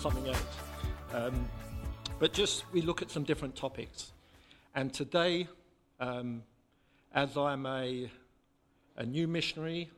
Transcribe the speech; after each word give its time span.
something 0.00 0.28
else. 0.28 0.56
Um, 1.12 1.46
but 2.18 2.32
just 2.32 2.64
we 2.72 2.80
look 2.80 3.02
at 3.02 3.10
some 3.10 3.22
different 3.22 3.54
topics. 3.54 4.12
And 4.74 4.94
today, 4.94 5.46
um, 5.98 6.42
as 7.12 7.36
I'm 7.36 7.66
a, 7.66 8.10
a 8.96 9.04
new 9.04 9.28
missionary 9.28 9.90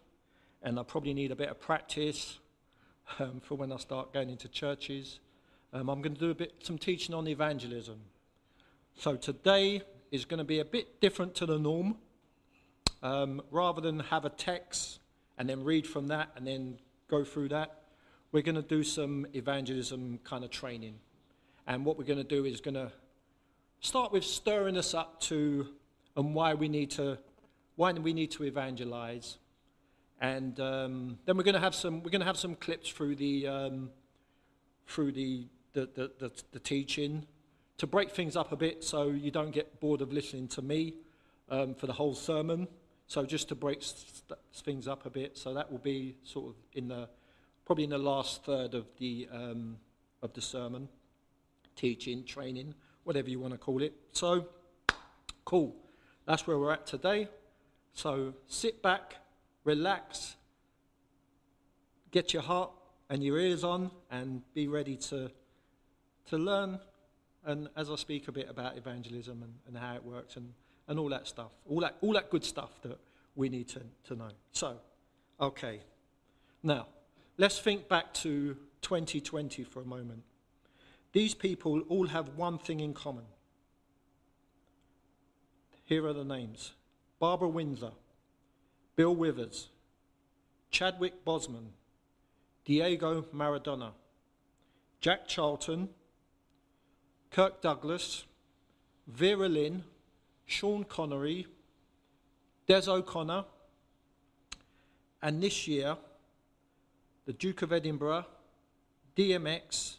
and 0.61 0.81
I 0.81 0.83
probably 0.83 1.15
need 1.15 1.31
a 1.31 1.37
bit 1.37 1.51
of 1.51 1.61
practice 1.61 2.41
um, 3.21 3.41
for 3.45 3.55
when 3.55 3.71
I 3.71 3.77
start 3.77 4.13
going 4.13 4.29
into 4.29 4.49
churches, 4.49 5.21
um, 5.73 5.89
I'm 5.89 6.03
going 6.03 6.15
to 6.15 6.21
do 6.21 6.31
a 6.31 6.35
bit 6.35 6.55
some 6.63 6.79
teaching 6.79 7.15
on 7.15 7.29
evangelism. 7.29 8.01
So 8.97 9.15
today 9.15 9.83
is 10.11 10.25
going 10.25 10.39
to 10.39 10.45
be 10.45 10.59
a 10.59 10.65
bit 10.65 11.01
different 11.01 11.37
to 11.37 11.47
the 11.47 11.59
norm. 11.61 11.97
Um, 13.05 13.41
rather 13.53 13.81
than 13.81 14.01
have 14.01 14.25
a 14.25 14.31
text 14.31 14.99
and 15.39 15.49
then 15.49 15.63
read 15.63 15.87
from 15.87 16.09
that 16.09 16.31
and 16.37 16.47
then 16.47 16.79
go 17.09 17.25
through 17.25 17.49
that, 17.51 17.82
we're 18.33 18.43
going 18.43 18.57
to 18.57 18.63
do 18.63 18.83
some 18.83 19.27
evangelism 19.35 20.19
kind 20.25 20.43
of 20.43 20.51
training. 20.51 20.95
And 21.67 21.85
what 21.85 21.99
we're 21.99 22.05
going 22.05 22.19
to 22.19 22.25
do 22.25 22.47
is 22.47 22.61
going 22.61 22.75
to 22.75 22.91
start 23.81 24.11
with 24.11 24.25
stirring 24.25 24.77
us 24.79 24.95
up 24.95 25.21
to 25.21 25.69
and 26.17 26.35
why 26.35 26.55
we 26.55 26.69
need 26.69 26.91
to 26.93 27.19
why 27.77 27.93
we 27.93 28.13
need 28.13 28.31
to 28.33 28.45
evangelize. 28.45 29.39
And 30.21 30.59
um, 30.61 31.19
then 31.25 31.37
we're 31.37 31.43
going 31.43 31.55
to 31.55 31.61
have 31.61 31.75
some 31.75 32.03
we're 32.03 32.11
going 32.11 32.21
to 32.21 32.27
have 32.27 32.39
some 32.39 32.55
clips 32.55 32.89
through 32.89 33.17
the 33.17 33.47
um, 33.47 33.91
through 34.87 35.13
the 35.13 35.47
the, 35.75 35.89
the, 35.95 36.11
the 36.19 36.33
the 36.53 36.59
teaching 36.59 37.27
to 37.79 37.87
break 37.87 38.11
things 38.11 38.37
up 38.37 38.53
a 38.53 38.57
bit 38.57 38.85
so 38.85 39.09
you 39.09 39.31
don't 39.31 39.51
get 39.51 39.81
bored 39.81 40.01
of 40.01 40.13
listening 40.13 40.47
to 40.47 40.63
me 40.63 40.95
um, 41.51 41.75
for 41.75 41.87
the 41.87 41.93
whole 41.93 42.15
sermon. 42.15 42.69
So 43.09 43.25
just 43.27 43.49
to 43.49 43.55
break 43.55 43.83
st- 43.83 44.39
things 44.55 44.89
up 44.89 45.05
a 45.05 45.11
bit, 45.11 45.37
so 45.37 45.53
that 45.55 45.71
will 45.71 45.79
be 45.79 46.17
sort 46.23 46.51
of 46.51 46.55
in 46.73 46.89
the 46.89 47.09
probably 47.65 47.85
in 47.85 47.91
the 47.91 47.99
last 47.99 48.45
third 48.45 48.75
of 48.75 48.87
the 48.99 49.29
um, 49.33 49.77
of 50.23 50.33
the 50.33 50.41
sermon, 50.41 50.89
teaching, 51.77 52.25
training, 52.25 52.75
whatever 53.05 53.31
you 53.31 53.41
want 53.41 53.53
to 53.53 53.59
call 53.59 53.83
it. 53.83 53.95
So 54.13 54.47
cool. 55.45 55.75
That's 56.27 56.47
where 56.47 56.59
we're 56.59 56.73
at 56.73 56.87
today. 56.87 57.29
So 57.95 58.35
sit 58.47 58.83
back, 58.83 59.17
relax, 59.65 60.37
get 62.11 62.33
your 62.33 62.43
heart 62.43 62.71
and 63.11 63.23
your 63.23 63.39
ears 63.39 63.65
on, 63.65 63.91
and 64.11 64.43
be 64.55 64.69
ready 64.69 64.97
to 64.97 65.31
to 66.27 66.39
learn. 66.39 66.79
And 67.45 67.69
as 67.77 67.91
I 67.91 67.97
speak 67.97 68.29
a 68.29 68.33
bit 68.33 68.49
about 68.49 68.77
evangelism 68.77 69.43
and, 69.43 69.55
and 69.67 69.77
how 69.77 69.97
it 69.97 70.05
works 70.05 70.37
and 70.37 70.53
and 70.89 70.99
all 70.99 71.09
that 71.09 71.27
stuff, 71.27 71.53
all 71.69 71.81
that, 71.81 71.97
all 72.01 72.13
that 72.13 72.31
good 72.31 72.45
stuff 72.45 72.71
that 72.83 72.99
we 73.35 73.49
need 73.49 73.69
to, 73.69 73.81
to 74.05 74.17
know. 74.17 74.31
So, 74.53 74.77
okay. 75.41 75.81
Now, 76.63 76.87
let's 77.39 77.59
think 77.59 77.89
back 77.89 78.13
to 78.15 78.57
2020 78.83 79.65
for 79.65 79.81
a 79.81 79.85
moment. 79.85 80.23
These 81.13 81.35
people 81.35 81.81
all 81.89 82.07
have 82.09 82.37
one 82.37 82.59
thing 82.59 82.81
in 82.81 82.95
common. 82.95 83.25
Here 85.85 86.07
are 86.07 86.13
the 86.13 86.25
names 86.25 86.73
Barbara 87.19 87.49
Windsor, 87.49 87.93
Bill 88.97 89.15
Withers, 89.15 89.69
Chadwick 90.71 91.25
Boseman, 91.25 91.67
Diego 92.65 93.23
Maradona, 93.35 93.91
Jack 95.01 95.27
Charlton, 95.27 95.89
Kirk 97.31 97.61
Douglas, 97.61 98.25
Vera 99.07 99.49
Lynn, 99.49 99.85
Sean 100.47 100.85
Connery, 100.85 101.47
Des 102.67 102.89
O'Connor, 102.89 103.45
and 105.21 105.43
this 105.43 105.67
year, 105.67 105.97
the 107.33 107.39
Duke 107.39 107.63
of 107.63 107.73
Edinburgh, 107.73 108.27
DMX, 109.17 109.97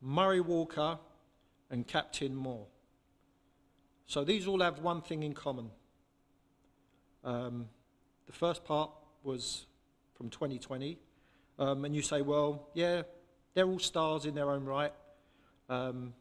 Murray 0.00 0.40
Walker, 0.40 0.98
and 1.70 1.86
Captain 1.86 2.34
Moore. 2.34 2.64
So 4.06 4.24
these 4.24 4.46
all 4.46 4.60
have 4.62 4.78
one 4.78 5.02
thing 5.02 5.24
in 5.24 5.34
common. 5.34 5.68
Um, 7.22 7.68
the 8.26 8.32
first 8.32 8.64
part 8.64 8.90
was 9.22 9.66
from 10.16 10.30
2020, 10.30 10.96
um, 11.58 11.84
and 11.84 11.94
you 11.94 12.00
say, 12.00 12.22
well, 12.22 12.70
yeah, 12.72 13.02
they're 13.52 13.66
all 13.66 13.78
stars 13.78 14.24
in 14.24 14.34
their 14.34 14.50
own 14.50 14.64
right, 14.64 14.94
um, 15.68 16.14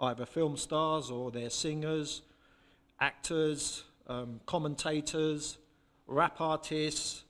either 0.00 0.24
film 0.24 0.56
stars 0.56 1.10
or 1.10 1.30
they're 1.30 1.50
singers 1.50 2.22
actors, 3.02 3.84
um, 4.06 4.40
commentators, 4.46 5.58
rap 6.06 6.40
artists. 6.40 7.24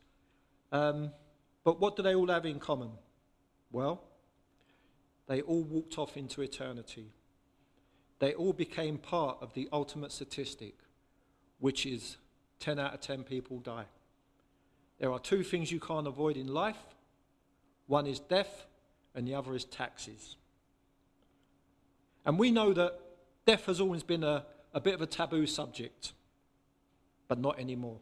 Um, 0.71 1.11
but 1.65 1.81
what 1.81 1.97
do 1.97 2.03
they 2.03 2.15
all 2.15 2.29
have 2.29 2.47
in 2.47 2.59
common? 2.59 2.91
Well, 3.71 4.03
they 5.27 5.41
all 5.43 5.63
walked 5.63 5.99
off 5.99 6.17
into 6.17 6.43
eternity. 6.43 7.13
They 8.19 8.35
all 8.35 8.53
became 8.53 8.99
part 8.99 9.39
of 9.41 9.55
the 9.55 9.69
ultimate 9.73 10.13
statistic, 10.13 10.75
which 11.59 11.87
is 11.87 12.17
10 12.61 12.79
out 12.79 12.95
of 12.95 13.01
10 13.01 13.25
people 13.25 13.59
die. 13.59 13.87
There 14.99 15.13
are 15.13 15.19
two 15.19 15.43
things 15.43 15.73
you 15.73 15.81
can't 15.81 16.07
avoid 16.07 16.37
in 16.37 16.47
life 16.47 16.77
one 17.87 18.07
is 18.07 18.21
death, 18.21 18.67
and 19.15 19.27
the 19.27 19.35
other 19.35 19.55
is 19.55 19.65
taxes. 19.65 20.37
And 22.25 22.39
we 22.39 22.51
know 22.51 22.73
that 22.73 22.99
death 23.45 23.67
has 23.67 23.81
always 23.81 24.03
been 24.03 24.25
a, 24.25 24.47
a 24.73 24.81
bit 24.81 24.95
of 24.95 25.03
a 25.03 25.07
taboo 25.07 25.47
subject, 25.47 26.13
but 27.29 27.39
not 27.39 27.59
anymore. 27.59 27.99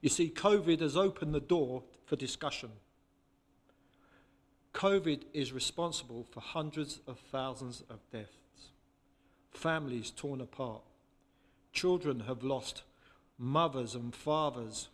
You 0.00 0.10
see, 0.10 0.30
COVID 0.30 0.80
has 0.80 0.96
opened 0.96 1.34
the 1.34 1.40
door 1.40 1.82
for 2.10 2.16
discussion. 2.16 2.70
COVID 4.74 5.22
is 5.32 5.52
responsible 5.52 6.26
for 6.28 6.40
hundreds 6.40 6.98
of 7.06 7.20
thousands 7.30 7.84
of 7.88 8.00
deaths, 8.10 8.72
families 9.52 10.10
torn 10.10 10.40
apart, 10.40 10.82
children 11.72 12.24
have 12.26 12.42
lost 12.42 12.82
mothers 13.38 13.94
and 13.94 14.12
fathers, 14.12 14.88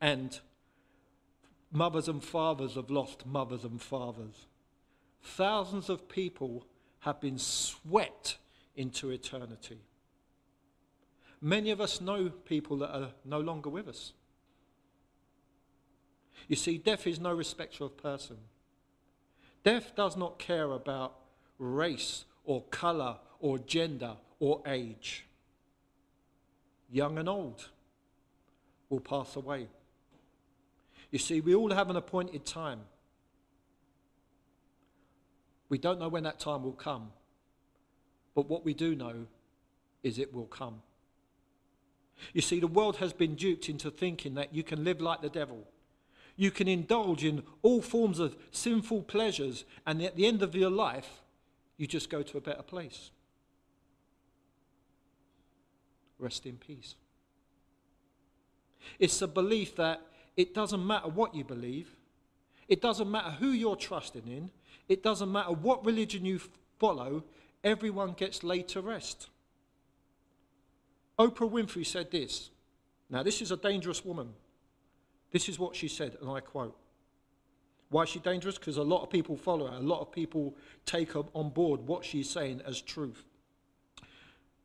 and 0.00 0.40
mothers 1.70 2.08
and 2.08 2.24
fathers 2.24 2.76
have 2.76 2.90
lost 2.90 3.26
mothers 3.26 3.62
and 3.62 3.82
fathers. 3.82 4.46
Thousands 5.22 5.90
of 5.90 6.08
people 6.08 6.64
have 7.00 7.20
been 7.20 7.36
swept 7.36 8.38
into 8.74 9.10
eternity. 9.10 9.80
Many 11.42 11.70
of 11.70 11.82
us 11.82 12.00
know 12.00 12.30
people 12.30 12.78
that 12.78 12.96
are 12.96 13.10
no 13.26 13.40
longer 13.40 13.68
with 13.68 13.88
us. 13.88 14.14
You 16.48 16.56
see, 16.56 16.78
death 16.78 17.06
is 17.06 17.20
no 17.20 17.32
respecter 17.32 17.84
of 17.84 17.96
person. 17.96 18.36
Death 19.62 19.92
does 19.96 20.16
not 20.16 20.38
care 20.38 20.70
about 20.72 21.14
race 21.58 22.24
or 22.44 22.62
color 22.64 23.16
or 23.40 23.58
gender 23.58 24.16
or 24.38 24.62
age. 24.66 25.24
Young 26.90 27.18
and 27.18 27.28
old 27.28 27.70
will 28.88 29.00
pass 29.00 29.36
away. 29.36 29.68
You 31.10 31.18
see, 31.18 31.40
we 31.40 31.54
all 31.54 31.72
have 31.72 31.90
an 31.90 31.96
appointed 31.96 32.44
time. 32.44 32.80
We 35.68 35.78
don't 35.78 35.98
know 35.98 36.08
when 36.08 36.24
that 36.24 36.38
time 36.38 36.62
will 36.62 36.72
come, 36.72 37.10
but 38.34 38.48
what 38.48 38.64
we 38.64 38.74
do 38.74 38.94
know 38.94 39.26
is 40.02 40.18
it 40.18 40.32
will 40.32 40.46
come. 40.46 40.82
You 42.32 42.42
see, 42.42 42.60
the 42.60 42.66
world 42.66 42.96
has 42.96 43.12
been 43.12 43.34
duped 43.34 43.68
into 43.68 43.90
thinking 43.90 44.34
that 44.34 44.54
you 44.54 44.62
can 44.62 44.84
live 44.84 45.00
like 45.00 45.20
the 45.20 45.28
devil. 45.28 45.66
You 46.36 46.50
can 46.50 46.66
indulge 46.68 47.24
in 47.24 47.42
all 47.62 47.80
forms 47.80 48.18
of 48.18 48.36
sinful 48.50 49.02
pleasures, 49.02 49.64
and 49.86 50.02
at 50.02 50.16
the 50.16 50.26
end 50.26 50.42
of 50.42 50.54
your 50.54 50.70
life, 50.70 51.22
you 51.76 51.86
just 51.86 52.10
go 52.10 52.22
to 52.22 52.38
a 52.38 52.40
better 52.40 52.62
place. 52.62 53.10
Rest 56.18 56.46
in 56.46 56.56
peace. 56.56 56.96
It's 58.98 59.20
a 59.22 59.28
belief 59.28 59.76
that 59.76 60.00
it 60.36 60.54
doesn't 60.54 60.84
matter 60.84 61.08
what 61.08 61.34
you 61.34 61.44
believe, 61.44 61.96
it 62.68 62.80
doesn't 62.80 63.10
matter 63.10 63.30
who 63.30 63.48
you're 63.48 63.76
trusting 63.76 64.26
in, 64.26 64.50
it 64.88 65.02
doesn't 65.02 65.30
matter 65.30 65.52
what 65.52 65.84
religion 65.84 66.24
you 66.24 66.40
follow, 66.78 67.24
everyone 67.62 68.12
gets 68.12 68.42
laid 68.42 68.68
to 68.68 68.80
rest. 68.80 69.28
Oprah 71.18 71.50
Winfrey 71.50 71.86
said 71.86 72.10
this. 72.10 72.50
Now, 73.08 73.22
this 73.22 73.40
is 73.40 73.52
a 73.52 73.56
dangerous 73.56 74.04
woman. 74.04 74.30
This 75.34 75.48
is 75.48 75.58
what 75.58 75.74
she 75.74 75.88
said, 75.88 76.16
and 76.20 76.30
I 76.30 76.38
quote. 76.38 76.76
Why 77.90 78.04
is 78.04 78.08
she 78.10 78.20
dangerous? 78.20 78.56
Because 78.56 78.76
a 78.76 78.84
lot 78.84 79.02
of 79.02 79.10
people 79.10 79.36
follow 79.36 79.66
her. 79.66 79.78
A 79.78 79.80
lot 79.80 80.00
of 80.00 80.12
people 80.12 80.54
take 80.86 81.16
on 81.16 81.50
board 81.50 81.88
what 81.88 82.04
she's 82.04 82.30
saying 82.30 82.62
as 82.64 82.80
truth. 82.80 83.24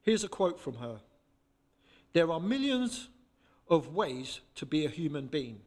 Here's 0.04 0.24
a 0.24 0.28
quote 0.28 0.60
from 0.60 0.76
her 0.76 1.00
There 2.14 2.32
are 2.32 2.40
millions 2.40 3.10
of 3.68 3.96
ways 3.96 4.42
to 4.56 4.68
be 4.68 4.86
a 4.86 4.90
human 4.90 5.26
being, 5.26 5.62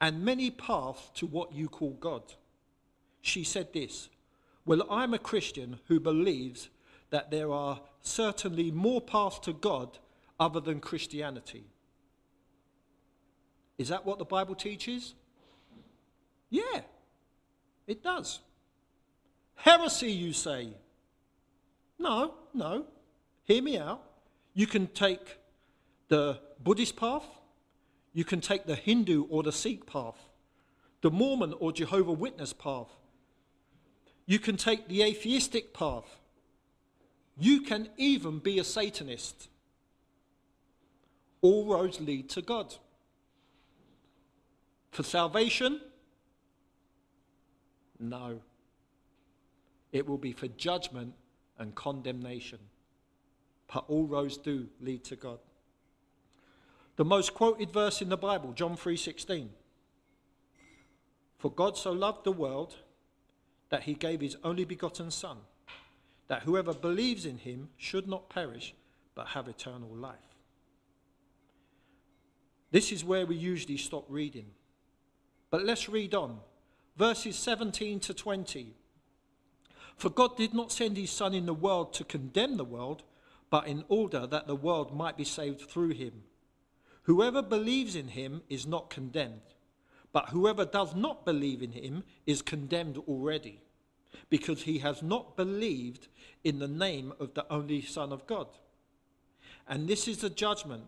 and 0.00 0.24
many 0.24 0.50
paths 0.50 1.10
to 1.16 1.26
what 1.26 1.52
you 1.52 1.68
call 1.68 1.90
God. 2.00 2.22
She 3.20 3.44
said 3.44 3.74
this 3.74 4.08
Well, 4.64 4.86
I'm 4.90 5.12
a 5.12 5.18
Christian 5.18 5.80
who 5.88 6.00
believes 6.00 6.70
that 7.10 7.30
there 7.30 7.52
are 7.52 7.82
certainly 8.00 8.70
more 8.70 9.02
paths 9.02 9.40
to 9.40 9.52
God 9.52 9.98
other 10.40 10.60
than 10.60 10.80
Christianity. 10.80 11.66
Is 13.78 13.88
that 13.88 14.06
what 14.06 14.18
the 14.18 14.24
Bible 14.24 14.54
teaches? 14.54 15.14
Yeah, 16.50 16.80
it 17.86 18.02
does. 18.02 18.40
Heresy, 19.56 20.12
you 20.12 20.32
say. 20.32 20.68
No, 21.98 22.34
no. 22.54 22.86
Hear 23.44 23.62
me 23.62 23.78
out. 23.78 24.02
You 24.54 24.66
can 24.66 24.86
take 24.88 25.38
the 26.08 26.40
Buddhist 26.62 26.96
path, 26.96 27.26
you 28.12 28.24
can 28.24 28.40
take 28.40 28.66
the 28.66 28.76
Hindu 28.76 29.26
or 29.28 29.42
the 29.42 29.52
Sikh 29.52 29.86
path, 29.86 30.18
the 31.02 31.10
Mormon 31.10 31.52
or 31.58 31.72
Jehovah 31.72 32.12
Witness 32.12 32.52
path. 32.52 32.88
You 34.24 34.38
can 34.38 34.56
take 34.56 34.88
the 34.88 35.02
atheistic 35.02 35.74
path. 35.74 36.20
You 37.38 37.60
can 37.60 37.90
even 37.96 38.38
be 38.38 38.58
a 38.58 38.64
Satanist. 38.64 39.48
All 41.42 41.66
roads 41.66 42.00
lead 42.00 42.30
to 42.30 42.42
God. 42.42 42.74
For 44.96 45.02
salvation? 45.02 45.78
No. 47.98 48.40
It 49.92 50.08
will 50.08 50.16
be 50.16 50.32
for 50.32 50.48
judgment 50.48 51.12
and 51.58 51.74
condemnation. 51.74 52.60
But 53.66 53.84
all 53.88 54.06
roads 54.06 54.38
do 54.38 54.68
lead 54.80 55.04
to 55.04 55.16
God. 55.16 55.38
The 56.96 57.04
most 57.04 57.34
quoted 57.34 57.70
verse 57.72 58.00
in 58.00 58.08
the 58.08 58.16
Bible, 58.16 58.54
John 58.54 58.74
3:16. 58.74 59.50
For 61.36 61.50
God 61.50 61.76
so 61.76 61.92
loved 61.92 62.24
the 62.24 62.32
world 62.32 62.76
that 63.68 63.82
he 63.82 63.92
gave 63.92 64.22
his 64.22 64.38
only 64.42 64.64
begotten 64.64 65.10
son, 65.10 65.36
that 66.28 66.44
whoever 66.44 66.72
believes 66.72 67.26
in 67.26 67.36
him 67.36 67.68
should 67.76 68.08
not 68.08 68.30
perish 68.30 68.74
but 69.14 69.26
have 69.26 69.46
eternal 69.46 69.94
life. 69.94 70.38
This 72.70 72.92
is 72.92 73.04
where 73.04 73.26
we 73.26 73.36
usually 73.36 73.76
stop 73.76 74.06
reading. 74.08 74.54
But 75.50 75.64
let's 75.64 75.88
read 75.88 76.14
on. 76.14 76.40
Verses 76.96 77.36
17 77.36 78.00
to 78.00 78.14
20. 78.14 78.74
For 79.96 80.10
God 80.10 80.36
did 80.36 80.54
not 80.54 80.72
send 80.72 80.96
his 80.96 81.10
Son 81.10 81.34
in 81.34 81.46
the 81.46 81.54
world 81.54 81.94
to 81.94 82.04
condemn 82.04 82.56
the 82.56 82.64
world, 82.64 83.02
but 83.50 83.66
in 83.66 83.84
order 83.88 84.26
that 84.26 84.46
the 84.46 84.56
world 84.56 84.94
might 84.94 85.16
be 85.16 85.24
saved 85.24 85.62
through 85.62 85.90
him. 85.90 86.24
Whoever 87.04 87.40
believes 87.40 87.94
in 87.94 88.08
him 88.08 88.42
is 88.48 88.66
not 88.66 88.90
condemned, 88.90 89.54
but 90.12 90.30
whoever 90.30 90.64
does 90.64 90.94
not 90.94 91.24
believe 91.24 91.62
in 91.62 91.72
him 91.72 92.02
is 92.26 92.42
condemned 92.42 92.98
already, 93.08 93.60
because 94.28 94.62
he 94.62 94.78
has 94.78 95.02
not 95.02 95.36
believed 95.36 96.08
in 96.42 96.58
the 96.58 96.68
name 96.68 97.12
of 97.20 97.34
the 97.34 97.46
only 97.50 97.80
Son 97.80 98.12
of 98.12 98.26
God. 98.26 98.48
And 99.68 99.88
this 99.88 100.08
is 100.08 100.18
the 100.18 100.30
judgment. 100.30 100.84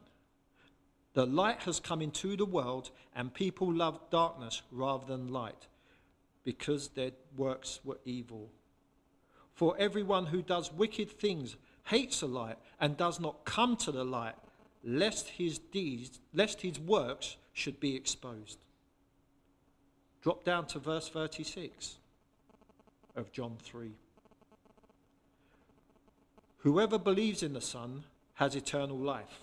The 1.15 1.27
light 1.27 1.63
has 1.63 1.81
come 1.81 2.03
into 2.03 2.37
the 2.37 2.45
world, 2.45 2.91
and 3.15 3.33
people 3.33 3.73
love 3.73 3.99
darkness 4.11 4.63
rather 4.71 5.07
than 5.07 5.33
light, 5.33 5.67
because 6.45 6.89
their 6.89 7.13
works 7.37 7.81
were 7.85 7.99
evil. 8.05 8.51
For 9.55 9.75
everyone 9.79 10.27
who 10.27 10.43
does 10.43 10.73
wicked 10.73 11.11
things 11.11 11.57
hates 11.85 12.21
the 12.21 12.29
light 12.29 12.59
and 12.79 12.97
does 12.97 13.19
not 13.19 13.45
come 13.45 13.77
to 13.79 13.91
the 13.91 14.05
light, 14.05 14.37
lest 14.85 15.29
his 15.29 15.59
deeds, 15.59 16.21
lest 16.33 16.61
his 16.61 16.79
works 16.79 17.37
should 17.53 17.81
be 17.81 17.97
exposed. 17.97 18.59
Drop 20.23 20.45
down 20.45 20.67
to 20.69 20.79
verse 20.79 21.09
36 21.09 21.99
of 23.17 23.33
John 23.33 23.57
3. 23.63 23.91
Whoever 26.59 26.99
believes 26.99 27.43
in 27.43 27.53
the 27.53 27.61
Son 27.61 28.05
has 28.35 28.55
eternal 28.55 28.99
life. 28.99 29.41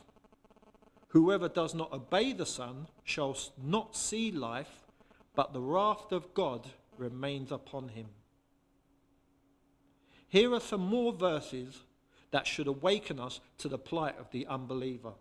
Whoever 1.15 1.47
does 1.47 1.73
not 1.73 1.94
obey 1.94 2.33
the 2.33 2.45
Son 2.45 2.88
shall 3.06 3.38
not 3.63 3.95
see 3.95 4.33
life, 4.33 4.83
but 5.33 5.53
the 5.53 5.62
wrath 5.62 6.12
of 6.12 6.33
God 6.33 6.67
remains 6.97 7.53
upon 7.53 7.88
him. 7.88 8.07
Here 10.27 10.53
are 10.53 10.59
some 10.59 10.81
more 10.81 11.13
verses 11.13 11.83
that 12.31 12.45
should 12.45 12.67
awaken 12.67 13.21
us 13.21 13.39
to 13.59 13.69
the 13.69 13.77
plight 13.77 14.19
of 14.19 14.29
the 14.31 14.45
unbeliever. 14.47 15.13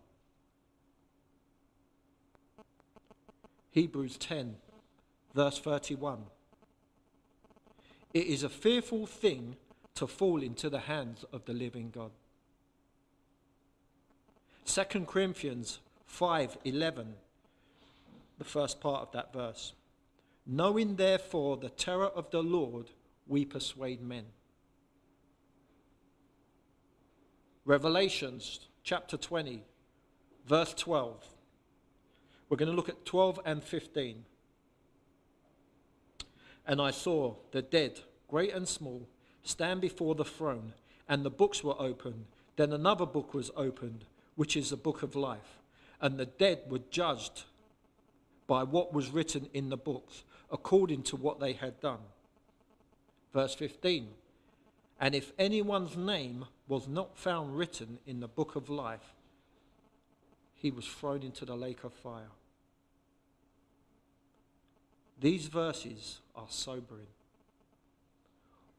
Hebrews 3.71 4.17
10, 4.17 4.57
verse 5.33 5.59
31. 5.59 6.25
It 8.13 8.27
is 8.27 8.43
a 8.43 8.49
fearful 8.49 9.07
thing 9.07 9.55
to 9.93 10.07
fall 10.07 10.43
into 10.43 10.69
the 10.69 10.79
hands 10.79 11.23
of 11.31 11.45
the 11.45 11.53
living 11.53 11.89
God. 11.89 12.11
2 14.65 14.83
Corinthians 15.05 15.79
5:11 16.19 17.13
the 18.37 18.43
first 18.43 18.79
part 18.79 19.01
of 19.01 19.11
that 19.11 19.33
verse 19.33 19.73
knowing 20.45 20.95
therefore 20.95 21.57
the 21.57 21.69
terror 21.69 22.07
of 22.07 22.29
the 22.31 22.43
Lord 22.43 22.91
we 23.27 23.45
persuade 23.45 24.01
men 24.01 24.25
Revelations 27.65 28.59
chapter 28.83 29.17
20, 29.17 29.63
verse 30.45 30.75
12. 30.75 31.27
We're 32.47 32.57
going 32.57 32.69
to 32.69 32.75
look 32.75 32.89
at 32.89 33.05
12 33.05 33.39
and 33.43 33.63
15. 33.63 34.23
And 36.67 36.79
I 36.79 36.91
saw 36.91 37.33
the 37.51 37.63
dead, 37.63 38.01
great 38.27 38.53
and 38.53 38.67
small, 38.67 39.07
stand 39.41 39.81
before 39.81 40.13
the 40.13 40.23
throne, 40.23 40.73
and 41.09 41.25
the 41.25 41.31
books 41.31 41.63
were 41.63 41.75
opened. 41.81 42.25
Then 42.55 42.71
another 42.71 43.07
book 43.07 43.33
was 43.33 43.49
opened, 43.57 44.05
which 44.35 44.55
is 44.55 44.69
the 44.69 44.77
book 44.77 45.01
of 45.01 45.15
life. 45.15 45.59
And 46.01 46.17
the 46.17 46.25
dead 46.25 46.61
were 46.67 46.81
judged 46.89 47.43
by 48.47 48.63
what 48.63 48.93
was 48.93 49.09
written 49.09 49.49
in 49.53 49.69
the 49.69 49.77
books, 49.77 50.23
according 50.51 51.03
to 51.03 51.15
what 51.15 51.39
they 51.39 51.53
had 51.53 51.79
done. 51.79 51.99
Verse 53.33 53.55
15. 53.55 54.07
And 54.99 55.15
if 55.15 55.31
anyone's 55.37 55.97
name 55.97 56.45
was 56.67 56.87
not 56.87 57.17
found 57.17 57.57
written 57.57 57.99
in 58.05 58.19
the 58.19 58.27
book 58.27 58.55
of 58.55 58.69
life, 58.69 59.13
he 60.55 60.71
was 60.71 60.85
thrown 60.85 61.21
into 61.21 61.45
the 61.45 61.55
lake 61.55 61.83
of 61.83 61.93
fire. 61.93 62.31
These 65.19 65.47
verses 65.47 66.19
are 66.35 66.47
sobering. 66.49 67.07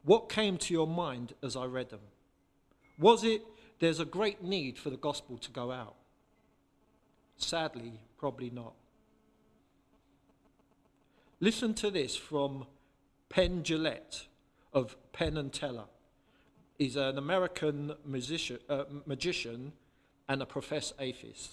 What 0.04 0.28
came 0.28 0.56
to 0.58 0.72
your 0.72 0.86
mind 0.86 1.34
as 1.42 1.56
I 1.56 1.64
read 1.64 1.90
them? 1.90 2.00
Was 2.98 3.24
it 3.24 3.42
there's 3.78 4.00
a 4.00 4.04
great 4.04 4.42
need 4.42 4.78
for 4.78 4.90
the 4.90 4.96
gospel 4.96 5.36
to 5.38 5.50
go 5.50 5.72
out? 5.72 5.96
Sadly, 7.36 8.00
probably 8.18 8.50
not. 8.50 8.72
Listen 11.40 11.74
to 11.74 11.90
this 11.90 12.16
from 12.16 12.66
Penn 13.28 13.62
Jillette 13.62 14.26
of 14.72 14.96
Penn 15.12 15.36
and 15.36 15.52
Teller. 15.52 15.84
He's 16.78 16.96
an 16.96 17.18
American 17.18 17.92
musician, 18.04 18.58
uh, 18.68 18.84
magician 19.04 19.72
and 20.28 20.42
a 20.42 20.46
professed 20.46 20.94
atheist. 20.98 21.50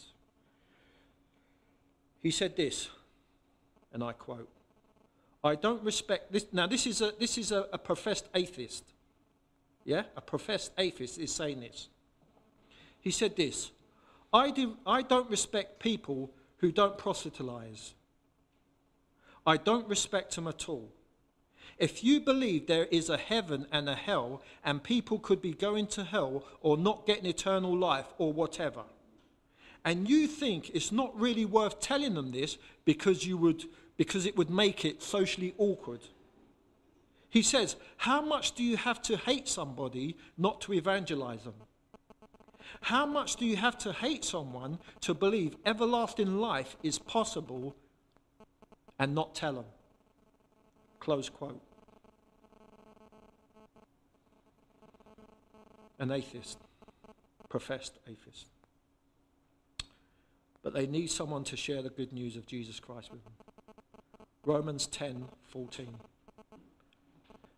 He 2.21 2.31
said 2.31 2.55
this, 2.55 2.89
and 3.91 4.03
I 4.03 4.13
quote, 4.13 4.49
I 5.43 5.55
don't 5.55 5.83
respect 5.83 6.31
this. 6.31 6.45
Now, 6.53 6.67
this 6.67 6.87
is 6.87 7.01
a, 7.01 7.13
this 7.19 7.37
is 7.37 7.51
a, 7.51 7.67
a 7.73 7.77
professed 7.77 8.29
atheist. 8.33 8.85
Yeah? 9.83 10.03
A 10.15 10.21
professed 10.21 10.71
atheist 10.77 11.19
is 11.19 11.33
saying 11.33 11.59
this. 11.59 11.89
He 13.01 13.11
said 13.11 13.35
this 13.35 13.71
I, 14.33 14.49
do, 14.49 14.77
I 14.85 15.03
don't 15.03 15.29
respect 15.29 15.79
people 15.79 16.31
who 16.57 16.71
don't 16.71 16.97
proselytize. 16.97 17.93
I 19.45 19.57
don't 19.57 19.87
respect 19.87 20.35
them 20.35 20.47
at 20.47 20.67
all. 20.67 20.89
If 21.77 22.03
you 22.03 22.19
believe 22.19 22.67
there 22.67 22.85
is 22.85 23.09
a 23.09 23.17
heaven 23.17 23.67
and 23.71 23.89
a 23.89 23.95
hell, 23.95 24.41
and 24.63 24.83
people 24.83 25.19
could 25.19 25.41
be 25.41 25.53
going 25.53 25.87
to 25.87 26.03
hell 26.03 26.45
or 26.61 26.77
not 26.77 27.05
getting 27.05 27.25
eternal 27.25 27.75
life 27.77 28.07
or 28.17 28.31
whatever, 28.31 28.83
and 29.85 30.09
you 30.09 30.27
think 30.27 30.71
it's 30.73 30.91
not 30.91 31.19
really 31.19 31.45
worth 31.45 31.79
telling 31.79 32.13
them 32.13 32.31
this 32.31 32.57
because 32.85 33.25
you 33.25 33.37
would 33.37 33.65
because 33.97 34.25
it 34.25 34.35
would 34.35 34.49
make 34.49 34.85
it 34.85 35.03
socially 35.03 35.53
awkward. 35.57 35.99
He 37.29 37.41
says, 37.41 37.75
How 37.97 38.21
much 38.21 38.53
do 38.53 38.63
you 38.63 38.77
have 38.77 39.01
to 39.03 39.17
hate 39.17 39.47
somebody 39.47 40.17
not 40.37 40.61
to 40.61 40.73
evangelize 40.73 41.43
them? 41.43 41.53
How 42.81 43.05
much 43.05 43.35
do 43.35 43.45
you 43.45 43.55
have 43.55 43.77
to 43.79 43.93
hate 43.93 44.23
someone 44.25 44.79
to 45.01 45.13
believe 45.13 45.55
everlasting 45.65 46.37
life 46.37 46.75
is 46.83 46.99
possible 46.99 47.75
and 48.99 49.13
not 49.15 49.35
tell 49.35 49.53
them? 49.53 49.65
Close 50.99 51.29
quote. 51.29 51.61
An 55.99 56.11
atheist, 56.11 56.57
professed 57.49 57.99
atheist. 58.07 58.47
But 60.63 60.73
they 60.73 60.87
need 60.87 61.11
someone 61.11 61.43
to 61.45 61.57
share 61.57 61.81
the 61.81 61.89
good 61.89 62.13
news 62.13 62.35
of 62.35 62.45
Jesus 62.45 62.79
Christ 62.79 63.11
with 63.11 63.23
them. 63.23 63.33
Romans 64.45 64.87
10 64.87 65.25
14. 65.49 65.95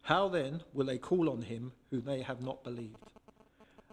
How 0.03 0.27
then 0.27 0.61
will 0.73 0.85
they 0.85 0.99
call 0.99 1.29
on 1.29 1.43
him 1.43 1.71
whom 1.89 2.03
they 2.03 2.21
have 2.21 2.41
not 2.41 2.63
believed? 2.63 2.97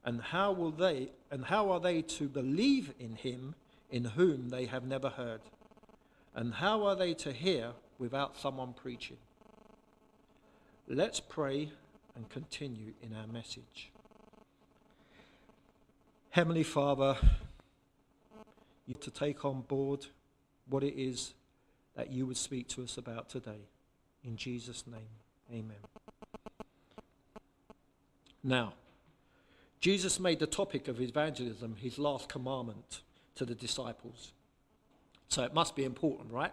And 0.04 0.20
how 0.20 0.52
will 0.52 0.70
they 0.70 1.10
and 1.30 1.44
how 1.44 1.70
are 1.70 1.80
they 1.80 2.02
to 2.02 2.28
believe 2.28 2.92
in 2.98 3.14
him 3.14 3.54
in 3.90 4.04
whom 4.04 4.48
they 4.48 4.66
have 4.66 4.84
never 4.84 5.10
heard? 5.10 5.40
And 6.34 6.54
how 6.54 6.84
are 6.86 6.96
they 6.96 7.14
to 7.14 7.32
hear 7.32 7.72
without 7.98 8.36
someone 8.36 8.72
preaching? 8.72 9.18
Let's 10.88 11.20
pray 11.20 11.70
and 12.16 12.28
continue 12.28 12.94
in 13.02 13.14
our 13.14 13.26
message. 13.26 13.90
Heavenly 16.30 16.62
Father, 16.62 17.16
you 18.86 18.94
to 18.94 19.10
take 19.10 19.44
on 19.44 19.60
board 19.62 20.06
what 20.68 20.82
it 20.82 20.98
is 20.98 21.34
that 21.94 22.10
you 22.10 22.26
would 22.26 22.36
speak 22.36 22.68
to 22.68 22.82
us 22.82 22.96
about 22.96 23.28
today. 23.28 23.68
In 24.24 24.36
Jesus' 24.36 24.84
name, 24.86 25.08
amen. 25.50 25.76
Now, 28.42 28.74
Jesus 29.82 30.20
made 30.20 30.38
the 30.38 30.46
topic 30.46 30.86
of 30.86 31.00
evangelism 31.00 31.74
his 31.74 31.98
last 31.98 32.28
commandment 32.28 33.00
to 33.34 33.44
the 33.44 33.56
disciples. 33.56 34.32
So 35.26 35.42
it 35.42 35.52
must 35.52 35.74
be 35.74 35.82
important, 35.82 36.32
right? 36.32 36.52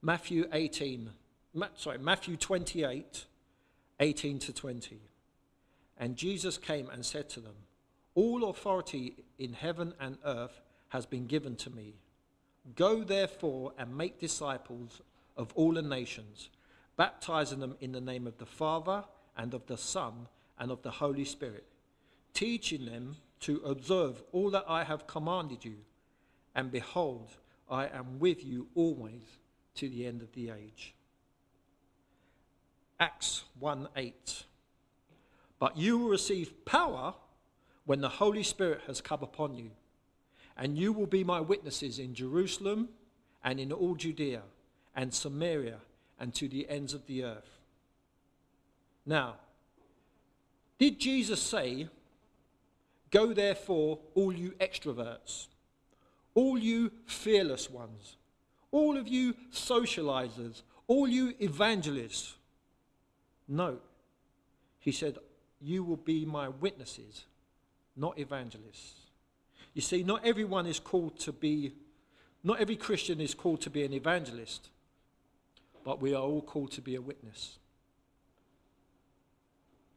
Matthew 0.00 0.48
18, 0.50 1.10
sorry, 1.76 1.98
Matthew 1.98 2.38
28, 2.38 3.26
18 4.00 4.38
to 4.38 4.52
20. 4.54 4.98
And 5.98 6.16
Jesus 6.16 6.56
came 6.56 6.88
and 6.88 7.04
said 7.04 7.28
to 7.30 7.40
them, 7.40 7.54
All 8.14 8.48
authority 8.48 9.16
in 9.38 9.52
heaven 9.52 9.92
and 10.00 10.16
earth 10.24 10.62
has 10.88 11.04
been 11.04 11.26
given 11.26 11.54
to 11.56 11.70
me. 11.70 11.96
Go 12.76 13.04
therefore 13.04 13.74
and 13.76 13.94
make 13.94 14.18
disciples 14.18 15.02
of 15.36 15.52
all 15.54 15.72
the 15.72 15.82
nations, 15.82 16.48
baptizing 16.96 17.60
them 17.60 17.76
in 17.78 17.92
the 17.92 18.00
name 18.00 18.26
of 18.26 18.38
the 18.38 18.46
Father 18.46 19.04
and 19.36 19.52
of 19.52 19.66
the 19.66 19.76
Son 19.76 20.28
and 20.58 20.70
of 20.70 20.82
the 20.82 20.90
Holy 20.90 21.24
Spirit, 21.24 21.64
teaching 22.34 22.86
them 22.86 23.16
to 23.40 23.60
observe 23.64 24.22
all 24.32 24.50
that 24.50 24.64
I 24.68 24.84
have 24.84 25.06
commanded 25.06 25.64
you. 25.64 25.76
And 26.54 26.70
behold, 26.70 27.30
I 27.70 27.86
am 27.86 28.18
with 28.18 28.44
you 28.44 28.68
always 28.74 29.22
to 29.76 29.88
the 29.88 30.06
end 30.06 30.22
of 30.22 30.32
the 30.32 30.50
age. 30.50 30.94
Acts 33.00 33.44
1 33.58 33.88
8. 33.96 34.44
But 35.58 35.76
you 35.76 35.98
will 35.98 36.08
receive 36.08 36.64
power 36.64 37.14
when 37.84 38.00
the 38.00 38.08
Holy 38.08 38.42
Spirit 38.42 38.82
has 38.86 39.00
come 39.00 39.22
upon 39.22 39.54
you, 39.54 39.70
and 40.56 40.78
you 40.78 40.92
will 40.92 41.06
be 41.06 41.24
my 41.24 41.40
witnesses 41.40 41.98
in 41.98 42.14
Jerusalem 42.14 42.90
and 43.42 43.58
in 43.58 43.72
all 43.72 43.94
Judea 43.94 44.42
and 44.94 45.12
Samaria 45.12 45.78
and 46.20 46.34
to 46.34 46.48
the 46.48 46.68
ends 46.68 46.94
of 46.94 47.06
the 47.06 47.24
earth. 47.24 47.58
Now, 49.04 49.36
did 50.78 50.98
Jesus 50.98 51.40
say, 51.40 51.88
Go 53.10 53.34
therefore, 53.34 53.98
all 54.14 54.32
you 54.32 54.52
extroverts, 54.52 55.46
all 56.34 56.58
you 56.58 56.90
fearless 57.06 57.70
ones, 57.70 58.16
all 58.70 58.96
of 58.96 59.06
you 59.06 59.34
socializers, 59.52 60.62
all 60.88 61.06
you 61.06 61.34
evangelists? 61.38 62.34
No. 63.46 63.78
He 64.80 64.92
said, 64.92 65.18
You 65.60 65.84
will 65.84 65.98
be 65.98 66.24
my 66.24 66.48
witnesses, 66.48 67.26
not 67.96 68.18
evangelists. 68.18 68.94
You 69.74 69.82
see, 69.82 70.02
not 70.02 70.24
everyone 70.24 70.66
is 70.66 70.80
called 70.80 71.18
to 71.20 71.32
be, 71.32 71.74
not 72.42 72.60
every 72.60 72.76
Christian 72.76 73.20
is 73.20 73.34
called 73.34 73.60
to 73.62 73.70
be 73.70 73.84
an 73.84 73.92
evangelist, 73.92 74.70
but 75.84 76.00
we 76.00 76.14
are 76.14 76.22
all 76.22 76.42
called 76.42 76.72
to 76.72 76.80
be 76.80 76.94
a 76.94 77.00
witness. 77.00 77.58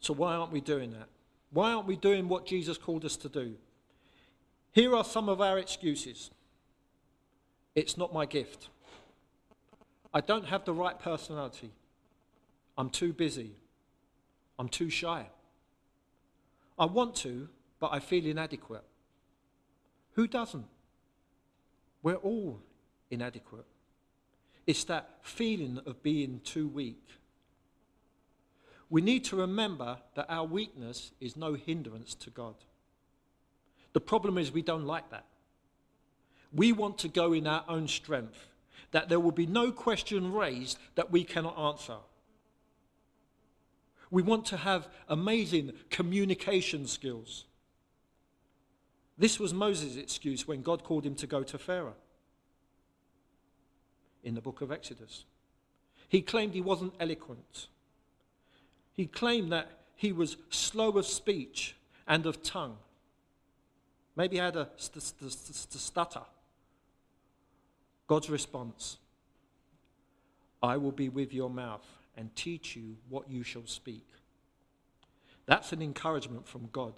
So, 0.06 0.14
why 0.14 0.36
aren't 0.36 0.52
we 0.52 0.62
doing 0.62 0.92
that? 0.92 1.08
Why 1.50 1.72
aren't 1.74 1.88
we 1.88 1.96
doing 1.96 2.30
what 2.30 2.46
Jesus 2.46 2.78
called 2.78 3.06
us 3.06 3.18
to 3.18 3.28
do? 3.28 3.56
Here 4.72 4.96
are 4.96 5.04
some 5.04 5.30
of 5.30 5.42
our 5.42 5.58
excuses 5.58 6.30
it's 7.74 7.98
not 7.98 8.14
my 8.14 8.28
gift. 8.28 8.70
I 10.14 10.22
don't 10.22 10.46
have 10.46 10.64
the 10.64 10.76
right 10.76 11.00
personality. 11.00 11.72
I'm 12.78 12.92
too 12.92 13.14
busy. 13.14 13.56
I'm 14.60 14.70
too 14.70 14.92
shy. 14.92 15.26
I 16.78 16.86
want 16.86 17.16
to, 17.28 17.50
but 17.80 17.90
I 17.92 17.98
feel 17.98 18.28
inadequate. 18.28 18.84
Who 20.12 20.28
doesn't? 20.28 20.68
We're 22.04 22.22
all 22.30 22.60
inadequate. 23.10 23.66
It's 24.68 24.84
that 24.84 25.18
feeling 25.24 25.80
of 25.88 26.04
being 26.04 26.42
too 26.44 26.68
weak. 26.68 27.02
We 28.89 29.01
need 29.01 29.25
to 29.25 29.36
remember 29.36 29.98
that 30.15 30.27
our 30.30 30.46
weakness 30.46 31.12
is 31.20 31.36
no 31.36 31.54
hindrance 31.54 32.13
to 32.15 32.30
God. 32.30 32.56
The 33.94 34.01
problem 34.01 34.38
is 34.38 34.51
we 34.51 34.62
don't 34.62 34.86
like 34.86 35.10
that. 35.10 35.25
We 36.54 36.72
want 36.72 36.98
to 37.00 37.08
go 37.08 37.34
in 37.34 37.48
our 37.48 37.63
own 37.68 37.88
strength, 37.88 38.48
that 38.92 39.10
there 39.10 39.20
will 39.20 39.32
be 39.32 39.46
no 39.46 39.72
question 39.72 40.32
raised 40.32 40.77
that 40.96 41.12
we 41.12 41.24
cannot 41.24 41.58
answer. 41.58 41.98
We 44.12 44.22
want 44.22 44.46
to 44.48 44.58
have 44.58 44.88
amazing 45.10 45.74
communication 45.89 46.88
skills. 46.88 47.46
This 49.18 49.39
was 49.39 49.54
Moses' 49.54 49.96
excuse 49.96 50.48
when 50.48 50.62
God 50.62 50.84
called 50.84 51.06
him 51.06 51.15
to 51.15 51.27
go 51.27 51.44
to 51.44 51.58
Pharaoh 51.58 51.96
in 54.24 54.36
the 54.36 54.42
book 54.42 54.62
of 54.62 54.72
Exodus. 54.72 55.25
He 56.08 56.22
claimed 56.22 56.54
he 56.54 56.62
wasn't 56.62 56.94
eloquent. 57.00 57.68
He 58.96 59.06
claimed 59.06 59.52
that 59.52 59.70
he 59.96 60.12
was 60.12 60.38
slow 60.50 60.98
of 60.98 61.06
speech 61.06 61.75
and 62.08 62.25
of 62.25 62.42
tongue. 62.42 62.78
Maybe 64.16 64.38
he 64.38 64.42
had 64.42 64.56
a 64.56 64.70
st- 64.78 65.04
st- 65.04 65.32
st- 65.32 65.74
stutter. 65.74 66.24
God's 68.08 68.30
response 68.30 68.98
I 70.64 70.78
will 70.78 70.92
be 70.92 71.10
with 71.10 71.34
your 71.34 71.50
mouth 71.50 71.86
and 72.18 72.36
teach 72.36 72.75
you 72.75 72.96
what 73.10 73.30
you 73.30 73.44
shall 73.44 73.66
speak. 73.66 74.08
That's 75.46 75.74
an 75.74 75.82
encouragement 75.82 76.48
from 76.48 76.70
God, 76.72 76.94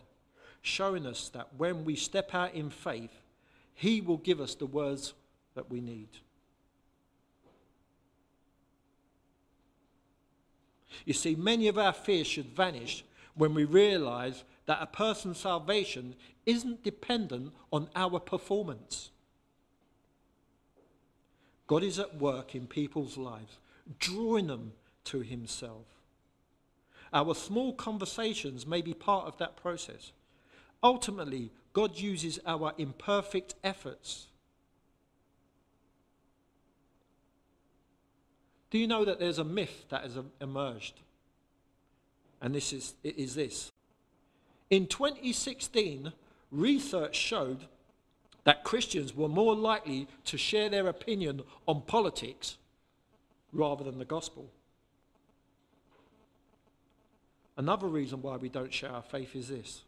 showing 0.62 1.06
us 1.06 1.30
that 1.30 1.50
when 1.58 1.84
we 1.84 1.96
step 1.96 2.34
out 2.34 2.54
in 2.54 2.70
faith, 2.70 3.22
He 3.74 4.00
will 4.00 4.18
give 4.18 4.40
us 4.40 4.56
the 4.56 4.68
words 4.68 5.14
that 5.56 5.70
we 5.70 5.82
need. 5.82 6.10
You 11.06 11.14
see, 11.14 11.36
many 11.36 11.68
of 11.68 11.78
our 11.78 11.94
fears 11.94 12.28
should 12.28 12.56
vanish 12.56 13.04
when 13.36 13.54
we 13.54 13.66
realize 13.66 14.44
that 14.66 14.82
a 14.82 14.88
person's 14.88 15.38
salvation 15.38 16.16
isn't 16.46 16.84
dependent 16.84 17.54
on 17.72 17.90
our 17.96 18.20
performance. 18.20 19.12
God 21.68 21.84
is 21.84 22.00
at 22.00 22.16
work 22.16 22.56
in 22.56 22.66
people's 22.68 23.18
lives, 23.18 23.58
drawing 24.00 24.48
them 24.48 24.74
to 25.06 25.20
Himself. 25.20 25.86
Our 27.14 27.36
small 27.36 27.74
conversations 27.74 28.66
may 28.66 28.82
be 28.82 28.94
part 28.94 29.28
of 29.28 29.38
that 29.38 29.56
process. 29.58 30.12
Ultimately, 30.84 31.52
God 31.74 31.98
uses 31.98 32.40
our 32.46 32.74
imperfect 32.78 33.56
efforts. 33.64 34.28
Do 38.70 38.78
you 38.78 38.88
know 38.88 39.06
that 39.06 39.20
there's 39.20 39.40
a 39.40 39.44
myth 39.44 39.86
that 39.90 40.02
has 40.02 40.18
emerged? 40.42 41.00
And 42.42 42.54
this 42.54 42.74
is, 42.74 42.96
it 43.04 43.18
is 43.18 43.36
this. 43.36 43.72
In 44.70 44.88
2016, 44.88 46.12
research 46.52 47.16
showed 47.16 47.66
that 48.44 48.64
Christians 48.64 49.16
were 49.16 49.30
more 49.30 49.56
likely 49.56 50.08
to 50.26 50.38
share 50.38 50.70
their 50.70 50.88
opinion 50.88 51.42
on 51.68 51.82
politics 51.82 52.58
rather 53.52 53.84
than 53.84 54.00
the 54.00 54.06
gospel. 54.06 54.50
Another 57.58 57.88
reason 57.88 58.22
why 58.22 58.38
we 58.38 58.50
don't 58.50 58.72
share 58.74 58.92
our 58.92 59.02
faith 59.02 59.36
is 59.36 59.48
this 59.50 59.82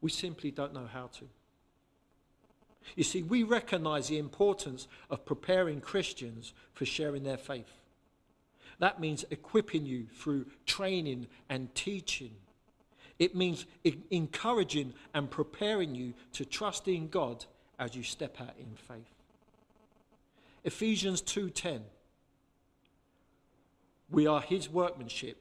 we 0.00 0.10
simply 0.10 0.50
don't 0.50 0.74
know 0.74 0.86
how 0.92 1.06
to. 1.06 1.24
You 2.96 3.04
see, 3.04 3.22
we 3.22 3.42
recognize 3.42 4.08
the 4.08 4.18
importance 4.18 4.88
of 5.10 5.24
preparing 5.24 5.80
Christians 5.80 6.52
for 6.72 6.84
sharing 6.84 7.24
their 7.24 7.36
faith. 7.36 7.80
That 8.78 9.00
means 9.00 9.24
equipping 9.30 9.86
you 9.86 10.06
through 10.14 10.46
training 10.66 11.28
and 11.48 11.74
teaching. 11.74 12.32
It 13.18 13.34
means 13.34 13.66
encouraging 14.10 14.94
and 15.14 15.30
preparing 15.30 15.94
you 15.94 16.14
to 16.32 16.44
trust 16.44 16.88
in 16.88 17.08
God 17.08 17.44
as 17.78 17.94
you 17.94 18.02
step 18.02 18.40
out 18.40 18.54
in 18.58 18.76
faith. 18.76 19.14
Ephesians 20.64 21.20
2:10 21.22 21.82
We 24.10 24.26
are 24.26 24.40
his 24.40 24.68
workmanship 24.68 25.38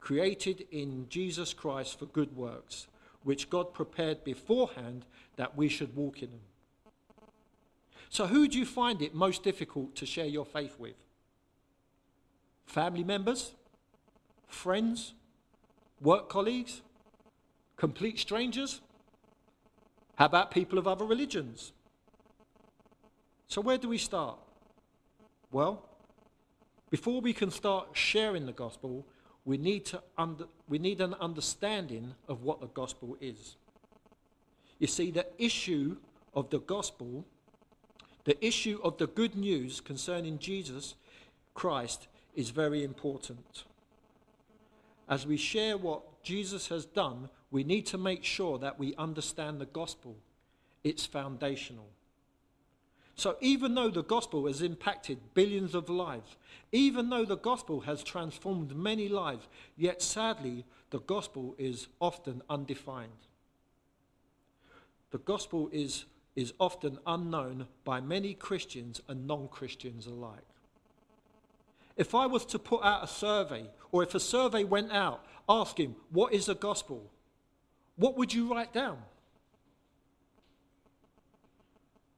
created 0.00 0.66
in 0.70 1.08
Jesus 1.08 1.54
Christ 1.54 1.98
for 1.98 2.06
good 2.06 2.36
works 2.36 2.88
which 3.22 3.50
God 3.50 3.72
prepared 3.72 4.24
beforehand 4.24 5.04
that 5.36 5.56
we 5.56 5.68
should 5.68 5.94
walk 5.94 6.22
in 6.22 6.30
them. 6.30 6.40
So 8.12 8.26
who 8.26 8.46
do 8.46 8.58
you 8.58 8.66
find 8.66 9.00
it 9.00 9.14
most 9.14 9.42
difficult 9.42 9.96
to 9.96 10.04
share 10.04 10.26
your 10.26 10.44
faith 10.44 10.78
with? 10.78 10.96
Family 12.66 13.04
members? 13.04 13.54
Friends? 14.46 15.14
Work 15.98 16.28
colleagues? 16.28 16.82
Complete 17.78 18.18
strangers? 18.18 18.82
How 20.16 20.26
about 20.26 20.50
people 20.50 20.78
of 20.78 20.86
other 20.86 21.06
religions? 21.06 21.72
So, 23.48 23.62
where 23.62 23.78
do 23.78 23.88
we 23.88 23.96
start? 23.96 24.38
Well, 25.50 25.82
before 26.90 27.22
we 27.22 27.32
can 27.32 27.50
start 27.50 27.88
sharing 27.94 28.44
the 28.44 28.52
gospel, 28.52 29.06
we 29.46 29.56
need, 29.56 29.86
to 29.86 30.02
under, 30.18 30.44
we 30.68 30.78
need 30.78 31.00
an 31.00 31.14
understanding 31.14 32.14
of 32.28 32.42
what 32.42 32.60
the 32.60 32.66
gospel 32.66 33.16
is. 33.22 33.56
You 34.78 34.86
see, 34.86 35.10
the 35.10 35.26
issue 35.38 35.96
of 36.34 36.50
the 36.50 36.60
gospel, 36.60 37.24
the 38.24 38.44
issue 38.44 38.78
of 38.82 38.98
the 38.98 39.06
good 39.06 39.34
news 39.34 39.80
concerning 39.80 40.38
Jesus 40.38 40.94
Christ, 41.54 42.08
is 42.34 42.50
very 42.50 42.82
important. 42.82 43.64
As 45.08 45.26
we 45.26 45.36
share 45.36 45.76
what 45.76 46.22
Jesus 46.22 46.68
has 46.68 46.86
done, 46.86 47.28
we 47.50 47.64
need 47.64 47.86
to 47.86 47.98
make 47.98 48.24
sure 48.24 48.58
that 48.58 48.78
we 48.78 48.94
understand 48.96 49.60
the 49.60 49.66
gospel. 49.66 50.16
It's 50.82 51.04
foundational. 51.04 51.88
So, 53.14 53.36
even 53.40 53.74
though 53.74 53.90
the 53.90 54.02
gospel 54.02 54.46
has 54.46 54.62
impacted 54.62 55.18
billions 55.34 55.74
of 55.74 55.90
lives, 55.90 56.36
even 56.72 57.10
though 57.10 57.26
the 57.26 57.36
gospel 57.36 57.80
has 57.80 58.02
transformed 58.02 58.74
many 58.74 59.08
lives, 59.08 59.46
yet 59.76 60.00
sadly, 60.00 60.64
the 60.90 61.00
gospel 61.00 61.54
is 61.58 61.88
often 62.00 62.40
undefined. 62.48 63.10
The 65.10 65.18
gospel 65.18 65.68
is, 65.72 66.06
is 66.34 66.52
often 66.58 66.98
unknown 67.06 67.66
by 67.84 68.00
many 68.00 68.34
Christians 68.34 69.00
and 69.08 69.26
non 69.26 69.48
Christians 69.48 70.06
alike. 70.06 70.46
If 71.96 72.14
I 72.14 72.26
was 72.26 72.46
to 72.46 72.58
put 72.58 72.82
out 72.82 73.04
a 73.04 73.06
survey, 73.06 73.66
or 73.90 74.02
if 74.02 74.14
a 74.14 74.20
survey 74.20 74.64
went 74.64 74.92
out 74.92 75.24
asking, 75.48 75.96
What 76.10 76.32
is 76.32 76.46
the 76.46 76.54
gospel? 76.54 77.10
what 77.96 78.16
would 78.16 78.32
you 78.32 78.50
write 78.50 78.72
down? 78.72 78.98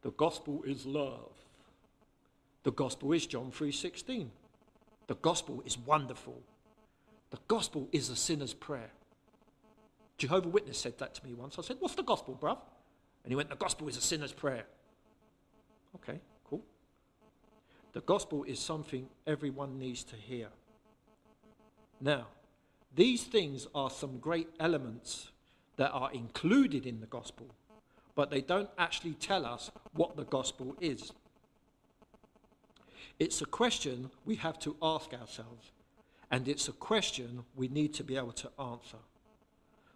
The 0.02 0.12
gospel 0.12 0.62
is 0.64 0.86
love. 0.86 1.32
The 2.62 2.72
gospel 2.72 3.12
is 3.12 3.26
John 3.26 3.50
3:16. 3.50 4.30
The 5.06 5.14
gospel 5.16 5.62
is 5.66 5.76
wonderful. 5.76 6.42
The 7.30 7.38
gospel 7.48 7.88
is 7.90 8.08
a 8.08 8.16
sinner's 8.16 8.54
prayer. 8.54 8.92
Jehovah 10.16 10.48
Witness 10.48 10.78
said 10.78 10.98
that 10.98 11.14
to 11.14 11.26
me 11.26 11.34
once. 11.34 11.58
I 11.58 11.62
said, 11.62 11.80
"What's 11.80 11.96
the 11.96 12.02
gospel, 12.02 12.38
bruv?" 12.40 12.60
And 13.24 13.32
he 13.32 13.36
went, 13.36 13.48
"The 13.48 13.56
gospel 13.56 13.88
is 13.88 13.96
a 13.96 14.00
sinner's 14.00 14.32
prayer." 14.32 14.66
Okay, 15.96 16.20
cool. 16.44 16.64
The 17.92 18.02
gospel 18.02 18.44
is 18.44 18.60
something 18.60 19.08
everyone 19.26 19.78
needs 19.78 20.04
to 20.04 20.16
hear. 20.16 20.50
Now, 22.00 22.28
these 22.94 23.24
things 23.24 23.66
are 23.74 23.90
some 23.90 24.18
great 24.18 24.48
elements 24.60 25.32
that 25.76 25.90
are 25.90 26.12
included 26.12 26.86
in 26.86 27.00
the 27.00 27.06
gospel 27.06 27.48
but 28.14 28.30
they 28.30 28.40
don't 28.40 28.70
actually 28.78 29.14
tell 29.14 29.44
us 29.44 29.70
what 29.92 30.16
the 30.16 30.24
gospel 30.24 30.76
is. 30.80 31.12
It's 33.18 33.40
a 33.42 33.46
question 33.46 34.10
we 34.24 34.36
have 34.36 34.58
to 34.60 34.76
ask 34.82 35.12
ourselves, 35.12 35.72
and 36.30 36.48
it's 36.48 36.68
a 36.68 36.72
question 36.72 37.44
we 37.54 37.68
need 37.68 37.94
to 37.94 38.04
be 38.04 38.16
able 38.16 38.32
to 38.32 38.50
answer. 38.58 38.98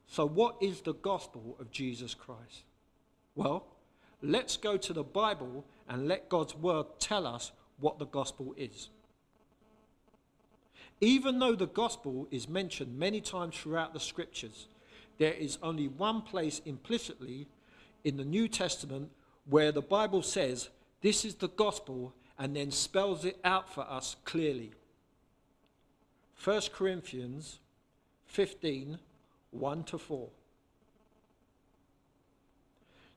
So, 0.07 0.27
what 0.27 0.57
is 0.61 0.81
the 0.81 0.95
gospel 0.95 1.57
of 1.61 1.71
Jesus 1.71 2.15
Christ? 2.15 2.65
Well, 3.39 3.67
let's 4.21 4.57
go 4.57 4.77
to 4.77 4.93
the 4.93 5.05
Bible 5.05 5.65
and 5.89 6.09
let 6.09 6.29
God's 6.29 6.57
word 6.57 6.87
tell 6.99 7.25
us 7.25 7.53
what 7.79 8.01
the 8.01 8.07
gospel 8.07 8.53
is. 8.57 8.89
Even 11.01 11.39
though 11.39 11.55
the 11.55 11.69
gospel 11.69 12.27
is 12.33 12.49
mentioned 12.49 12.99
many 12.99 13.21
times 13.21 13.57
throughout 13.57 13.95
the 13.95 14.01
scriptures, 14.01 14.67
there 15.19 15.35
is 15.35 15.57
only 15.63 15.87
one 15.87 16.23
place 16.23 16.61
implicitly 16.65 17.47
in 18.03 18.17
the 18.17 18.25
New 18.25 18.49
Testament 18.49 19.09
where 19.49 19.71
the 19.71 19.83
Bible 19.83 20.23
says 20.23 20.71
this 21.01 21.25
is 21.25 21.37
the 21.37 21.49
gospel 21.51 22.13
and 22.41 22.57
then 22.57 22.73
spells 22.73 23.25
it 23.25 23.39
out 23.45 23.73
for 23.73 23.83
us 23.83 24.17
clearly. 24.25 24.73
1 26.43 26.63
Corinthians 26.73 27.61
15 28.27 28.99
1 29.53 29.85
to 29.85 29.97
4. 29.97 30.29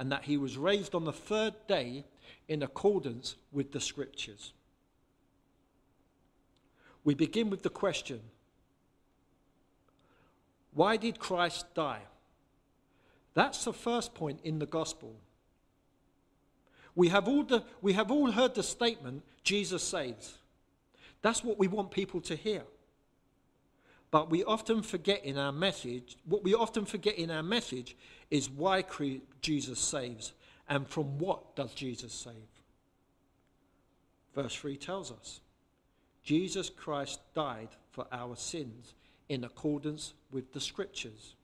and 0.00 0.10
that 0.10 0.24
he 0.24 0.38
was 0.38 0.56
raised 0.56 0.94
on 0.94 1.04
the 1.04 1.12
third 1.12 1.52
day 1.68 2.04
in 2.48 2.62
accordance 2.62 3.36
with 3.52 3.70
the 3.70 3.80
scriptures. 3.80 4.54
We 7.04 7.12
begin 7.12 7.50
with 7.50 7.62
the 7.62 7.70
question 7.70 8.20
why 10.72 10.96
did 10.96 11.18
Christ 11.18 11.66
die? 11.74 12.00
That's 13.34 13.64
the 13.64 13.74
first 13.74 14.14
point 14.14 14.40
in 14.42 14.58
the 14.58 14.66
gospel. 14.66 15.14
We 16.94 17.08
have 17.08 17.28
all, 17.28 17.42
the, 17.42 17.64
we 17.82 17.92
have 17.92 18.10
all 18.10 18.30
heard 18.30 18.54
the 18.54 18.62
statement, 18.62 19.22
Jesus 19.42 19.82
saves. 19.82 20.38
That's 21.20 21.44
what 21.44 21.58
we 21.58 21.68
want 21.68 21.90
people 21.90 22.20
to 22.22 22.36
hear. 22.36 22.62
But 24.10 24.30
we 24.30 24.42
often 24.42 24.82
forget 24.82 25.24
in 25.24 25.38
our 25.38 25.52
message, 25.52 26.16
what 26.24 26.42
we 26.42 26.54
often 26.54 26.84
forget 26.84 27.16
in 27.16 27.30
our 27.30 27.42
message 27.42 27.96
is 28.30 28.50
why 28.50 28.84
Jesus 29.40 29.78
saves 29.78 30.32
and 30.68 30.88
from 30.88 31.18
what 31.18 31.54
does 31.54 31.72
Jesus 31.74 32.12
save. 32.12 32.34
Verse 34.34 34.54
3 34.54 34.76
tells 34.76 35.10
us 35.10 35.40
Jesus 36.24 36.70
Christ 36.70 37.20
died 37.34 37.70
for 37.90 38.06
our 38.12 38.36
sins 38.36 38.94
in 39.28 39.44
accordance 39.44 40.14
with 40.30 40.52
the 40.52 40.60
scriptures. 40.60 41.34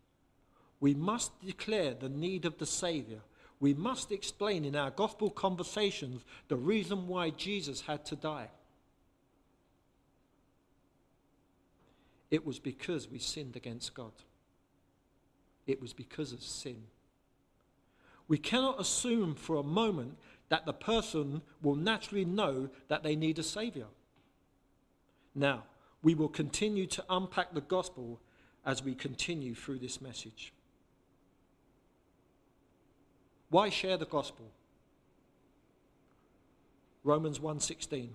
We 0.81 0.95
must 0.95 1.41
declare 1.45 1.95
the 1.95 2.09
need 2.09 2.45
of 2.45 2.59
the 2.59 2.67
Saviour. 2.67 3.21
We 3.59 3.75
must 3.75 4.13
explain 4.13 4.65
in 4.65 4.77
our 4.77 4.91
gospel 4.91 5.31
conversations 5.31 6.23
the 6.49 6.57
reason 6.57 7.09
why 7.09 7.31
Jesus 7.31 7.81
had 7.81 8.05
to 8.07 8.17
die. 8.17 8.49
It 12.31 12.45
was 12.45 12.59
because 12.59 13.09
we 13.09 13.19
sinned 13.19 13.57
against 13.57 13.95
God. 13.95 14.13
It 15.67 15.81
was 15.81 15.93
because 15.93 16.33
of 16.33 16.43
sin. 16.43 16.85
We 18.29 18.39
cannot 18.39 18.81
assume 18.81 19.35
for 19.35 19.57
a 19.57 19.63
moment 19.63 20.19
that 20.49 20.67
the 20.67 20.73
person 20.73 21.43
will 21.63 21.77
naturally 21.77 22.25
know 22.25 22.69
that 22.89 23.03
they 23.03 23.17
need 23.17 23.39
a 23.39 23.43
Saviour. 23.43 23.87
Now, 25.35 25.65
we 26.03 26.15
will 26.15 26.29
continue 26.29 26.87
to 26.87 27.05
unpack 27.09 27.53
the 27.55 27.61
gospel 27.61 28.21
as 28.65 28.83
we 28.83 28.95
continue 28.95 29.55
through 29.55 29.79
this 29.79 30.01
message. 30.01 30.53
Why 33.49 33.69
share 33.69 33.97
the 33.97 34.07
gospel? 34.07 34.51
Romans 37.05 37.39
1:16 37.39 38.11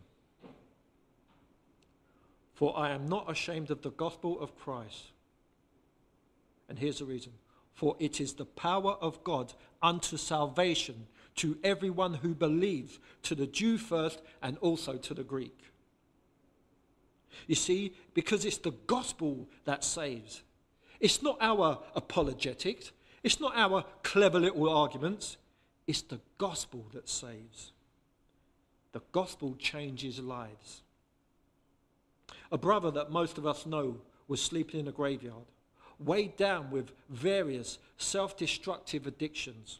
For 2.61 2.77
I 2.77 2.91
am 2.91 3.07
not 3.07 3.27
ashamed 3.27 3.71
of 3.71 3.81
the 3.81 3.89
gospel 3.89 4.39
of 4.39 4.55
Christ. 4.55 5.13
And 6.69 6.77
here's 6.77 6.99
the 6.99 7.05
reason. 7.05 7.31
For 7.73 7.95
it 7.97 8.21
is 8.21 8.33
the 8.33 8.45
power 8.45 8.97
of 9.01 9.23
God 9.23 9.51
unto 9.81 10.15
salvation 10.15 11.07
to 11.37 11.57
everyone 11.63 12.13
who 12.13 12.35
believes, 12.35 12.99
to 13.23 13.33
the 13.33 13.47
Jew 13.47 13.79
first 13.79 14.21
and 14.43 14.59
also 14.59 14.97
to 14.97 15.15
the 15.15 15.23
Greek. 15.23 15.57
You 17.47 17.55
see, 17.55 17.95
because 18.13 18.45
it's 18.45 18.59
the 18.59 18.75
gospel 18.85 19.49
that 19.65 19.83
saves. 19.83 20.43
It's 20.99 21.23
not 21.23 21.39
our 21.41 21.79
apologetics, 21.95 22.91
it's 23.23 23.39
not 23.39 23.55
our 23.55 23.85
clever 24.03 24.39
little 24.39 24.69
arguments, 24.69 25.37
it's 25.87 26.03
the 26.03 26.19
gospel 26.37 26.85
that 26.93 27.09
saves. 27.09 27.71
The 28.91 29.01
gospel 29.11 29.55
changes 29.57 30.19
lives. 30.19 30.80
A 32.51 32.57
brother 32.57 32.91
that 32.91 33.11
most 33.11 33.37
of 33.37 33.47
us 33.47 33.65
know 33.65 33.97
was 34.27 34.41
sleeping 34.41 34.79
in 34.79 34.87
a 34.87 34.91
graveyard, 34.91 35.45
weighed 35.99 36.35
down 36.37 36.71
with 36.71 36.91
various 37.09 37.79
self 37.97 38.37
destructive 38.37 39.07
addictions. 39.07 39.79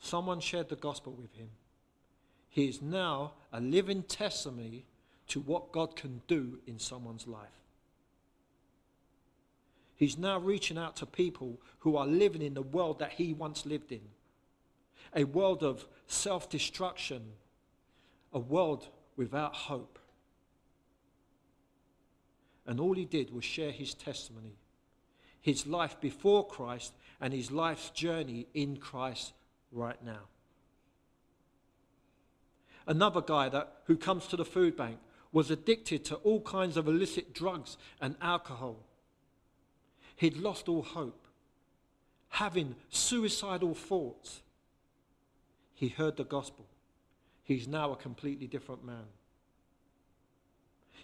Someone 0.00 0.40
shared 0.40 0.68
the 0.68 0.76
gospel 0.76 1.12
with 1.12 1.34
him. 1.34 1.48
He 2.48 2.68
is 2.68 2.80
now 2.80 3.32
a 3.52 3.60
living 3.60 4.02
testimony 4.04 4.86
to 5.28 5.40
what 5.40 5.72
God 5.72 5.96
can 5.96 6.22
do 6.26 6.58
in 6.66 6.78
someone's 6.78 7.26
life. 7.26 7.48
He's 9.96 10.16
now 10.16 10.38
reaching 10.38 10.78
out 10.78 10.96
to 10.96 11.06
people 11.06 11.60
who 11.80 11.96
are 11.96 12.06
living 12.06 12.40
in 12.40 12.54
the 12.54 12.62
world 12.62 13.00
that 13.00 13.12
he 13.12 13.34
once 13.34 13.66
lived 13.66 13.92
in 13.92 14.00
a 15.14 15.24
world 15.24 15.62
of 15.62 15.86
self 16.06 16.48
destruction, 16.48 17.22
a 18.32 18.38
world 18.38 18.88
without 19.16 19.54
hope. 19.54 19.98
And 22.68 22.78
all 22.78 22.92
he 22.92 23.06
did 23.06 23.34
was 23.34 23.46
share 23.46 23.72
his 23.72 23.94
testimony, 23.94 24.58
his 25.40 25.66
life 25.66 25.98
before 26.02 26.46
Christ, 26.46 26.92
and 27.18 27.32
his 27.32 27.50
life's 27.50 27.88
journey 27.90 28.46
in 28.52 28.76
Christ 28.76 29.32
right 29.72 30.00
now. 30.04 30.28
Another 32.86 33.22
guy 33.22 33.48
that, 33.48 33.72
who 33.84 33.96
comes 33.96 34.26
to 34.26 34.36
the 34.36 34.44
food 34.44 34.76
bank 34.76 34.98
was 35.32 35.50
addicted 35.50 36.04
to 36.04 36.16
all 36.16 36.42
kinds 36.42 36.76
of 36.76 36.88
illicit 36.88 37.32
drugs 37.32 37.78
and 38.02 38.16
alcohol. 38.20 38.76
He'd 40.16 40.36
lost 40.36 40.68
all 40.68 40.82
hope, 40.82 41.26
having 42.28 42.76
suicidal 42.90 43.74
thoughts. 43.74 44.42
He 45.74 45.88
heard 45.88 46.18
the 46.18 46.24
gospel. 46.24 46.66
He's 47.44 47.66
now 47.66 47.92
a 47.92 47.96
completely 47.96 48.46
different 48.46 48.84
man. 48.84 49.06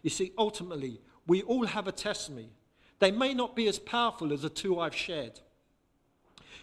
You 0.03 0.11
see, 0.11 0.33
ultimately, 0.37 1.01
we 1.27 1.43
all 1.43 1.67
have 1.67 1.89
a 1.89 1.93
testimony. 1.93 2.51
They 2.99 3.11
may 3.11 3.35
not 3.35 3.57
be 3.57 3.69
as 3.69 3.79
powerful 3.79 4.33
as 4.33 4.43
the 4.43 4.51
two 4.51 4.79
I've 4.79 4.95
shared. 4.95 5.41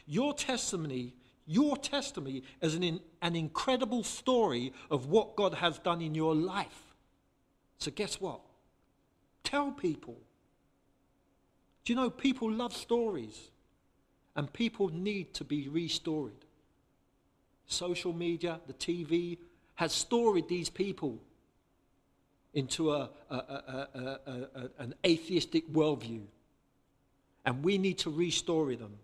Your 0.05 0.33
testimony, 0.33 1.15
your 1.45 1.77
testimony 1.77 2.43
is 2.61 2.75
an, 2.75 2.99
an 3.21 3.35
incredible 3.35 4.03
story 4.03 4.73
of 4.89 5.07
what 5.07 5.35
God 5.35 5.55
has 5.55 5.79
done 5.79 6.01
in 6.01 6.15
your 6.15 6.35
life. 6.35 6.93
So, 7.77 7.91
guess 7.91 8.21
what? 8.21 8.41
Tell 9.43 9.71
people. 9.71 10.17
Do 11.83 11.93
you 11.93 11.97
know 11.97 12.09
people 12.09 12.51
love 12.51 12.75
stories 12.75 13.49
and 14.35 14.51
people 14.53 14.89
need 14.89 15.33
to 15.35 15.43
be 15.43 15.67
restored? 15.67 16.45
Social 17.65 18.13
media, 18.13 18.59
the 18.67 18.73
TV 18.73 19.37
has 19.75 19.93
storied 19.93 20.47
these 20.47 20.69
people 20.69 21.19
into 22.53 22.91
a, 22.91 23.09
a, 23.29 23.35
a, 23.35 24.69
an 24.79 24.93
atheistic 25.05 25.71
worldview. 25.71 26.21
And 27.45 27.63
we 27.63 27.77
need 27.77 27.97
to 27.99 28.09
restore 28.09 28.75
them. 28.75 28.97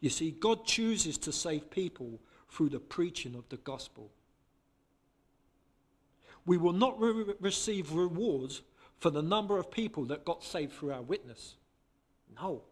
You 0.00 0.10
see, 0.10 0.30
God 0.30 0.64
chooses 0.64 1.18
to 1.18 1.32
save 1.32 1.70
people 1.70 2.20
through 2.50 2.70
the 2.70 2.80
preaching 2.80 3.34
of 3.34 3.48
the 3.48 3.56
gospel 3.58 4.10
we 6.46 6.56
will 6.56 6.72
not 6.72 6.98
re- 7.00 7.34
receive 7.40 7.92
rewards 7.92 8.62
for 8.98 9.10
the 9.10 9.22
number 9.22 9.58
of 9.58 9.70
people 9.70 10.04
that 10.06 10.24
got 10.24 10.42
saved 10.42 10.72
through 10.72 10.92
our 10.92 11.02
witness. 11.02 11.56
No. 12.40 12.62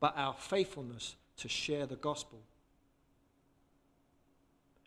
But 0.00 0.14
our 0.16 0.34
faithfulness 0.34 1.16
to 1.38 1.48
share 1.48 1.86
the 1.86 1.96
gospel. 1.96 2.40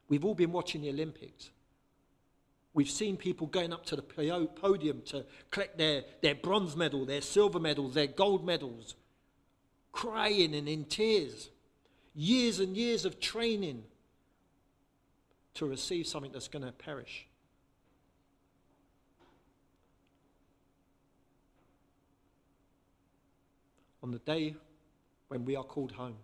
We've 0.08 0.26
all 0.26 0.36
been 0.36 0.52
watching 0.52 0.82
the 0.82 0.90
Olympics. 0.90 1.52
We've 2.74 2.90
seen 2.90 3.18
people 3.18 3.48
going 3.48 3.74
up 3.74 3.86
to 3.88 3.96
the 3.96 4.02
podium 4.02 5.02
to 5.08 5.26
collect 5.50 5.78
their, 5.78 6.04
their 6.22 6.36
bronze 6.36 6.76
medal, 6.76 7.06
their 7.06 7.22
silver 7.22 7.60
medals, 7.60 7.94
their 7.94 8.08
gold 8.08 8.46
medals, 8.46 8.96
crying 9.92 10.56
and 10.56 10.70
in 10.70 10.86
tears. 10.86 11.50
Years 12.14 12.60
and 12.60 12.76
years 12.76 13.06
of 13.06 13.20
training 13.20 13.84
to 15.56 15.66
receive 15.66 16.08
something 16.08 16.32
that's 16.32 16.48
going 16.48 16.66
to 16.66 16.72
perish. 16.72 17.28
on 24.04 24.12
the 24.12 24.20
day 24.20 24.56
when 25.28 25.46
we 25.46 25.56
are 25.56 25.64
called 25.64 25.92
home? 25.92 26.18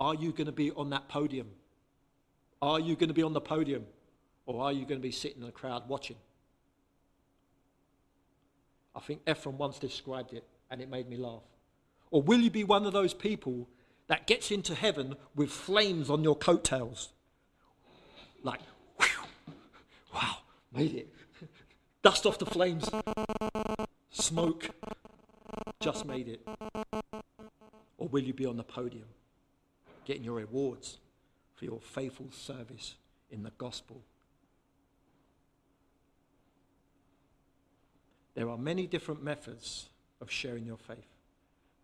Are 0.00 0.14
you 0.14 0.32
going 0.32 0.46
to 0.46 0.52
be 0.52 0.70
on 0.72 0.90
that 0.90 1.08
podium? 1.08 1.48
Are 2.60 2.80
you 2.80 2.96
going 2.96 3.08
to 3.08 3.14
be 3.14 3.22
on 3.22 3.32
the 3.32 3.40
podium? 3.40 3.86
Or 4.46 4.62
are 4.62 4.72
you 4.72 4.82
going 4.82 5.00
to 5.00 5.06
be 5.06 5.10
sitting 5.10 5.40
in 5.40 5.46
the 5.46 5.52
crowd 5.52 5.88
watching? 5.88 6.16
I 8.94 9.00
think 9.00 9.20
Ephraim 9.28 9.58
once 9.58 9.78
described 9.78 10.32
it 10.32 10.44
and 10.70 10.80
it 10.80 10.88
made 10.88 11.08
me 11.08 11.16
laugh. 11.16 11.42
Or 12.10 12.22
will 12.22 12.38
you 12.38 12.50
be 12.50 12.64
one 12.64 12.86
of 12.86 12.92
those 12.92 13.12
people 13.12 13.68
that 14.06 14.26
gets 14.26 14.50
into 14.50 14.74
heaven 14.74 15.16
with 15.34 15.50
flames 15.50 16.08
on 16.08 16.22
your 16.22 16.36
coattails? 16.36 17.10
Like, 18.42 18.60
whew, 18.98 19.54
wow, 20.14 20.38
made 20.72 20.94
it. 20.94 21.14
Dust 22.02 22.24
off 22.24 22.38
the 22.38 22.46
flames, 22.46 22.88
smoke, 24.10 24.70
just 25.80 26.06
made 26.06 26.28
it? 26.28 26.46
Or 27.98 28.08
will 28.08 28.22
you 28.22 28.32
be 28.32 28.46
on 28.46 28.56
the 28.56 28.62
podium 28.62 29.08
getting 30.04 30.22
your 30.22 30.36
rewards 30.36 30.98
for 31.56 31.64
your 31.64 31.80
faithful 31.80 32.28
service 32.30 32.94
in 33.30 33.42
the 33.42 33.50
gospel? 33.58 34.02
There 38.36 38.50
are 38.50 38.58
many 38.58 38.86
different 38.86 39.24
methods 39.24 39.88
of 40.20 40.30
sharing 40.30 40.66
your 40.66 40.76
faith. 40.76 41.08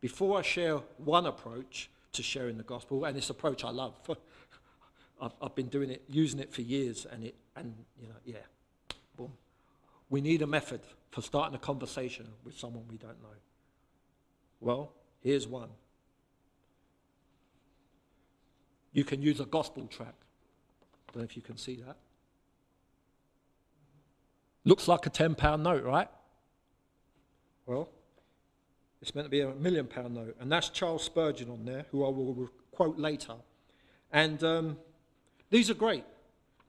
Before 0.02 0.38
I 0.38 0.42
share 0.42 0.76
one 0.98 1.24
approach 1.24 1.90
to 2.12 2.22
sharing 2.22 2.58
the 2.58 2.62
gospel, 2.62 3.06
and 3.06 3.16
this 3.16 3.30
approach 3.30 3.64
I 3.64 3.70
love, 3.70 3.94
I've, 5.20 5.32
I've 5.40 5.54
been 5.54 5.68
doing 5.68 5.90
it, 5.90 6.02
using 6.08 6.40
it 6.40 6.52
for 6.52 6.60
years, 6.60 7.06
and 7.10 7.24
it, 7.24 7.34
and 7.56 7.74
you 7.98 8.08
know, 8.08 8.14
yeah, 8.26 8.36
boom. 9.16 9.32
We 10.10 10.20
need 10.20 10.42
a 10.42 10.46
method 10.46 10.82
for 11.10 11.22
starting 11.22 11.54
a 11.54 11.58
conversation 11.58 12.28
with 12.44 12.58
someone 12.58 12.84
we 12.90 12.98
don't 12.98 13.20
know. 13.22 13.36
Well, 14.60 14.92
here's 15.20 15.48
one. 15.48 15.70
You 18.92 19.04
can 19.04 19.22
use 19.22 19.40
a 19.40 19.46
gospel 19.46 19.86
tract. 19.86 20.22
I 21.08 21.12
don't 21.12 21.22
know 21.22 21.24
if 21.24 21.34
you 21.34 21.42
can 21.42 21.56
see 21.56 21.76
that. 21.76 21.96
Looks 24.64 24.86
like 24.86 25.06
a 25.06 25.10
£10 25.10 25.62
note, 25.62 25.84
right? 25.84 26.08
Well, 27.66 27.88
it's 29.00 29.14
meant 29.14 29.26
to 29.26 29.30
be 29.30 29.40
a 29.40 29.50
million 29.54 29.86
pound 29.86 30.14
note. 30.14 30.36
And 30.40 30.50
that's 30.50 30.68
Charles 30.68 31.02
Spurgeon 31.02 31.50
on 31.50 31.64
there, 31.64 31.86
who 31.90 32.04
I 32.04 32.08
will 32.08 32.50
quote 32.70 32.98
later. 32.98 33.34
And 34.12 34.42
um, 34.44 34.78
these 35.50 35.70
are 35.70 35.74
great 35.74 36.04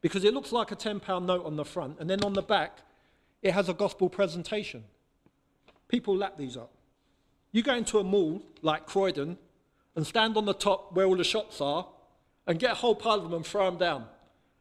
because 0.01 0.23
it 0.23 0.34
looks 0.34 0.51
like 0.51 0.71
a 0.71 0.75
£10 0.75 1.25
note 1.25 1.45
on 1.45 1.56
the 1.56 1.63
front, 1.63 1.97
and 1.99 2.10
then 2.10 2.23
on 2.23 2.34
the 2.34 2.41
back, 2.41 2.79
it 3.41 3.53
has 3.53 3.69
a 3.69 3.73
gospel 3.73 4.10
presentation. 4.10 4.84
People 5.88 6.17
lap 6.17 6.38
these 6.38 6.58
up. 6.58 6.71
You 7.51 7.63
go 7.63 7.75
into 7.75 7.99
a 7.99 8.03
mall 8.03 8.41
like 8.62 8.86
Croydon 8.86 9.38
and 9.95 10.06
stand 10.06 10.36
on 10.36 10.45
the 10.45 10.53
top 10.53 10.93
where 10.93 11.06
all 11.06 11.15
the 11.15 11.23
shops 11.23 11.62
are 11.62 11.88
and 12.47 12.60
get 12.60 12.71
a 12.71 12.75
whole 12.75 12.95
pile 12.95 13.15
of 13.15 13.23
them 13.23 13.34
and 13.34 13.45
throw 13.45 13.65
them 13.65 13.77
down 13.77 14.06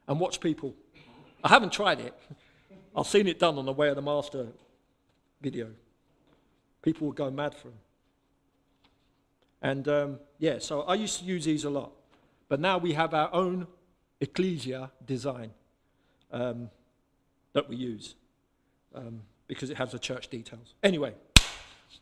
and 0.06 0.20
watch 0.20 0.40
people. 0.40 0.74
I 1.42 1.48
haven't 1.48 1.72
tried 1.72 2.00
it. 2.00 2.14
I've 2.96 3.06
seen 3.06 3.26
it 3.26 3.38
done 3.38 3.58
on 3.58 3.64
the 3.64 3.72
Way 3.72 3.88
of 3.88 3.96
the 3.96 4.02
Master 4.02 4.48
video. 5.40 5.70
People 6.82 7.06
would 7.08 7.16
go 7.16 7.30
mad 7.30 7.54
for 7.54 7.68
them. 7.68 7.78
And 9.62 9.88
um, 9.88 10.18
yeah, 10.38 10.58
so 10.58 10.82
I 10.82 10.94
used 10.94 11.20
to 11.20 11.24
use 11.24 11.44
these 11.44 11.64
a 11.64 11.70
lot. 11.70 11.92
But 12.48 12.60
now 12.60 12.78
we 12.78 12.92
have 12.94 13.14
our 13.14 13.32
own 13.32 13.66
ecclesia 14.20 14.90
design 15.06 15.52
um, 16.32 16.70
that 17.52 17.68
we 17.68 17.76
use 17.76 18.16
um, 18.94 19.22
because 19.46 19.70
it 19.70 19.76
has 19.78 19.92
the 19.92 19.98
church 19.98 20.28
details. 20.28 20.74
Anyway. 20.82 21.14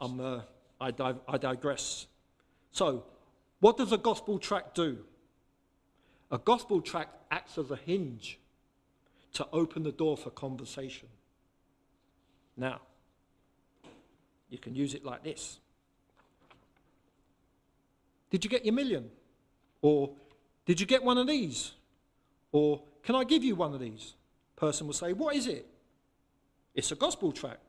Uh, 0.00 0.40
I, 0.80 0.92
I 1.28 1.36
digress. 1.36 2.06
So, 2.72 3.04
what 3.60 3.76
does 3.76 3.92
a 3.92 3.98
gospel 3.98 4.38
tract 4.38 4.74
do? 4.74 4.98
A 6.30 6.38
gospel 6.38 6.80
tract 6.80 7.14
acts 7.30 7.58
as 7.58 7.70
a 7.70 7.76
hinge 7.76 8.38
to 9.34 9.46
open 9.52 9.82
the 9.82 9.92
door 9.92 10.16
for 10.16 10.30
conversation. 10.30 11.08
Now, 12.56 12.80
you 14.50 14.58
can 14.58 14.74
use 14.74 14.94
it 14.94 15.04
like 15.04 15.24
this 15.24 15.58
Did 18.30 18.44
you 18.44 18.50
get 18.50 18.64
your 18.64 18.74
million? 18.74 19.10
Or 19.82 20.10
did 20.66 20.80
you 20.80 20.86
get 20.86 21.02
one 21.02 21.18
of 21.18 21.26
these? 21.26 21.72
Or 22.52 22.82
can 23.02 23.14
I 23.14 23.24
give 23.24 23.42
you 23.42 23.56
one 23.56 23.74
of 23.74 23.80
these? 23.80 24.14
Person 24.56 24.86
will 24.86 24.94
say, 24.94 25.12
What 25.12 25.34
is 25.34 25.46
it? 25.46 25.66
It's 26.74 26.92
a 26.92 26.96
gospel 26.96 27.32
tract. 27.32 27.60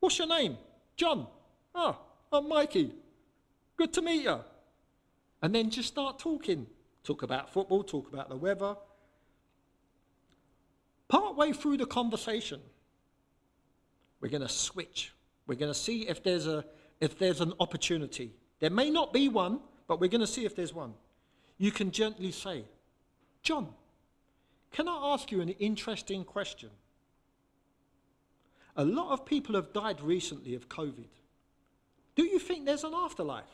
What's 0.00 0.18
your 0.18 0.28
name? 0.28 0.56
John. 0.96 1.26
Ah, 1.74 1.98
I'm 2.32 2.48
Mikey. 2.48 2.92
Good 3.76 3.92
to 3.94 4.02
meet 4.02 4.22
you. 4.22 4.40
And 5.42 5.54
then 5.54 5.70
just 5.70 5.88
start 5.88 6.18
talking. 6.18 6.66
Talk 7.04 7.22
about 7.22 7.52
football, 7.52 7.82
talk 7.82 8.12
about 8.12 8.28
the 8.28 8.36
weather. 8.36 8.76
Part 11.08 11.36
way 11.36 11.52
through 11.52 11.78
the 11.78 11.86
conversation, 11.86 12.60
we're 14.20 14.28
going 14.28 14.42
to 14.42 14.48
switch. 14.48 15.12
We're 15.48 15.56
going 15.56 15.72
to 15.72 15.78
see 15.78 16.06
if 16.06 16.22
there's, 16.22 16.46
a, 16.46 16.64
if 17.00 17.18
there's 17.18 17.40
an 17.40 17.54
opportunity. 17.58 18.30
There 18.60 18.70
may 18.70 18.90
not 18.90 19.12
be 19.12 19.28
one, 19.28 19.60
but 19.88 19.98
we're 19.98 20.10
going 20.10 20.20
to 20.20 20.26
see 20.26 20.44
if 20.44 20.54
there's 20.54 20.74
one. 20.74 20.92
You 21.56 21.72
can 21.72 21.90
gently 21.90 22.30
say, 22.30 22.64
John, 23.42 23.68
can 24.70 24.88
I 24.88 25.14
ask 25.14 25.32
you 25.32 25.40
an 25.40 25.48
interesting 25.48 26.22
question? 26.22 26.68
A 28.76 28.84
lot 28.84 29.10
of 29.12 29.24
people 29.24 29.54
have 29.56 29.72
died 29.72 30.00
recently 30.00 30.54
of 30.54 30.68
COVID. 30.68 31.08
Do 32.14 32.24
you 32.24 32.38
think 32.38 32.66
there's 32.66 32.84
an 32.84 32.94
afterlife? 32.94 33.44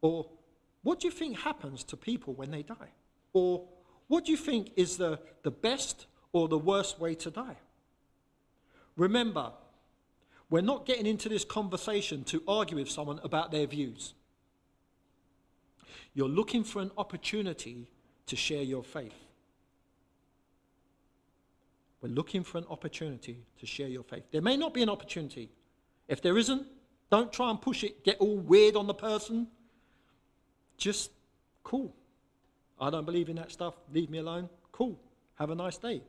Or 0.00 0.26
what 0.82 1.00
do 1.00 1.08
you 1.08 1.12
think 1.12 1.38
happens 1.40 1.82
to 1.84 1.96
people 1.96 2.32
when 2.34 2.50
they 2.50 2.62
die? 2.62 2.92
Or 3.32 3.66
what 4.06 4.24
do 4.24 4.30
you 4.30 4.38
think 4.38 4.70
is 4.76 4.96
the, 4.96 5.18
the 5.42 5.50
best 5.50 6.06
or 6.32 6.46
the 6.48 6.58
worst 6.58 7.00
way 7.00 7.14
to 7.16 7.30
die? 7.30 7.56
Remember, 8.96 9.52
we're 10.50 10.62
not 10.62 10.86
getting 10.86 11.06
into 11.06 11.28
this 11.28 11.44
conversation 11.44 12.24
to 12.24 12.42
argue 12.48 12.76
with 12.76 12.90
someone 12.90 13.20
about 13.22 13.50
their 13.52 13.66
views. 13.66 14.14
You're 16.14 16.28
looking 16.28 16.64
for 16.64 16.80
an 16.80 16.90
opportunity 16.96 17.88
to 18.26 18.36
share 18.36 18.62
your 18.62 18.82
faith. 18.82 19.14
We're 22.00 22.08
looking 22.08 22.44
for 22.44 22.58
an 22.58 22.64
opportunity 22.70 23.38
to 23.58 23.66
share 23.66 23.88
your 23.88 24.04
faith. 24.04 24.24
There 24.30 24.40
may 24.40 24.56
not 24.56 24.72
be 24.72 24.82
an 24.82 24.88
opportunity. 24.88 25.50
If 26.06 26.22
there 26.22 26.38
isn't, 26.38 26.66
don't 27.10 27.32
try 27.32 27.50
and 27.50 27.60
push 27.60 27.84
it, 27.84 28.04
get 28.04 28.18
all 28.18 28.36
weird 28.36 28.76
on 28.76 28.86
the 28.86 28.94
person. 28.94 29.48
Just 30.76 31.10
cool. 31.64 31.94
I 32.80 32.90
don't 32.90 33.04
believe 33.04 33.28
in 33.28 33.36
that 33.36 33.50
stuff. 33.50 33.74
Leave 33.92 34.10
me 34.10 34.18
alone. 34.18 34.48
Cool. 34.72 34.98
Have 35.34 35.50
a 35.50 35.54
nice 35.54 35.76
day. 35.76 36.02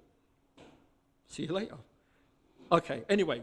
See 1.28 1.44
you 1.44 1.54
later. 1.54 1.76
Okay, 2.72 3.04
anyway, 3.10 3.42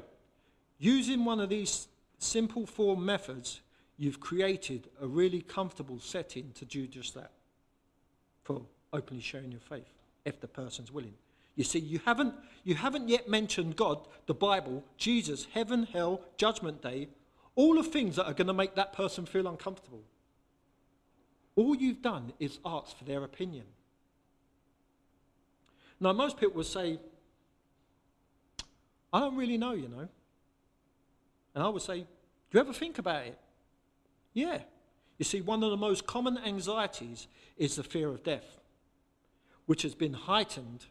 using 0.79 1.25
one 1.25 1.41
of 1.41 1.49
these 1.49 1.89
simple 2.19 2.67
form 2.67 3.05
methods, 3.05 3.61
you've 3.97 4.21
created 4.21 4.89
a 5.01 5.07
really 5.07 5.41
comfortable 5.41 5.99
setting 5.99 6.53
to 6.55 6.65
do 6.65 6.87
just 6.87 7.15
that 7.15 7.31
for 8.45 8.63
openly 8.93 9.23
sharing 9.23 9.51
your 9.51 9.61
faith, 9.61 9.93
if 10.25 10.41
the 10.41 10.49
person's 10.49 10.93
willing. 10.93 11.15
You 11.57 11.65
see, 11.65 11.79
you 11.79 12.01
haven't, 12.05 12.35
you 12.65 12.75
haven't 12.75 13.09
yet 13.09 13.29
mentioned 13.29 13.77
God, 13.77 14.07
the 14.27 14.35
Bible, 14.35 14.85
Jesus, 14.99 15.47
heaven, 15.53 15.85
hell, 15.91 16.21
judgment 16.37 16.83
day, 16.83 17.09
all 17.55 17.75
the 17.75 17.83
things 17.83 18.17
that 18.17 18.27
are 18.27 18.35
going 18.35 18.47
to 18.47 18.53
make 18.53 18.75
that 18.75 18.93
person 18.93 19.25
feel 19.25 19.49
uncomfortable. 19.49 20.03
All 21.57 21.75
you've 21.75 22.03
done 22.03 22.35
is 22.39 22.59
ask 22.65 22.97
for 22.99 23.05
their 23.05 23.25
opinion. 23.25 23.65
Now, 25.99 26.13
most 26.13 26.37
people 26.39 26.57
will 26.57 26.65
say, 26.65 26.99
I 29.11 29.21
don't 29.21 29.37
really 29.37 29.57
know, 29.57 29.73
you 29.73 29.89
know. 29.89 30.09
And 31.57 31.65
I 31.65 31.69
would 31.71 31.83
say, 31.83 32.01
Do 32.01 32.07
you 32.53 32.61
ever 32.61 32.75
think 32.75 32.99
about 32.99 33.25
it? 33.25 33.39
Yeah. 34.35 34.59
You 35.17 35.25
see, 35.25 35.41
one 35.41 35.65
of 35.65 35.71
the 35.71 35.77
most 35.79 36.07
common 36.07 36.37
anxieties 36.37 37.27
is 37.57 37.77
the 37.77 37.83
fear 37.83 38.11
of 38.11 38.23
death, 38.23 38.61
which 39.65 39.81
has 39.81 39.95
been 39.95 40.13
heightened 40.13 40.85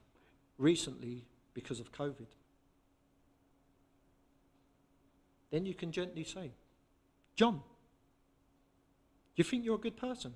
recently 0.58 1.28
because 1.54 1.80
of 1.80 1.91
COVID. 1.91 2.25
Then 5.51 5.67
you 5.67 5.75
can 5.75 5.91
gently 5.91 6.23
say, 6.23 6.51
John, 7.36 7.54
do 7.58 7.62
you 9.36 9.43
think 9.43 9.63
you're 9.63 9.75
a 9.75 9.78
good 9.78 9.97
person? 9.97 10.32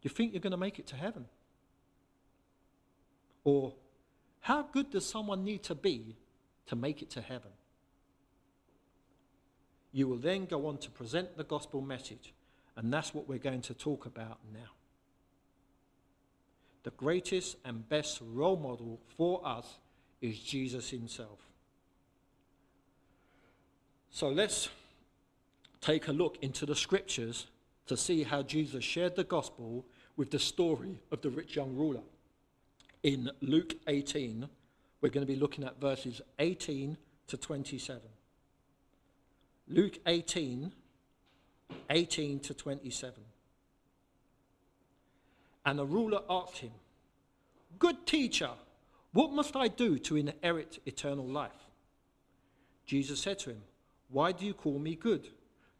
Do 0.00 0.08
you 0.08 0.10
think 0.10 0.32
you're 0.32 0.40
going 0.40 0.52
to 0.52 0.56
make 0.56 0.78
it 0.78 0.86
to 0.88 0.96
heaven? 0.96 1.24
Or, 3.42 3.74
how 4.40 4.62
good 4.62 4.90
does 4.90 5.04
someone 5.04 5.42
need 5.42 5.64
to 5.64 5.74
be 5.74 6.16
to 6.66 6.76
make 6.76 7.02
it 7.02 7.10
to 7.10 7.20
heaven? 7.20 7.50
You 9.92 10.08
will 10.08 10.16
then 10.16 10.44
go 10.46 10.66
on 10.66 10.78
to 10.78 10.90
present 10.90 11.36
the 11.36 11.44
gospel 11.44 11.80
message, 11.80 12.32
and 12.76 12.92
that's 12.92 13.14
what 13.14 13.28
we're 13.28 13.38
going 13.38 13.62
to 13.62 13.74
talk 13.74 14.06
about 14.06 14.38
now. 14.52 14.70
The 16.84 16.90
greatest 16.90 17.56
and 17.64 17.88
best 17.88 18.20
role 18.32 18.56
model 18.56 19.00
for 19.16 19.46
us 19.46 19.78
is 20.20 20.38
Jesus 20.38 20.90
himself. 20.90 21.38
So 24.10 24.28
let's 24.28 24.68
take 25.80 26.08
a 26.08 26.12
look 26.12 26.38
into 26.42 26.66
the 26.66 26.74
scriptures 26.74 27.46
to 27.86 27.96
see 27.96 28.22
how 28.22 28.42
Jesus 28.42 28.84
shared 28.84 29.16
the 29.16 29.24
gospel 29.24 29.84
with 30.16 30.30
the 30.30 30.38
story 30.38 31.00
of 31.10 31.22
the 31.22 31.30
rich 31.30 31.56
young 31.56 31.74
ruler. 31.76 32.02
In 33.02 33.30
Luke 33.40 33.74
18, 33.86 34.48
we're 35.00 35.10
going 35.10 35.26
to 35.26 35.32
be 35.32 35.38
looking 35.38 35.64
at 35.64 35.80
verses 35.80 36.20
18 36.38 36.96
to 37.28 37.36
27. 37.36 38.00
Luke 39.70 39.98
18, 40.06 40.72
18 41.90 42.40
to 42.40 42.54
27. 42.54 43.14
And 45.66 45.78
the 45.78 45.84
ruler 45.84 46.22
asked 46.30 46.58
him, 46.58 46.72
Good 47.78 48.06
teacher, 48.06 48.50
what 49.12 49.32
must 49.32 49.54
I 49.56 49.68
do 49.68 49.98
to 49.98 50.16
inherit 50.16 50.78
eternal 50.86 51.26
life? 51.26 51.50
Jesus 52.86 53.20
said 53.20 53.38
to 53.40 53.50
him, 53.50 53.62
Why 54.08 54.32
do 54.32 54.46
you 54.46 54.54
call 54.54 54.78
me 54.78 54.94
good? 54.94 55.28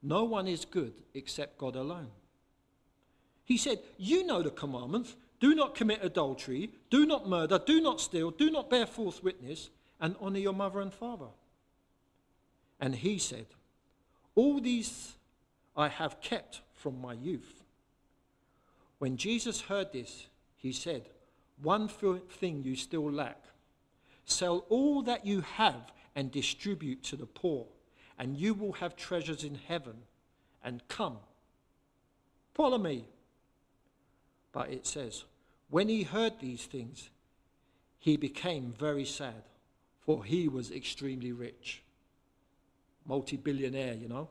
No 0.03 0.25
one 0.25 0.47
is 0.47 0.65
good 0.65 0.93
except 1.15 1.59
God 1.59 1.75
alone. 1.75 2.11
He 3.45 3.57
said, 3.57 3.79
You 3.97 4.27
know 4.27 4.43
the 4.43 4.51
commandments 4.51 5.17
do 5.41 5.55
not 5.55 5.75
commit 5.75 6.05
adultery, 6.05 6.71
do 6.91 7.07
not 7.07 7.29
murder, 7.29 7.59
do 7.65 7.81
not 7.81 8.01
steal, 8.01 8.31
do 8.31 8.51
not 8.51 8.69
bear 8.69 8.87
false 8.87 9.23
witness, 9.23 9.71
and 10.01 10.17
honor 10.21 10.39
your 10.39 10.53
mother 10.53 10.81
and 10.81 10.93
father. 10.93 11.29
And 12.81 12.95
he 12.95 13.19
said, 13.19 13.47
All 14.39 14.61
these 14.61 15.17
I 15.77 15.89
have 15.89 16.21
kept 16.21 16.61
from 16.73 17.01
my 17.01 17.13
youth. 17.13 17.65
When 19.01 19.17
Jesus 19.17 19.63
heard 19.63 19.93
this, 19.93 20.29
he 20.57 20.71
said, 20.71 21.09
One 21.61 21.89
thing 21.89 22.63
you 22.63 22.77
still 22.77 23.11
lack. 23.11 23.43
Sell 24.27 24.65
all 24.69 25.03
that 25.03 25.27
you 25.27 25.41
have 25.41 25.91
and 26.15 26.31
distribute 26.31 27.03
to 27.03 27.17
the 27.17 27.27
poor, 27.27 27.67
and 28.17 28.37
you 28.37 28.55
will 28.55 28.75
have 28.75 28.95
treasures 28.95 29.43
in 29.43 29.57
heaven. 29.57 29.97
And 30.63 30.87
come, 30.87 31.17
follow 32.55 32.79
me. 32.79 33.07
But 34.53 34.71
it 34.71 34.87
says, 34.87 35.25
When 35.69 35.89
he 35.89 36.05
heard 36.05 36.35
these 36.39 36.65
things, 36.67 37.11
he 37.99 38.17
became 38.17 38.73
very 38.79 39.05
sad, 39.05 39.43
for 39.99 40.23
he 40.23 40.47
was 40.47 40.71
extremely 40.71 41.33
rich. 41.33 41.83
Multi 43.09 43.39
billionaire, 43.39 43.95
you 43.95 44.07
know. 44.07 44.29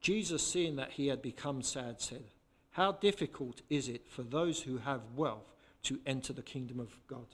Jesus, 0.00 0.46
seeing 0.46 0.76
that 0.76 0.92
he 0.92 1.06
had 1.06 1.22
become 1.22 1.62
sad, 1.62 2.00
said, 2.00 2.24
How 2.72 2.92
difficult 2.92 3.62
is 3.70 3.88
it 3.88 4.06
for 4.08 4.22
those 4.22 4.62
who 4.62 4.78
have 4.78 5.00
wealth 5.14 5.54
to 5.84 6.00
enter 6.04 6.32
the 6.32 6.42
kingdom 6.42 6.80
of 6.80 6.98
God? 7.06 7.26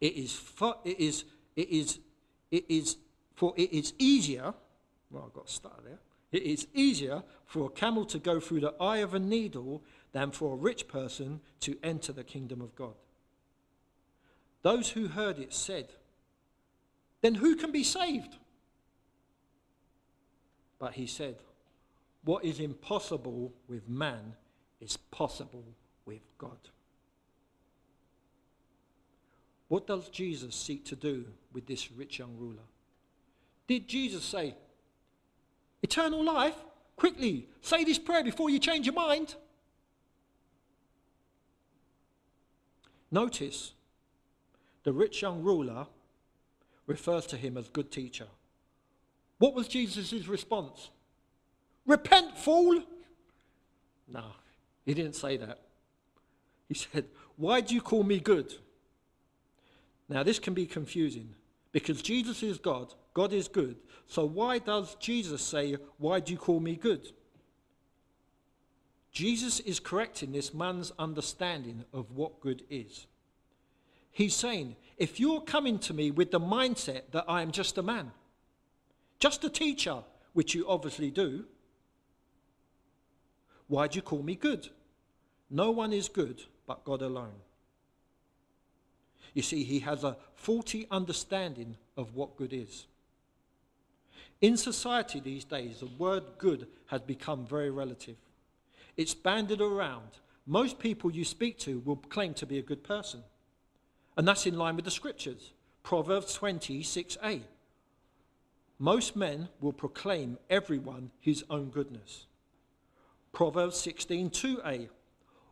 It 0.00 0.14
is, 0.14 0.32
for, 0.32 0.76
it 0.84 1.00
is, 1.00 1.24
it 1.56 1.68
is, 1.68 1.98
it 2.50 2.64
is, 2.68 2.96
for 3.34 3.52
it 3.56 3.72
is 3.72 3.92
easier, 3.98 4.54
well, 5.10 5.24
I've 5.26 5.34
got 5.34 5.48
to 5.48 5.52
start 5.52 5.84
there. 5.84 5.98
It 6.30 6.42
is 6.42 6.66
easier 6.74 7.22
for 7.46 7.66
a 7.66 7.70
camel 7.70 8.04
to 8.06 8.18
go 8.18 8.40
through 8.40 8.60
the 8.60 8.74
eye 8.80 8.98
of 8.98 9.14
a 9.14 9.18
needle 9.18 9.82
than 10.12 10.30
for 10.30 10.54
a 10.54 10.56
rich 10.56 10.88
person 10.88 11.40
to 11.60 11.76
enter 11.82 12.12
the 12.12 12.24
kingdom 12.24 12.60
of 12.60 12.74
God. 12.74 12.94
Those 14.62 14.90
who 14.90 15.08
heard 15.08 15.38
it 15.38 15.52
said, 15.52 15.88
Then 17.24 17.36
who 17.36 17.56
can 17.56 17.72
be 17.72 17.82
saved? 17.82 18.36
But 20.78 20.92
he 20.92 21.06
said, 21.06 21.36
What 22.22 22.44
is 22.44 22.60
impossible 22.60 23.50
with 23.66 23.88
man 23.88 24.34
is 24.78 24.98
possible 24.98 25.64
with 26.04 26.20
God. 26.36 26.58
What 29.68 29.86
does 29.86 30.10
Jesus 30.10 30.54
seek 30.54 30.84
to 30.84 30.96
do 30.96 31.24
with 31.54 31.66
this 31.66 31.90
rich 31.90 32.18
young 32.18 32.36
ruler? 32.38 32.68
Did 33.68 33.88
Jesus 33.88 34.22
say, 34.22 34.54
Eternal 35.82 36.22
life? 36.22 36.56
Quickly, 36.94 37.48
say 37.62 37.84
this 37.84 37.98
prayer 37.98 38.22
before 38.22 38.50
you 38.50 38.58
change 38.58 38.84
your 38.84 38.94
mind? 38.94 39.34
Notice 43.10 43.72
the 44.82 44.92
rich 44.92 45.22
young 45.22 45.42
ruler 45.42 45.86
refers 46.86 47.26
to 47.26 47.36
him 47.36 47.56
as 47.56 47.68
good 47.68 47.90
teacher. 47.90 48.26
What 49.38 49.54
was 49.54 49.68
Jesus' 49.68 50.26
response? 50.26 50.90
Repent, 51.86 52.36
fool! 52.38 52.82
No, 54.08 54.24
he 54.84 54.94
didn't 54.94 55.16
say 55.16 55.36
that. 55.36 55.60
He 56.68 56.74
said, 56.74 57.06
Why 57.36 57.60
do 57.60 57.74
you 57.74 57.80
call 57.80 58.02
me 58.02 58.20
good? 58.20 58.54
Now, 60.08 60.22
this 60.22 60.38
can 60.38 60.54
be 60.54 60.66
confusing 60.66 61.30
because 61.72 62.02
Jesus 62.02 62.42
is 62.42 62.58
God, 62.58 62.92
God 63.14 63.32
is 63.32 63.48
good. 63.48 63.76
So, 64.06 64.24
why 64.24 64.58
does 64.58 64.94
Jesus 64.96 65.42
say, 65.42 65.76
Why 65.98 66.20
do 66.20 66.32
you 66.32 66.38
call 66.38 66.60
me 66.60 66.76
good? 66.76 67.10
Jesus 69.12 69.60
is 69.60 69.78
correcting 69.78 70.32
this 70.32 70.52
man's 70.52 70.92
understanding 70.98 71.84
of 71.92 72.10
what 72.10 72.40
good 72.40 72.62
is. 72.68 73.06
He's 74.10 74.34
saying, 74.34 74.76
If 74.96 75.18
you're 75.18 75.40
coming 75.40 75.78
to 75.80 75.94
me 75.94 76.10
with 76.10 76.30
the 76.30 76.40
mindset 76.40 77.02
that 77.12 77.24
I 77.28 77.42
am 77.42 77.50
just 77.50 77.78
a 77.78 77.82
man, 77.82 78.12
just 79.18 79.44
a 79.44 79.48
teacher, 79.50 80.02
which 80.34 80.54
you 80.54 80.68
obviously 80.68 81.10
do. 81.10 81.44
Why 83.68 83.88
do 83.88 83.96
you 83.96 84.02
call 84.02 84.22
me 84.22 84.34
good? 84.34 84.68
No 85.50 85.70
one 85.70 85.92
is 85.92 86.08
good 86.08 86.42
but 86.66 86.84
God 86.84 87.02
alone. 87.02 87.40
You 89.32 89.42
see, 89.42 89.64
he 89.64 89.80
has 89.80 90.04
a 90.04 90.16
faulty 90.34 90.86
understanding 90.90 91.76
of 91.96 92.14
what 92.14 92.36
good 92.36 92.52
is. 92.52 92.86
In 94.40 94.56
society 94.56 95.20
these 95.20 95.44
days, 95.44 95.80
the 95.80 95.86
word 95.98 96.24
good 96.38 96.66
has 96.86 97.00
become 97.00 97.46
very 97.46 97.70
relative. 97.70 98.16
It's 98.96 99.14
banded 99.14 99.60
around. 99.60 100.08
Most 100.46 100.78
people 100.78 101.10
you 101.10 101.24
speak 101.24 101.58
to 101.60 101.80
will 101.84 101.96
claim 101.96 102.34
to 102.34 102.46
be 102.46 102.58
a 102.58 102.62
good 102.62 102.84
person. 102.84 103.22
And 104.16 104.26
that's 104.28 104.46
in 104.46 104.56
line 104.56 104.76
with 104.76 104.84
the 104.84 104.90
scriptures. 104.90 105.52
Proverbs 105.82 106.38
26a. 106.38 107.42
Most 108.78 109.16
men 109.16 109.48
will 109.60 109.72
proclaim 109.72 110.38
everyone 110.50 111.10
his 111.20 111.44
own 111.50 111.70
goodness. 111.70 112.26
Proverbs 113.32 113.76
16:2a. 113.76 114.88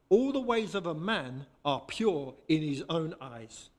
All 0.08 0.32
the 0.32 0.40
ways 0.40 0.74
of 0.74 0.86
a 0.86 0.94
man 0.94 1.46
are 1.64 1.80
pure 1.80 2.34
in 2.48 2.62
his 2.62 2.84
own 2.88 3.14
eyes. 3.20 3.70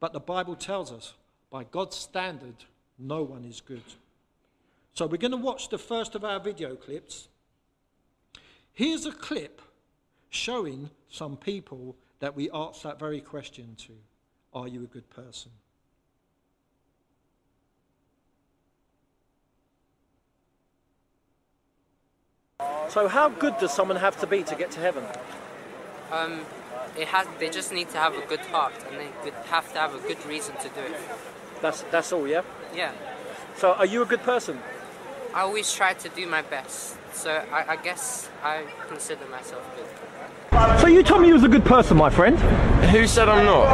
But 0.00 0.12
the 0.12 0.20
Bible 0.20 0.56
tells 0.56 0.92
us, 0.92 1.14
by 1.50 1.64
God's 1.64 1.96
standard, 1.96 2.64
no 2.98 3.22
one 3.22 3.44
is 3.44 3.60
good. 3.60 3.82
So 4.94 5.06
we're 5.06 5.18
going 5.18 5.30
to 5.30 5.36
watch 5.36 5.68
the 5.68 5.78
first 5.78 6.14
of 6.14 6.24
our 6.24 6.40
video 6.40 6.74
clips. 6.74 7.28
Here's 8.72 9.06
a 9.06 9.12
clip 9.12 9.60
showing 10.30 10.90
some 11.08 11.36
people 11.36 11.96
that 12.20 12.34
we 12.34 12.50
ask 12.52 12.82
that 12.82 12.98
very 12.98 13.20
question 13.20 13.76
to 13.86 13.92
Are 14.52 14.68
you 14.68 14.82
a 14.84 14.86
good 14.86 15.08
person? 15.10 15.52
So, 22.88 23.08
how 23.08 23.28
good 23.28 23.58
does 23.58 23.72
someone 23.72 23.98
have 23.98 24.18
to 24.20 24.26
be 24.26 24.42
to 24.44 24.54
get 24.54 24.70
to 24.72 24.80
heaven? 24.80 25.04
Um, 26.10 26.40
it 26.96 27.08
has. 27.08 27.26
They 27.38 27.50
just 27.50 27.72
need 27.72 27.90
to 27.90 27.98
have 27.98 28.14
a 28.14 28.22
good 28.26 28.40
heart, 28.40 28.72
and 28.88 28.98
they 28.98 29.08
could 29.22 29.34
have 29.50 29.70
to 29.72 29.78
have 29.78 29.94
a 29.94 29.98
good 30.08 30.24
reason 30.24 30.56
to 30.56 30.68
do 30.68 30.80
it. 30.80 31.00
That's 31.60 31.82
that's 31.90 32.12
all, 32.12 32.26
yeah. 32.26 32.42
Yeah. 32.74 32.92
So, 33.56 33.72
are 33.72 33.86
you 33.86 34.02
a 34.02 34.06
good 34.06 34.22
person? 34.22 34.60
I 35.34 35.40
always 35.40 35.70
try 35.72 35.92
to 35.94 36.08
do 36.08 36.26
my 36.26 36.42
best, 36.42 36.96
so 37.12 37.30
I, 37.52 37.72
I 37.72 37.76
guess 37.76 38.30
I 38.42 38.64
consider 38.88 39.26
myself 39.26 39.62
good. 39.76 40.05
So 40.80 40.86
you 40.86 41.02
told 41.02 41.22
me 41.22 41.28
you 41.28 41.34
was 41.34 41.42
a 41.44 41.48
good 41.48 41.64
person, 41.64 41.96
my 41.96 42.10
friend. 42.10 42.38
Who 42.90 43.06
said 43.06 43.28
I'm 43.28 43.44
not? 43.44 43.66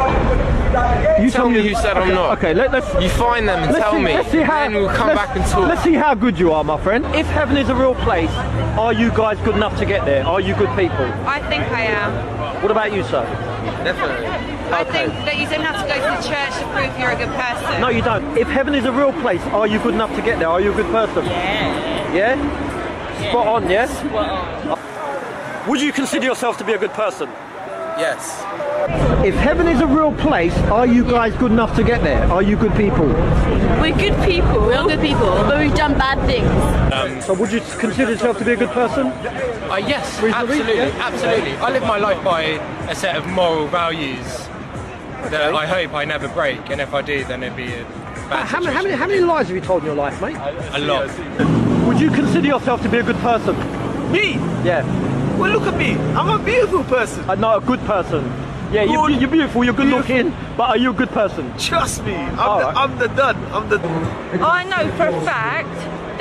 You 1.21 1.29
Tell 1.29 1.43
told 1.43 1.53
me 1.53 1.61
you- 1.61 1.75
who 1.75 1.81
said 1.81 1.95
I'm 1.97 2.09
not. 2.09 2.37
Okay, 2.39 2.53
let, 2.53 2.73
us 2.73 3.01
You 3.01 3.09
find 3.09 3.47
them 3.47 3.59
and 3.63 3.71
let's 3.71 3.83
tell 3.83 3.93
see, 3.93 3.99
me. 4.01 4.13
Let's 4.13 4.31
see 4.31 4.39
how. 4.41 4.63
then 4.63 4.73
we'll 4.73 4.89
come 4.89 5.07
let's- 5.07 5.19
back 5.19 5.35
and 5.35 5.45
talk. 5.45 5.67
Let's 5.69 5.83
see 5.83 5.93
how 5.93 6.13
good 6.15 6.37
you 6.39 6.51
are, 6.51 6.63
my 6.63 6.77
friend. 6.81 7.05
If 7.15 7.27
heaven 7.27 7.57
is 7.57 7.69
a 7.69 7.75
real 7.75 7.95
place, 7.95 8.31
are 8.77 8.91
you 8.93 9.11
guys 9.11 9.37
good 9.45 9.55
enough 9.55 9.77
to 9.79 9.85
get 9.85 10.03
there? 10.05 10.25
Are 10.25 10.41
you 10.41 10.55
good 10.55 10.69
people? 10.75 11.05
I 11.27 11.39
think 11.47 11.63
I 11.71 11.83
am. 11.83 12.11
What 12.63 12.71
about 12.71 12.91
you, 12.93 13.03
sir? 13.03 13.23
Definitely. 13.83 14.27
I 14.73 14.83
think 14.83 15.13
that 15.25 15.37
you 15.37 15.47
don't 15.47 15.61
have 15.61 15.79
to 15.81 15.87
go 15.87 15.95
to 15.95 16.21
the 16.21 16.27
church 16.27 16.53
to 16.59 16.65
prove 16.73 16.99
you're 16.99 17.11
a 17.11 17.15
good 17.15 17.33
person. 17.39 17.79
No, 17.81 17.89
you 17.89 18.01
don't. 18.01 18.35
If 18.37 18.47
heaven 18.47 18.73
is 18.73 18.85
a 18.85 18.91
real 18.91 19.13
place, 19.21 19.41
are 19.53 19.67
you 19.67 19.77
good 19.79 19.93
enough 19.93 20.13
to 20.15 20.21
get 20.21 20.39
there? 20.39 20.47
Are 20.49 20.59
you 20.61 20.71
a 20.73 20.75
good 20.75 20.91
person? 20.91 21.25
Yeah. 21.25 22.13
Yeah? 22.35 23.29
Spot 23.29 23.47
on, 23.47 23.69
yes? 23.69 23.91
Spot 23.99 24.15
on. 24.79 24.92
Would 25.67 25.79
you 25.81 25.93
consider 25.93 26.25
yourself 26.25 26.57
to 26.57 26.65
be 26.65 26.73
a 26.73 26.77
good 26.77 26.91
person? 26.91 27.29
Yes. 27.97 28.41
If 29.25 29.33
heaven 29.35 29.67
is 29.67 29.79
a 29.79 29.87
real 29.87 30.11
place, 30.13 30.55
are 30.69 30.85
you 30.85 31.05
guys 31.05 31.33
good 31.35 31.51
enough 31.51 31.73
to 31.77 31.83
get 31.83 32.03
there? 32.03 32.25
Are 32.25 32.41
you 32.41 32.57
good 32.57 32.75
people? 32.75 33.05
We're 33.05 33.95
good 33.95 34.21
people. 34.25 34.59
We're 34.65 34.83
good 34.83 34.99
people, 34.99 35.29
but 35.47 35.59
we've 35.59 35.73
done 35.73 35.93
bad 35.97 36.19
things. 36.25 37.23
So 37.25 37.33
would 37.33 37.51
you 37.51 37.61
consider 37.79 38.11
yourself 38.11 38.37
to 38.39 38.45
be 38.45 38.51
a 38.53 38.55
good 38.57 38.71
person? 38.71 39.07
Uh, 39.07 39.77
yes, 39.77 40.21
Reasonably, 40.21 40.59
absolutely, 40.59 40.75
yeah? 40.75 41.07
absolutely. 41.07 41.51
I 41.57 41.69
live 41.71 41.83
my 41.83 41.97
life 41.97 42.21
by 42.23 42.41
a 42.89 42.95
set 42.95 43.15
of 43.15 43.25
moral 43.27 43.67
values 43.67 44.25
that 45.31 45.55
I 45.55 45.65
hope 45.65 45.93
I 45.93 46.03
never 46.03 46.27
break, 46.27 46.69
and 46.71 46.81
if 46.81 46.93
I 46.93 47.01
do, 47.01 47.23
then 47.23 47.41
it'd 47.41 47.55
be 47.55 47.71
a 47.73 47.83
bad 48.29 48.47
How 48.47 48.59
many, 48.59 48.73
how, 48.73 48.81
many, 48.83 48.95
situation. 48.95 48.99
how 48.99 49.07
many 49.07 49.19
lies 49.21 49.47
have 49.47 49.55
you 49.55 49.61
told 49.61 49.83
in 49.83 49.87
your 49.87 49.95
life, 49.95 50.21
mate? 50.21 50.35
A 50.73 50.79
lot. 50.79 51.07
Would 51.87 52.01
you 52.01 52.11
consider 52.11 52.47
yourself 52.47 52.81
to 52.81 52.89
be 52.89 52.97
a 52.97 53.03
good 53.03 53.17
person? 53.17 53.55
Me? 54.11 54.33
Yeah. 54.65 54.83
Well, 55.37 55.51
look 55.51 55.63
at 55.63 55.77
me. 55.77 55.95
I'm 56.15 56.29
a 56.29 56.43
beautiful 56.43 56.83
person. 56.83 57.27
Uh, 57.29 57.35
not 57.35 57.63
a 57.63 57.65
good 57.65 57.79
person. 57.81 58.23
Yeah, 58.71 58.83
you're, 58.83 59.07
Good. 59.07 59.21
you're 59.21 59.29
beautiful, 59.29 59.63
you're 59.63 59.73
good 59.73 59.87
looking, 59.87 60.31
but 60.57 60.69
are 60.69 60.77
you 60.77 60.89
a 60.89 60.93
good 60.93 61.09
person? 61.11 61.55
Trust 61.59 62.03
me. 62.03 62.15
I'm, 62.15 62.39
All 62.39 62.57
the, 62.57 62.65
right. 62.65 62.75
I'm 62.75 62.97
the 62.97 63.07
done. 63.09 63.37
I'm 63.53 63.69
the. 63.69 63.77
I 64.43 64.63
know 64.63 64.91
for 64.97 65.07
a 65.07 65.21
fact 65.21 65.69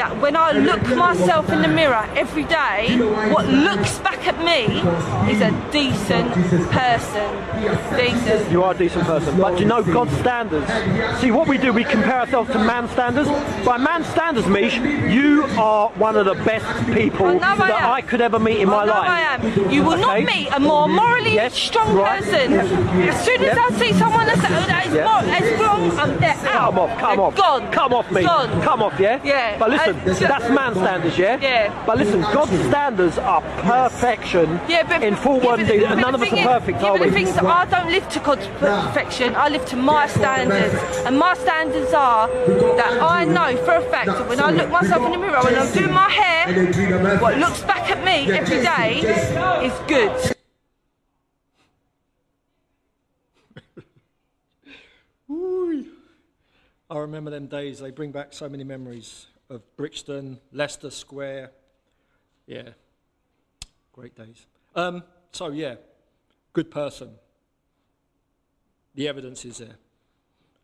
that 0.02 0.20
when 0.20 0.34
I 0.34 0.50
look 0.50 0.82
myself 0.96 1.48
in 1.50 1.62
the 1.62 1.68
mirror 1.68 2.04
every 2.16 2.42
day, 2.44 2.96
what 3.32 3.46
looks 3.46 3.98
back 4.00 4.26
at 4.26 4.36
me 4.50 4.62
is 5.32 5.40
a 5.40 5.52
decent 5.70 6.32
person. 6.72 7.28
Decent. 7.96 8.50
You 8.50 8.64
are 8.64 8.74
a 8.74 8.76
decent 8.76 9.04
person, 9.04 9.38
but 9.38 9.52
do 9.54 9.60
you 9.62 9.68
know 9.68 9.82
God's 9.82 10.12
standards? 10.18 10.66
See, 11.20 11.30
what 11.30 11.46
we 11.46 11.56
do, 11.56 11.72
we 11.72 11.84
compare 11.84 12.18
ourselves 12.22 12.50
to 12.50 12.58
man's 12.58 12.90
standards. 12.90 13.28
By 13.64 13.76
man's 13.78 14.08
standards, 14.08 14.48
Mish, 14.48 14.74
you 15.18 15.44
are 15.56 15.90
one 15.90 16.16
of 16.16 16.24
the 16.26 16.34
best 16.50 16.66
people 16.92 17.26
I 17.26 17.34
know 17.34 17.64
I 17.64 17.68
that. 17.68 17.84
I 17.98 18.00
could 18.00 18.20
ever 18.20 18.40
meet 18.40 18.58
in 18.58 18.68
my 18.68 18.82
I 18.82 18.86
know 18.86 18.92
life. 18.92 19.08
I 19.08 19.20
am. 19.34 19.70
You 19.70 19.84
will 19.84 19.98
not 19.98 20.16
Okay? 20.16 20.24
meet 20.24 20.48
a 20.52 20.58
more 20.58 20.88
morally 20.88 21.34
Yes, 21.34 21.54
strong 21.54 21.94
right. 21.94 22.20
person. 22.22 22.52
As 22.54 23.24
soon 23.24 23.40
as 23.44 23.56
Yeah. 23.56 23.66
I 23.66 23.70
see 23.78 23.92
someone 23.92 24.26
that's, 24.26 24.40
oh, 24.40 24.66
that 24.72 24.86
is, 24.86 24.94
more, 24.94 25.22
is 25.50 25.60
wrong, 25.60 25.82
I'm 26.00 26.18
there 26.18 26.32
out. 26.32 26.74
Come 26.74 26.78
off, 26.78 26.98
come 26.98 27.16
They're 27.16 27.26
off. 27.26 27.36
Gone. 27.36 27.70
Come 27.72 27.92
off 27.94 28.10
me. 28.10 28.22
Gone. 28.22 28.62
Come 28.62 28.82
off, 28.82 28.98
yeah? 28.98 29.20
Yeah. 29.24 29.58
But 29.58 29.70
listen, 29.70 29.91
And- 29.96 30.16
that's 30.16 30.48
man 30.50 30.74
standards, 30.74 31.18
yeah? 31.18 31.38
Yeah. 31.40 31.84
But 31.86 31.98
listen, 31.98 32.20
God's 32.20 32.52
standards 32.68 33.18
are 33.18 33.40
perfection 33.62 34.60
Yeah, 34.68 34.82
but 34.86 35.02
in 35.02 35.16
full 35.16 35.38
yeah, 35.38 35.46
one 35.46 35.64
day, 35.66 35.84
and 35.84 36.00
none 36.00 36.14
of 36.14 36.22
us 36.22 36.32
are 36.32 36.36
is- 36.36 36.46
perfect, 36.46 36.80
yeah, 36.80 36.88
are 36.88 36.98
but 36.98 37.00
we? 37.02 37.06
the 37.08 37.14
thing 37.14 37.28
is, 37.28 37.36
I 37.38 37.64
don't 37.66 37.90
live 37.90 38.08
to 38.10 38.20
God's 38.20 38.46
perfection. 38.58 39.34
I 39.34 39.48
live 39.48 39.64
to 39.66 39.76
my 39.76 40.06
standards, 40.06 40.74
and 41.06 41.18
my 41.18 41.34
standards 41.34 41.92
are 41.92 42.28
that 42.76 43.00
I 43.02 43.24
know 43.24 43.56
for 43.64 43.74
a 43.76 43.82
fact 43.90 44.06
that 44.06 44.28
when 44.28 44.40
I 44.40 44.50
look 44.50 44.70
myself 44.70 45.02
in 45.06 45.12
the 45.12 45.18
mirror 45.18 45.42
when 45.42 45.56
I'm 45.58 45.72
doing 45.72 45.92
my 45.92 46.08
hair, 46.10 47.18
what 47.18 47.38
looks 47.38 47.62
back 47.62 47.90
at 47.90 48.04
me 48.04 48.30
every 48.32 48.60
day 48.62 49.00
is 49.66 49.72
good. 49.86 50.36
I 56.90 56.98
remember 56.98 57.30
them 57.30 57.46
days. 57.46 57.78
They 57.80 57.90
bring 57.90 58.12
back 58.12 58.32
so 58.34 58.48
many 58.48 58.64
memories 58.64 59.26
of 59.52 59.76
Brixton, 59.76 60.40
Leicester 60.52 60.90
Square. 60.90 61.52
Yeah, 62.46 62.70
great 63.92 64.16
days. 64.16 64.46
Um, 64.74 65.02
so 65.32 65.50
yeah, 65.50 65.76
good 66.52 66.70
person. 66.70 67.10
The 68.94 69.08
evidence 69.08 69.44
is 69.44 69.58
there. 69.58 69.76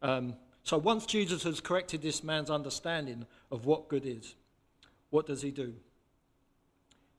Um, 0.02 0.34
so 0.62 0.78
once 0.78 1.06
Jesus 1.06 1.42
has 1.44 1.60
corrected 1.60 2.02
this 2.02 2.22
man's 2.22 2.50
understanding 2.50 3.26
of 3.50 3.64
what 3.64 3.88
good 3.88 4.04
is, 4.04 4.34
what 5.10 5.26
does 5.26 5.42
he 5.42 5.50
do? 5.50 5.74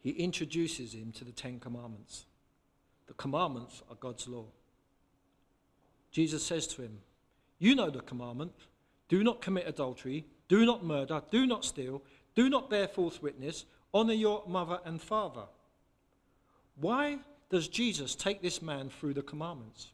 He 0.02 0.12
introduces 0.12 0.94
him 0.94 1.12
to 1.14 1.24
the 1.24 1.32
Ten 1.32 1.60
Commandments. 1.60 2.26
The 3.08 3.14
commandments 3.14 3.82
are 3.90 3.96
God's 3.96 4.28
law. 4.28 4.46
Jesus 6.12 6.44
says 6.44 6.68
to 6.68 6.82
him, 6.82 7.00
You 7.58 7.76
know 7.76 7.90
the 7.90 8.02
commandment 8.02 8.54
do 9.08 9.24
not 9.24 9.42
commit 9.42 9.68
adultery, 9.68 10.26
do 10.50 10.66
not 10.66 10.84
murder, 10.84 11.22
do 11.32 11.48
not 11.48 11.64
steal, 11.64 12.02
do 12.36 12.50
not 12.50 12.70
bear 12.70 12.88
false 12.88 13.22
witness, 13.22 13.66
honor 13.94 14.14
your 14.14 14.44
mother 14.48 14.80
and 14.84 15.02
father. 15.02 15.46
Why 16.76 17.20
does 17.50 17.68
Jesus 17.68 18.16
take 18.16 18.42
this 18.42 18.62
man 18.62 18.90
through 18.90 19.14
the 19.14 19.22
commandments? 19.22 19.92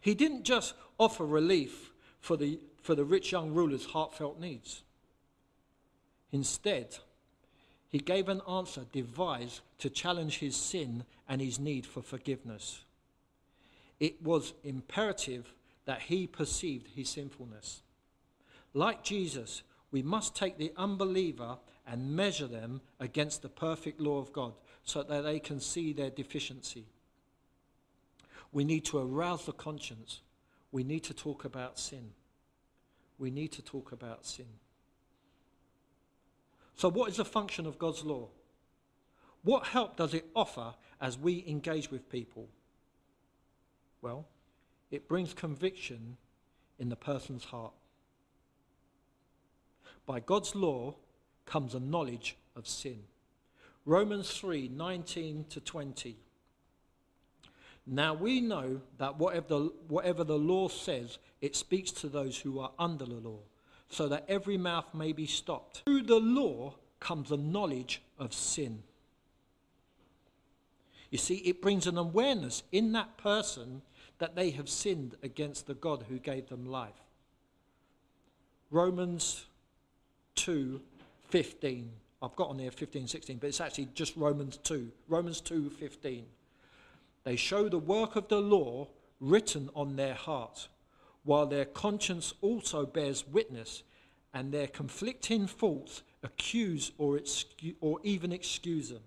He 0.00 0.14
didn't 0.14 0.44
just 0.44 0.74
offer 0.98 1.24
relief 1.24 1.92
for 2.20 2.36
the, 2.36 2.58
for 2.82 2.94
the 2.94 3.04
rich 3.04 3.32
young 3.32 3.52
ruler's 3.52 3.86
heartfelt 3.86 4.40
needs. 4.40 4.82
Instead, 6.32 6.96
he 7.88 7.98
gave 7.98 8.28
an 8.28 8.40
answer 8.48 8.84
devised 8.92 9.60
to 9.78 9.88
challenge 9.88 10.38
his 10.38 10.56
sin 10.56 11.04
and 11.28 11.40
his 11.40 11.58
need 11.58 11.86
for 11.86 12.02
forgiveness. 12.02 12.84
It 14.00 14.22
was 14.22 14.52
imperative 14.64 15.54
that 15.84 16.02
he 16.02 16.26
perceived 16.26 16.88
his 16.96 17.08
sinfulness. 17.08 17.82
Like 18.74 19.04
Jesus, 19.04 19.62
we 19.92 20.02
must 20.02 20.34
take 20.34 20.58
the 20.58 20.72
unbeliever 20.76 21.58
and 21.86 22.16
measure 22.16 22.48
them 22.48 22.80
against 22.98 23.42
the 23.42 23.48
perfect 23.48 24.00
law 24.00 24.18
of 24.18 24.32
God 24.32 24.52
so 24.82 25.02
that 25.04 25.22
they 25.22 25.38
can 25.38 25.60
see 25.60 25.92
their 25.92 26.10
deficiency. 26.10 26.86
We 28.52 28.64
need 28.64 28.84
to 28.86 28.98
arouse 28.98 29.46
the 29.46 29.52
conscience. 29.52 30.20
We 30.72 30.82
need 30.82 31.04
to 31.04 31.14
talk 31.14 31.44
about 31.44 31.78
sin. 31.78 32.10
We 33.18 33.30
need 33.30 33.52
to 33.52 33.62
talk 33.62 33.92
about 33.92 34.26
sin. 34.26 34.46
So, 36.76 36.88
what 36.90 37.08
is 37.10 37.18
the 37.18 37.24
function 37.24 37.66
of 37.66 37.78
God's 37.78 38.02
law? 38.02 38.28
What 39.42 39.66
help 39.66 39.96
does 39.96 40.14
it 40.14 40.26
offer 40.34 40.74
as 41.00 41.18
we 41.18 41.44
engage 41.46 41.90
with 41.90 42.10
people? 42.10 42.48
Well, 44.02 44.26
it 44.90 45.06
brings 45.06 45.34
conviction 45.34 46.16
in 46.78 46.88
the 46.88 46.96
person's 46.96 47.44
heart. 47.44 47.74
By 50.06 50.20
God's 50.20 50.54
law 50.54 50.94
comes 51.46 51.74
a 51.74 51.80
knowledge 51.80 52.36
of 52.56 52.68
sin. 52.68 53.00
Romans 53.86 54.30
3 54.30 54.68
19 54.68 55.46
to 55.50 55.60
20. 55.60 56.16
Now 57.86 58.14
we 58.14 58.40
know 58.40 58.80
that 58.98 59.18
whatever 59.18 59.46
the, 59.48 59.72
whatever 59.88 60.24
the 60.24 60.38
law 60.38 60.68
says, 60.68 61.18
it 61.42 61.54
speaks 61.54 61.90
to 61.92 62.08
those 62.08 62.38
who 62.38 62.58
are 62.58 62.70
under 62.78 63.04
the 63.04 63.14
law, 63.14 63.40
so 63.90 64.08
that 64.08 64.24
every 64.28 64.56
mouth 64.56 64.94
may 64.94 65.12
be 65.12 65.26
stopped. 65.26 65.82
Through 65.84 66.04
the 66.04 66.20
law 66.20 66.76
comes 66.98 67.30
a 67.30 67.36
knowledge 67.36 68.00
of 68.18 68.32
sin. 68.32 68.82
You 71.10 71.18
see, 71.18 71.36
it 71.36 71.60
brings 71.60 71.86
an 71.86 71.98
awareness 71.98 72.62
in 72.72 72.92
that 72.92 73.18
person 73.18 73.82
that 74.18 74.34
they 74.34 74.50
have 74.50 74.68
sinned 74.68 75.16
against 75.22 75.66
the 75.66 75.74
God 75.74 76.06
who 76.08 76.18
gave 76.18 76.48
them 76.48 76.66
life. 76.66 77.02
Romans 78.70 79.44
2 80.36 80.80
15. 81.28 81.90
I've 82.22 82.36
got 82.36 82.48
on 82.48 82.56
there 82.56 82.70
15, 82.70 83.06
16, 83.08 83.38
but 83.38 83.48
it's 83.48 83.60
actually 83.60 83.88
just 83.94 84.16
Romans 84.16 84.56
2. 84.58 84.90
Romans 85.08 85.40
2 85.40 85.70
15. 85.70 86.24
They 87.24 87.36
show 87.36 87.68
the 87.68 87.78
work 87.78 88.16
of 88.16 88.28
the 88.28 88.40
law 88.40 88.88
written 89.20 89.70
on 89.74 89.96
their 89.96 90.14
heart, 90.14 90.68
while 91.24 91.46
their 91.46 91.64
conscience 91.64 92.34
also 92.40 92.86
bears 92.86 93.26
witness, 93.26 93.82
and 94.32 94.52
their 94.52 94.66
conflicting 94.66 95.46
faults 95.46 96.02
accuse 96.22 96.92
or, 96.98 97.20
or 97.80 97.98
even 98.02 98.32
excuse 98.32 98.90
them. 98.90 99.02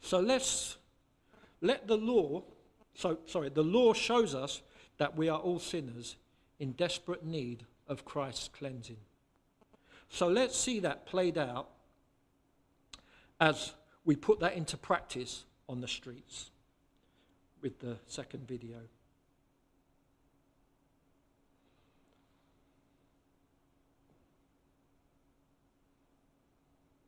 So 0.00 0.20
let's 0.20 0.76
let 1.60 1.86
the 1.86 1.96
law, 1.96 2.42
so 2.94 3.18
sorry, 3.26 3.48
the 3.48 3.62
law 3.62 3.94
shows 3.94 4.34
us 4.34 4.62
that 4.98 5.16
we 5.16 5.28
are 5.28 5.38
all 5.38 5.58
sinners 5.58 6.16
in 6.58 6.72
desperate 6.72 7.24
need 7.24 7.64
of 7.88 8.04
Christ's 8.04 8.48
cleansing. 8.48 8.98
So 10.08 10.28
let's 10.28 10.56
see 10.58 10.80
that 10.80 11.06
played 11.06 11.36
out 11.38 11.68
as 13.40 13.72
we 14.04 14.16
put 14.16 14.40
that 14.40 14.54
into 14.54 14.76
practice 14.76 15.44
on 15.68 15.80
the 15.80 15.88
streets 15.88 16.50
with 17.62 17.80
the 17.80 17.96
second 18.06 18.46
video. 18.46 18.76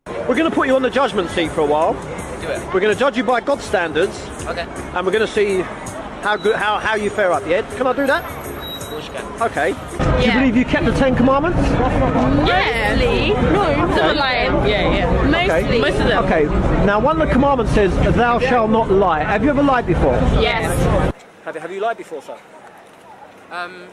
We're 0.06 0.34
going 0.34 0.50
to 0.50 0.54
put 0.54 0.66
you 0.66 0.74
on 0.74 0.82
the 0.82 0.90
judgment 0.90 1.30
seat 1.30 1.52
for 1.52 1.60
a 1.60 1.66
while. 1.66 1.92
Do 2.40 2.48
it. 2.48 2.60
We're 2.74 2.80
going 2.80 2.92
to 2.92 2.98
judge 2.98 3.16
you 3.16 3.22
by 3.22 3.40
God's 3.40 3.64
standards, 3.64 4.20
Okay. 4.44 4.62
and 4.62 5.06
we're 5.06 5.12
going 5.12 5.26
to 5.26 5.32
see 5.32 5.60
how 6.22 6.36
good 6.36 6.56
how, 6.56 6.78
how 6.78 6.96
you 6.96 7.10
fare 7.10 7.32
up. 7.32 7.46
Yeah, 7.46 7.62
can 7.76 7.86
I 7.86 7.92
do 7.92 8.06
that? 8.06 8.45
Of 8.96 9.12
course 9.12 9.40
you. 9.40 9.44
Okay. 9.44 9.72
Do 10.20 10.26
you 10.26 10.32
believe 10.32 10.56
you 10.56 10.64
kept 10.64 10.86
the 10.86 10.92
Ten 10.92 11.14
Commandments? 11.14 11.58
Yeah. 12.48 12.86
Mostly. 12.96 13.28
No, 13.30 13.94
some 13.94 14.10
are 14.10 14.14
lying. 14.14 14.52
Yeah, 14.68 14.94
yeah. 14.94 15.28
Mostly. 15.28 15.80
Most 15.80 16.00
of 16.00 16.06
them. 16.06 16.24
Okay. 16.24 16.44
Now, 16.86 16.98
one 16.98 17.20
of 17.20 17.28
the 17.28 17.32
commandments 17.32 17.72
says, 17.72 17.92
"Thou 18.14 18.38
shalt 18.38 18.70
not 18.70 18.90
lie." 18.90 19.22
Have 19.22 19.44
you 19.44 19.50
ever 19.50 19.62
lied 19.62 19.86
before? 19.86 20.14
Yes. 20.40 21.14
Have 21.44 21.54
you, 21.54 21.60
have 21.60 21.70
you 21.70 21.80
lied 21.80 21.96
before, 21.96 22.22
sir? 22.22 22.38
Um, 23.50 23.86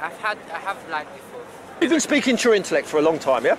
I've 0.00 0.16
had, 0.18 0.38
I 0.52 0.58
have 0.58 0.78
lied 0.90 1.06
before. 1.12 1.40
You've 1.80 1.90
been 1.90 2.00
speaking 2.00 2.36
to 2.36 2.48
your 2.48 2.54
intellect 2.54 2.86
for 2.88 2.98
a 2.98 3.02
long 3.02 3.18
time, 3.18 3.44
yeah? 3.44 3.56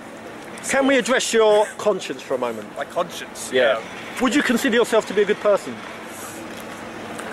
Can 0.68 0.86
we 0.86 0.98
address 0.98 1.32
your 1.32 1.66
conscience 1.78 2.20
for 2.20 2.34
a 2.34 2.38
moment? 2.38 2.74
My 2.76 2.84
conscience. 2.84 3.50
Yeah. 3.52 3.80
Would 4.20 4.34
you 4.34 4.42
consider 4.42 4.76
yourself 4.76 5.06
to 5.06 5.14
be 5.14 5.22
a 5.22 5.24
good 5.24 5.40
person? 5.40 5.74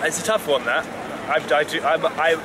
It's 0.02 0.20
a 0.20 0.24
tough 0.24 0.46
one. 0.46 0.64
That 0.64 0.86
I've, 1.28 1.50
I 1.52 1.64
do. 1.64 1.82
I'm, 1.82 2.06
I, 2.06 2.36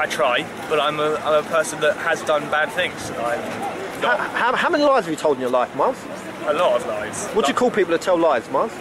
I 0.00 0.06
try, 0.06 0.44
but 0.70 0.80
I'm 0.80 0.98
a, 0.98 1.16
I'm 1.16 1.44
a 1.44 1.48
person 1.48 1.78
that 1.82 1.94
has 1.98 2.22
done 2.22 2.40
bad 2.50 2.70
things. 2.72 3.10
I'm 3.10 3.38
How, 4.00 4.00
not 4.00 4.18
how, 4.30 4.56
how 4.56 4.70
many 4.70 4.82
lies 4.82 5.04
have 5.04 5.10
you 5.12 5.16
told 5.16 5.36
in 5.36 5.42
your 5.42 5.50
life, 5.50 5.76
Miles? 5.76 6.02
a 6.46 6.54
lot 6.54 6.80
of 6.80 6.86
lies. 6.86 7.26
What 7.34 7.44
do 7.44 7.50
you 7.52 7.54
call 7.54 7.70
people 7.70 7.92
that 7.92 8.00
tell 8.00 8.16
lies, 8.16 8.48
Miles? 8.50 8.72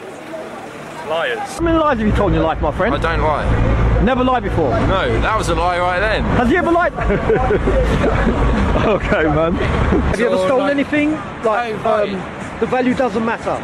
liars? 1.09 1.39
How 1.39 1.59
many 1.59 1.78
lies 1.78 1.97
have 1.97 2.07
you 2.07 2.13
told 2.15 2.30
in 2.30 2.36
your 2.36 2.45
life, 2.45 2.61
my 2.61 2.72
friend? 2.72 2.95
I 2.95 2.99
don't 2.99 3.22
lie. 3.22 4.01
Never 4.01 4.24
lied 4.24 4.43
before. 4.43 4.70
No, 4.88 5.20
that 5.20 5.38
was 5.38 5.49
a 5.49 5.55
lie 5.55 5.78
right 5.78 5.99
then. 5.99 6.24
Has 6.38 6.47
he 6.49 6.55
ever 6.55 6.72
lied? 6.72 6.93
okay, 8.88 9.24
man. 9.24 9.55
Have 9.55 10.20
you 10.22 10.28
ever 10.28 10.38
stolen 10.38 10.59
like- 10.59 10.72
anything? 10.72 11.11
Like, 11.43 11.76
um, 11.86 12.11
the 12.61 12.65
value 12.65 12.93
doesn't 12.93 13.26
matter. 13.26 13.57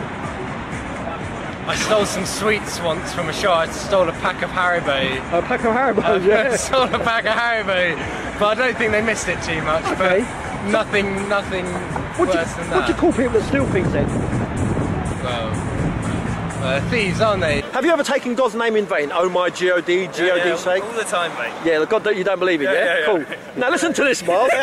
I 1.68 1.76
stole 1.76 2.06
some 2.06 2.28
sweets 2.28 2.80
once 2.80 3.12
from 3.12 3.28
a 3.28 3.34
shop. 3.34 3.68
I 3.68 3.72
stole 3.72 4.08
a 4.08 4.12
pack 4.12 4.44
of 4.44 4.52
Haribo. 4.52 5.18
A 5.34 5.42
pack 5.42 5.62
of 5.62 5.74
Haribo, 5.74 6.04
I 6.04 6.18
yeah. 6.18 6.56
stole 6.58 6.84
a 6.84 7.00
pack 7.00 7.26
of 7.26 7.34
Haribo, 7.34 7.98
but 8.38 8.60
I 8.60 8.68
don't 8.68 8.78
think 8.78 8.92
they 8.92 9.02
missed 9.02 9.28
it 9.28 9.42
too 9.42 9.64
much. 9.64 9.84
Okay. 9.86 10.20
But 10.22 10.70
nothing, 10.70 11.28
nothing 11.28 11.66
What 11.66 12.32
do, 12.32 12.38
you, 12.38 12.38
worse 12.38 12.54
than 12.54 12.70
what 12.70 12.86
do 12.86 12.94
you 12.94 13.00
call 13.00 13.12
people 13.14 13.34
that 13.34 13.48
steal 13.48 13.66
things 13.72 13.92
then? 13.92 14.08
Well, 15.24 15.50
uh, 16.64 16.90
thieves, 16.92 17.20
aren't 17.20 17.42
they? 17.42 17.64
Have 17.76 17.84
you 17.84 17.92
ever 17.92 18.06
taken 18.06 18.36
God's 18.36 18.56
name 18.56 18.78
in 18.78 18.86
vain? 18.86 19.12
Oh 19.12 19.28
my 19.28 19.50
G-O-D, 19.50 20.08
G-O-D 20.08 20.26
Yeah, 20.26 20.36
yeah, 20.38 20.56
sake? 20.56 20.82
all 20.82 20.94
the 20.94 21.04
time, 21.04 21.30
mate. 21.38 21.52
Yeah, 21.66 21.80
the 21.80 21.86
God 21.86 22.06
that 22.06 22.16
you 22.16 22.24
don't 22.24 22.40
believe 22.40 22.62
in, 22.62 22.68
yeah? 22.68 22.74
Yeah, 22.74 22.86
yeah, 22.86 23.00
yeah. 23.00 23.26
Cool. 23.26 23.38
Now 23.58 23.70
listen 23.70 23.92
to 23.92 24.02
this, 24.06 24.24
Miles. 24.24 24.50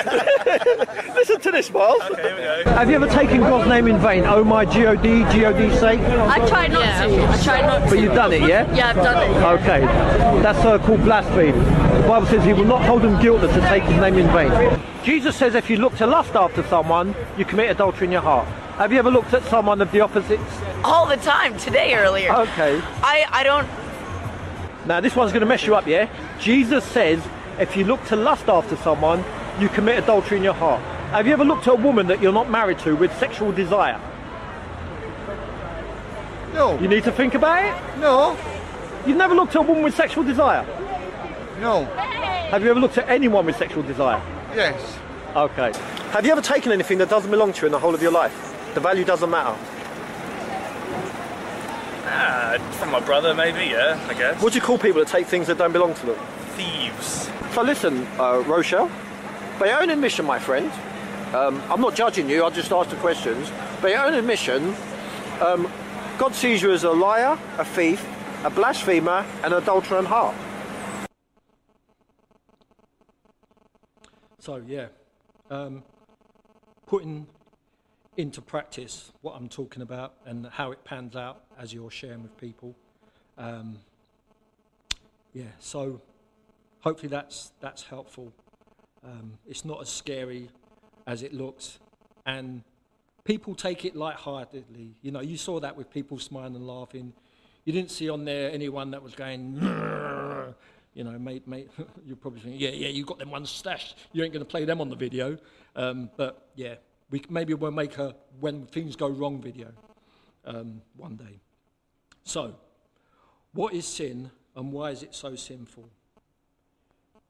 listen 1.14 1.38
to 1.38 1.50
this, 1.50 1.70
Miles. 1.70 2.00
Okay, 2.10 2.22
here 2.22 2.58
we 2.58 2.64
go. 2.64 2.70
Have 2.70 2.88
you 2.88 2.96
ever 2.96 3.06
taken 3.08 3.40
God's 3.40 3.68
name 3.68 3.86
in 3.86 3.98
vain? 3.98 4.24
Oh 4.24 4.42
my 4.42 4.64
G-O-D, 4.64 5.24
G-O-D 5.30 5.76
sake? 5.76 6.00
I 6.00 6.48
try 6.48 6.68
not 6.68 7.06
to. 7.06 7.22
I 7.26 7.42
try 7.42 7.60
not 7.60 7.84
to. 7.84 7.90
But 7.90 7.98
you've 7.98 8.14
done 8.14 8.32
it, 8.32 8.48
yeah? 8.48 8.74
Yeah, 8.74 8.88
I've 8.88 8.96
done 8.96 9.30
it. 9.30 9.60
Okay, 9.60 9.80
that's 10.40 10.60
uh, 10.60 10.78
called 10.78 11.02
blasphemy. 11.02 11.52
The 11.52 12.08
Bible 12.08 12.26
says 12.28 12.42
he 12.46 12.54
will 12.54 12.64
not 12.64 12.82
hold 12.86 13.02
them 13.02 13.20
guiltless 13.20 13.52
to 13.52 13.60
take 13.68 13.82
his 13.82 14.00
name 14.00 14.16
in 14.16 14.26
vain. 14.28 14.80
Jesus 15.04 15.36
says 15.36 15.54
if 15.54 15.68
you 15.68 15.76
look 15.76 15.94
to 15.96 16.06
lust 16.06 16.34
after 16.34 16.62
someone, 16.62 17.14
you 17.36 17.44
commit 17.44 17.70
adultery 17.70 18.06
in 18.06 18.12
your 18.12 18.22
heart. 18.22 18.48
Have 18.82 18.90
you 18.90 18.98
ever 18.98 19.12
looked 19.12 19.32
at 19.32 19.44
someone 19.44 19.80
of 19.80 19.92
the 19.92 20.00
opposite? 20.00 20.40
all 20.82 21.06
the 21.06 21.16
time 21.18 21.56
today 21.56 21.94
earlier. 21.94 22.32
Okay. 22.32 22.80
I, 23.00 23.24
I 23.30 23.44
don't 23.44 23.68
Now 24.88 25.00
this 25.00 25.14
one's 25.14 25.30
going 25.30 25.42
to 25.42 25.46
mess 25.46 25.64
you 25.64 25.76
up, 25.76 25.86
yeah? 25.86 26.08
Jesus 26.40 26.82
says 26.82 27.22
if 27.60 27.76
you 27.76 27.84
look 27.84 28.04
to 28.06 28.16
lust 28.16 28.48
after 28.48 28.74
someone, 28.74 29.24
you 29.60 29.68
commit 29.68 30.02
adultery 30.02 30.38
in 30.38 30.42
your 30.42 30.54
heart. 30.54 30.82
Have 31.12 31.28
you 31.28 31.32
ever 31.32 31.44
looked 31.44 31.68
at 31.68 31.74
a 31.74 31.80
woman 31.80 32.08
that 32.08 32.20
you're 32.20 32.32
not 32.32 32.50
married 32.50 32.80
to 32.80 32.96
with 32.96 33.16
sexual 33.20 33.52
desire? 33.52 34.00
No. 36.52 36.76
You 36.80 36.88
need 36.88 37.04
to 37.04 37.12
think 37.12 37.34
about 37.34 37.64
it. 37.64 37.98
No. 38.00 38.36
You've 39.06 39.16
never 39.16 39.36
looked 39.36 39.54
at 39.54 39.60
a 39.60 39.62
woman 39.62 39.84
with 39.84 39.94
sexual 39.94 40.24
desire. 40.24 40.66
No. 41.60 41.84
Have 41.84 42.64
you 42.64 42.70
ever 42.70 42.80
looked 42.80 42.98
at 42.98 43.08
anyone 43.08 43.46
with 43.46 43.56
sexual 43.56 43.84
desire? 43.84 44.20
Yes. 44.56 44.98
Okay. 45.36 45.70
Have 46.10 46.26
you 46.26 46.32
ever 46.32 46.42
taken 46.42 46.72
anything 46.72 46.98
that 46.98 47.08
doesn't 47.08 47.30
belong 47.30 47.52
to 47.52 47.60
you 47.60 47.66
in 47.66 47.72
the 47.72 47.78
whole 47.78 47.94
of 47.94 48.02
your 48.02 48.10
life? 48.10 48.51
The 48.74 48.80
value 48.80 49.04
doesn't 49.04 49.28
matter. 49.28 49.56
Ah, 52.04 52.56
from 52.72 52.90
my 52.90 53.00
brother, 53.00 53.34
maybe. 53.34 53.70
Yeah, 53.70 54.02
I 54.08 54.14
guess. 54.14 54.42
What 54.42 54.52
do 54.52 54.58
you 54.58 54.64
call 54.64 54.78
people 54.78 55.00
that 55.00 55.08
take 55.08 55.26
things 55.26 55.46
that 55.46 55.58
don't 55.58 55.72
belong 55.72 55.94
to 55.94 56.06
them? 56.06 56.18
Thieves. 56.56 57.30
So 57.54 57.62
listen, 57.62 58.06
uh, 58.18 58.42
Rochelle, 58.46 58.90
by 59.58 59.66
your 59.66 59.82
own 59.82 59.90
admission, 59.90 60.24
my 60.24 60.38
friend, 60.38 60.70
um, 61.34 61.62
I'm 61.70 61.80
not 61.80 61.94
judging 61.94 62.28
you, 62.30 62.42
I'll 62.42 62.50
just 62.50 62.72
ask 62.72 62.88
the 62.88 62.96
questions. 62.96 63.50
By 63.82 63.90
your 63.90 64.06
own 64.06 64.14
admission, 64.14 64.74
um, 65.40 65.70
God 66.18 66.34
sees 66.34 66.62
you 66.62 66.72
as 66.72 66.84
a 66.84 66.90
liar, 66.90 67.38
a 67.58 67.64
thief, 67.64 68.06
a 68.44 68.50
blasphemer, 68.50 69.26
and 69.42 69.52
an 69.52 69.62
adulterer 69.62 69.98
in 69.98 70.04
heart. 70.06 70.34
So, 74.38 74.62
yeah, 74.66 74.88
um, 75.50 75.82
putting 76.86 77.26
into 78.16 78.42
practice 78.42 79.12
what 79.22 79.34
I'm 79.34 79.48
talking 79.48 79.82
about 79.82 80.14
and 80.26 80.46
how 80.46 80.70
it 80.70 80.84
pans 80.84 81.16
out 81.16 81.44
as 81.58 81.72
you're 81.72 81.90
sharing 81.90 82.22
with 82.22 82.36
people. 82.36 82.74
Um, 83.38 83.78
yeah, 85.32 85.44
so 85.58 86.00
hopefully 86.80 87.08
that's, 87.08 87.52
that's 87.60 87.84
helpful. 87.84 88.32
Um, 89.04 89.38
it's 89.48 89.64
not 89.64 89.80
as 89.80 89.88
scary 89.88 90.50
as 91.06 91.22
it 91.22 91.32
looks, 91.32 91.78
and 92.26 92.62
people 93.24 93.54
take 93.54 93.84
it 93.84 93.96
lightheartedly. 93.96 94.94
You 95.00 95.10
know, 95.10 95.20
you 95.20 95.36
saw 95.36 95.58
that 95.60 95.76
with 95.76 95.90
people 95.90 96.18
smiling 96.18 96.54
and 96.54 96.66
laughing. 96.66 97.12
You 97.64 97.72
didn't 97.72 97.90
see 97.90 98.08
on 98.08 98.24
there 98.24 98.50
anyone 98.50 98.90
that 98.90 99.02
was 99.02 99.14
going, 99.14 99.54
you 100.94 101.04
know, 101.04 101.18
mate, 101.18 101.48
mate, 101.48 101.70
you're 102.06 102.16
probably 102.16 102.40
thinking, 102.40 102.60
yeah, 102.60 102.70
yeah, 102.70 102.88
you 102.88 103.04
got 103.04 103.18
them 103.18 103.30
ones 103.30 103.50
stashed. 103.50 103.96
You 104.12 104.22
ain't 104.22 104.32
going 104.32 104.44
to 104.44 104.50
play 104.50 104.64
them 104.64 104.80
on 104.80 104.88
the 104.88 104.96
video. 104.96 105.38
Um, 105.74 106.10
but 106.16 106.48
yeah, 106.54 106.74
we 107.12 107.22
maybe 107.28 107.54
we'll 107.54 107.70
make 107.70 107.98
a 107.98 108.16
when 108.40 108.66
things 108.66 108.96
go 108.96 109.06
wrong 109.06 109.40
video 109.40 109.68
um, 110.44 110.82
one 110.96 111.14
day. 111.14 111.38
So, 112.24 112.56
what 113.52 113.74
is 113.74 113.86
sin 113.86 114.32
and 114.56 114.72
why 114.72 114.90
is 114.90 115.02
it 115.04 115.14
so 115.14 115.36
sinful? 115.36 115.88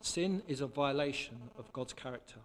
Sin 0.00 0.42
is 0.48 0.60
a 0.60 0.66
violation 0.66 1.36
of 1.58 1.70
God's 1.72 1.92
character. 1.92 2.38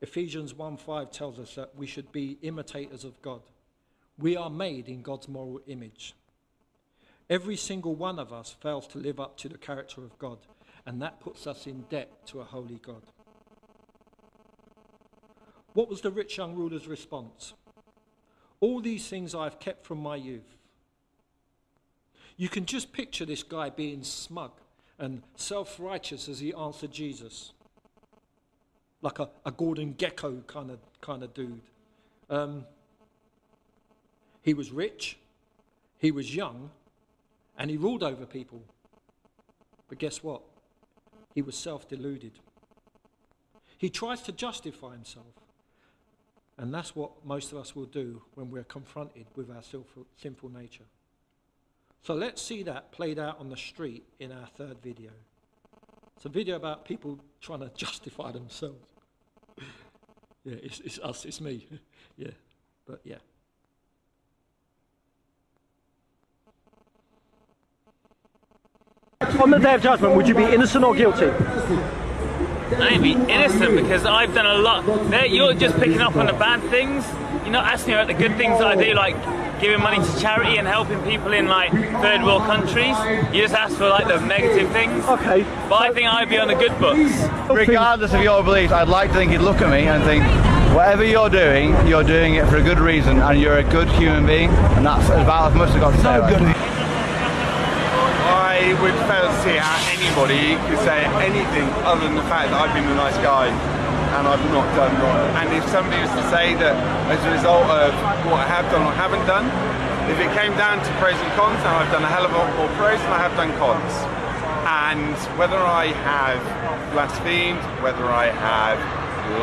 Ephesians 0.00 0.54
1:5 0.54 1.12
tells 1.12 1.38
us 1.38 1.54
that 1.54 1.76
we 1.76 1.86
should 1.86 2.10
be 2.10 2.38
imitators 2.42 3.04
of 3.04 3.20
God. 3.22 3.42
We 4.18 4.36
are 4.36 4.50
made 4.50 4.88
in 4.88 5.02
God's 5.02 5.28
moral 5.28 5.60
image. 5.66 6.14
Every 7.28 7.56
single 7.56 7.94
one 7.94 8.18
of 8.18 8.32
us 8.32 8.56
fails 8.60 8.86
to 8.88 8.98
live 8.98 9.20
up 9.20 9.36
to 9.38 9.48
the 9.48 9.58
character 9.58 10.02
of 10.02 10.18
God, 10.18 10.38
and 10.86 11.02
that 11.02 11.20
puts 11.20 11.46
us 11.46 11.66
in 11.66 11.82
debt 11.90 12.26
to 12.26 12.40
a 12.40 12.44
holy 12.44 12.78
God. 12.82 13.02
What 15.74 15.88
was 15.88 16.00
the 16.00 16.10
rich 16.10 16.38
young 16.38 16.54
ruler's 16.54 16.86
response? 16.86 17.52
All 18.60 18.80
these 18.80 19.06
things 19.08 19.34
I 19.34 19.44
have 19.44 19.58
kept 19.58 19.84
from 19.84 19.98
my 19.98 20.16
youth. 20.16 20.56
You 22.36 22.48
can 22.48 22.64
just 22.64 22.92
picture 22.92 23.24
this 23.24 23.42
guy 23.42 23.70
being 23.70 24.02
smug 24.02 24.52
and 24.98 25.22
self 25.36 25.78
righteous 25.78 26.28
as 26.28 26.38
he 26.38 26.54
answered 26.54 26.92
Jesus. 26.92 27.52
Like 29.02 29.18
a, 29.18 29.28
a 29.44 29.50
Gordon 29.50 29.94
Gekko 29.94 30.46
kind 30.46 30.70
of, 30.70 30.78
kind 31.00 31.22
of 31.22 31.34
dude. 31.34 31.60
Um, 32.30 32.64
he 34.42 34.54
was 34.54 34.70
rich, 34.70 35.18
he 35.98 36.10
was 36.10 36.34
young, 36.34 36.70
and 37.58 37.70
he 37.70 37.76
ruled 37.76 38.02
over 38.02 38.24
people. 38.24 38.62
But 39.88 39.98
guess 39.98 40.22
what? 40.22 40.42
He 41.34 41.42
was 41.42 41.56
self 41.56 41.88
deluded. 41.88 42.38
He 43.76 43.90
tries 43.90 44.22
to 44.22 44.32
justify 44.32 44.92
himself. 44.92 45.26
And 46.56 46.72
that's 46.72 46.94
what 46.94 47.10
most 47.24 47.52
of 47.52 47.58
us 47.58 47.74
will 47.74 47.86
do 47.86 48.22
when 48.34 48.50
we're 48.50 48.64
confronted 48.64 49.26
with 49.34 49.50
our 49.50 49.62
sinful, 49.62 50.06
sinful 50.16 50.50
nature. 50.50 50.84
So 52.02 52.14
let's 52.14 52.40
see 52.40 52.62
that 52.64 52.92
played 52.92 53.18
out 53.18 53.40
on 53.40 53.48
the 53.48 53.56
street 53.56 54.04
in 54.20 54.30
our 54.30 54.46
third 54.46 54.76
video. 54.82 55.10
It's 56.16 56.26
a 56.26 56.28
video 56.28 56.56
about 56.56 56.84
people 56.84 57.18
trying 57.40 57.60
to 57.60 57.70
justify 57.76 58.30
themselves. 58.30 58.86
yeah, 60.44 60.56
it's, 60.62 60.80
it's 60.80 60.98
us, 61.00 61.24
it's 61.24 61.40
me. 61.40 61.66
yeah, 62.16 62.30
but 62.86 63.00
yeah. 63.04 63.16
On 69.40 69.50
the 69.50 69.58
day 69.58 69.74
of 69.74 69.82
judgment, 69.82 70.14
would 70.14 70.28
you 70.28 70.34
be 70.34 70.44
innocent 70.44 70.84
or 70.84 70.94
guilty? 70.94 71.30
I'd 72.72 73.02
be 73.02 73.12
innocent 73.12 73.76
because 73.76 74.04
I've 74.04 74.34
done 74.34 74.46
a 74.46 74.58
lot. 74.58 74.84
There, 75.10 75.26
you're 75.26 75.54
just 75.54 75.76
picking 75.76 76.00
up 76.00 76.16
on 76.16 76.26
the 76.26 76.32
bad 76.32 76.62
things. 76.70 77.04
You're 77.42 77.52
not 77.52 77.66
asking 77.66 77.94
about 77.94 78.06
the 78.06 78.14
good 78.14 78.36
things 78.36 78.58
that 78.58 78.66
I 78.66 78.74
do, 78.82 78.94
like 78.94 79.16
giving 79.60 79.80
money 79.80 80.04
to 80.04 80.20
charity 80.20 80.56
and 80.56 80.66
helping 80.66 81.00
people 81.02 81.32
in 81.32 81.46
like 81.46 81.70
third 81.72 82.22
world 82.22 82.42
countries. 82.42 82.96
You 83.34 83.42
just 83.42 83.54
ask 83.54 83.76
for 83.76 83.88
like 83.88 84.06
the 84.08 84.18
negative 84.26 84.70
things. 84.72 85.04
Okay. 85.04 85.42
But 85.68 85.82
I 85.82 85.92
think 85.92 86.08
I'd 86.08 86.28
be 86.28 86.38
on 86.38 86.48
the 86.48 86.54
good 86.54 86.78
books. 86.80 87.12
Regardless 87.50 88.12
of 88.14 88.22
your 88.22 88.42
beliefs, 88.42 88.72
I'd 88.72 88.88
like 88.88 89.10
to 89.10 89.16
think 89.16 89.32
you'd 89.32 89.42
look 89.42 89.60
at 89.60 89.70
me 89.70 89.86
and 89.86 90.02
think, 90.04 90.24
whatever 90.74 91.04
you're 91.04 91.30
doing, 91.30 91.74
you're 91.86 92.02
doing 92.02 92.34
it 92.34 92.48
for 92.48 92.56
a 92.56 92.62
good 92.62 92.78
reason, 92.78 93.18
and 93.18 93.40
you're 93.40 93.58
a 93.58 93.64
good 93.64 93.88
human 93.90 94.26
being, 94.26 94.50
and 94.50 94.84
that's 94.84 95.06
about 95.10 95.52
as 95.52 95.56
much 95.56 95.68
as 95.70 95.76
I've 95.76 95.80
got 95.80 95.90
to 95.92 96.02
say. 96.02 96.18
right 96.18 96.40
now. 96.42 96.83
I 98.74 98.82
would 98.82 98.98
fail 99.06 99.30
to 99.30 99.38
see 99.46 99.54
how 99.54 99.78
anybody 99.94 100.58
could 100.66 100.82
say 100.82 101.06
anything 101.22 101.62
other 101.86 102.10
than 102.10 102.18
the 102.18 102.26
fact 102.26 102.50
that 102.50 102.58
I've 102.58 102.74
been 102.74 102.82
a 102.90 102.98
nice 102.98 103.14
guy 103.22 103.46
and 103.46 104.26
I've 104.26 104.42
not 104.50 104.66
done 104.74 104.90
wrong. 104.98 105.30
And 105.38 105.46
if 105.54 105.62
somebody 105.70 106.02
was 106.02 106.10
to 106.18 106.26
say 106.26 106.58
that 106.58 106.74
as 107.06 107.22
a 107.22 107.30
result 107.30 107.70
of 107.70 107.94
what 108.26 108.42
I 108.42 108.46
have 108.50 108.66
done 108.74 108.82
or 108.82 108.90
haven't 108.90 109.22
done, 109.30 109.46
if 110.10 110.18
it 110.18 110.26
came 110.34 110.58
down 110.58 110.82
to 110.82 110.90
pros 110.98 111.14
and 111.14 111.30
cons, 111.38 111.54
now 111.62 111.78
I've 111.78 111.92
done 111.94 112.02
a 112.02 112.10
hell 112.10 112.26
of 112.26 112.34
a 112.34 112.34
lot 112.34 112.50
more 112.58 112.66
pros 112.74 112.98
than 112.98 113.14
I 113.14 113.22
have 113.22 113.38
done 113.38 113.54
cons. 113.62 113.94
And 114.66 115.14
whether 115.38 115.58
I 115.62 115.94
have 116.02 116.42
blasphemed, 116.90 117.62
whether 117.78 118.10
I 118.10 118.34
have 118.34 118.82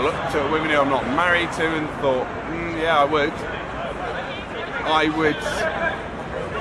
looked 0.03 0.36
at 0.36 0.43
women 0.51 0.75
who 0.75 0.84
I'm 0.84 0.91
not 0.91 1.07
married 1.15 1.55
to 1.55 1.71
and 1.71 1.88
thought, 2.03 2.27
mm, 2.51 2.75
yeah, 2.84 2.99
I 2.99 3.07
would, 3.07 3.32
I 4.91 5.07
would 5.15 5.39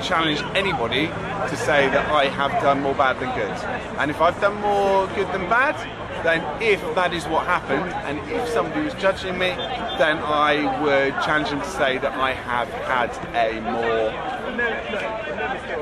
challenge 0.01 0.41
anybody 0.55 1.07
to 1.07 1.55
say 1.55 1.89
that 1.89 2.09
I 2.11 2.25
have 2.25 2.51
done 2.61 2.81
more 2.81 2.95
bad 2.95 3.19
than 3.19 3.33
good. 3.35 3.51
And 3.99 4.11
if 4.11 4.21
I've 4.21 4.39
done 4.41 4.55
more 4.61 5.07
good 5.15 5.27
than 5.31 5.47
bad, 5.49 5.75
then 6.23 6.41
if 6.61 6.79
that 6.95 7.13
is 7.13 7.25
what 7.27 7.45
happened, 7.45 7.91
and 8.05 8.19
if 8.31 8.47
somebody 8.49 8.81
was 8.81 8.93
judging 8.95 9.37
me, 9.37 9.49
then 9.97 10.17
I 10.19 10.81
would 10.83 11.13
challenge 11.23 11.49
them 11.49 11.61
to 11.61 11.67
say 11.69 11.97
that 11.97 12.13
I 12.13 12.33
have 12.33 12.69
had 12.69 13.09
a 13.35 13.59
more. 13.61 14.11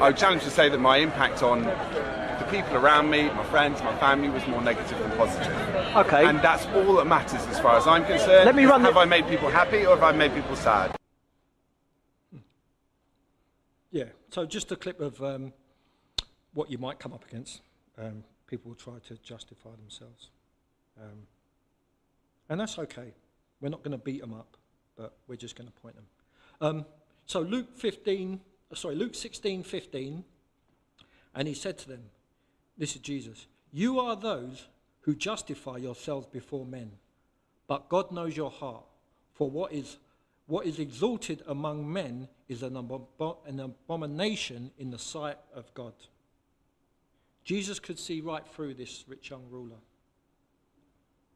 I 0.01 0.07
would 0.07 0.17
challenge 0.17 0.43
to 0.43 0.49
say 0.49 0.69
that 0.69 0.79
my 0.79 0.97
impact 0.97 1.43
on 1.43 1.63
the 1.63 2.45
people 2.49 2.77
around 2.77 3.09
me, 3.09 3.23
my 3.23 3.43
friends, 3.45 3.81
my 3.83 3.95
family, 3.99 4.29
was 4.29 4.45
more 4.47 4.61
negative 4.61 4.97
than 4.99 5.11
positive. 5.17 5.51
Okay. 5.95 6.25
And 6.25 6.39
that's 6.39 6.65
all 6.67 6.95
that 6.95 7.05
matters 7.05 7.45
as 7.47 7.59
far 7.59 7.77
as 7.77 7.85
I'm 7.85 8.05
concerned. 8.05 8.45
Let 8.45 8.55
me 8.55 8.65
run 8.65 8.81
the- 8.81 8.87
Have 8.89 8.97
I 8.97 9.05
made 9.05 9.27
people 9.27 9.49
happy 9.49 9.85
or 9.85 9.95
have 9.95 10.03
I 10.03 10.11
made 10.13 10.33
people 10.33 10.55
sad? 10.55 10.98
Yeah, 13.91 14.05
so 14.29 14.45
just 14.45 14.71
a 14.71 14.75
clip 14.75 14.99
of 14.99 15.21
um, 15.23 15.51
what 16.53 16.69
you 16.69 16.77
might 16.77 16.99
come 16.99 17.11
up 17.11 17.25
against. 17.25 17.61
Um, 17.97 18.23
people 18.45 18.69
will 18.69 18.75
try 18.75 18.99
to 19.07 19.17
justify 19.23 19.71
themselves. 19.81 20.29
Um, 21.01 21.27
and 22.49 22.59
that's 22.59 22.77
okay. 22.77 23.13
We're 23.61 23.69
not 23.69 23.83
going 23.83 23.91
to 23.91 23.97
beat 23.97 24.21
them 24.21 24.33
up, 24.33 24.57
but 24.95 25.13
we're 25.27 25.37
just 25.37 25.55
going 25.55 25.67
to 25.67 25.73
point 25.73 25.95
them. 25.95 26.05
Um, 26.61 26.85
so 27.25 27.39
Luke 27.41 27.77
15, 27.77 28.39
uh, 28.71 28.75
sorry, 28.75 28.95
Luke 28.95 29.15
16, 29.15 29.63
15, 29.63 30.23
and 31.35 31.47
he 31.47 31.53
said 31.55 31.77
to 31.79 31.89
them, 31.89 32.03
this 32.77 32.95
is 32.95 33.01
Jesus, 33.01 33.47
you 33.71 33.99
are 33.99 34.15
those 34.15 34.67
who 35.01 35.15
justify 35.15 35.77
yourselves 35.77 36.27
before 36.27 36.65
men, 36.65 36.91
but 37.67 37.89
God 37.89 38.11
knows 38.11 38.37
your 38.37 38.51
heart. 38.51 38.83
For 39.33 39.49
what 39.49 39.71
is, 39.71 39.97
what 40.47 40.65
is 40.65 40.79
exalted 40.79 41.43
among 41.47 41.91
men 41.91 42.27
is 42.49 42.63
an, 42.63 42.75
an 42.75 43.59
abomination 43.59 44.71
in 44.77 44.89
the 44.89 44.99
sight 44.99 45.37
of 45.55 45.73
God. 45.73 45.93
Jesus 47.43 47.79
could 47.79 47.97
see 47.97 48.19
right 48.19 48.45
through 48.45 48.73
this 48.73 49.05
rich 49.07 49.29
young 49.29 49.43
ruler. 49.49 49.77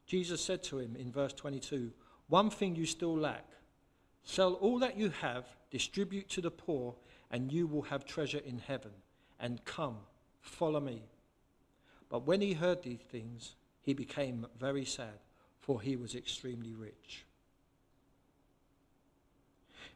Jesus 0.06 0.42
said 0.42 0.64
to 0.64 0.80
him 0.80 0.96
in 0.96 1.12
verse 1.12 1.34
22 1.34 1.92
One 2.28 2.50
thing 2.50 2.76
you 2.76 2.86
still 2.86 3.16
lack 3.16 3.46
sell 4.24 4.54
all 4.54 4.80
that 4.80 4.98
you 4.98 5.10
have, 5.22 5.46
distribute 5.70 6.30
to 6.30 6.42
the 6.42 6.52
poor, 6.52 6.96
and 7.30 7.52
you 7.52 7.68
will 7.68 7.82
have 7.84 8.06
treasure 8.06 8.42
in 8.46 8.60
heaven. 8.60 8.92
And 9.40 9.64
come, 9.66 9.98
follow 10.42 10.80
me. 10.80 11.04
But 12.10 12.26
when 12.26 12.42
he 12.42 12.54
heard 12.54 12.84
these 12.84 13.02
things, 13.12 13.56
he 13.82 13.94
became 13.94 14.46
very 14.60 14.86
sad, 14.86 15.20
for 15.60 15.82
he 15.82 15.96
was 15.96 16.16
extremely 16.16 16.74
rich. 16.74 17.26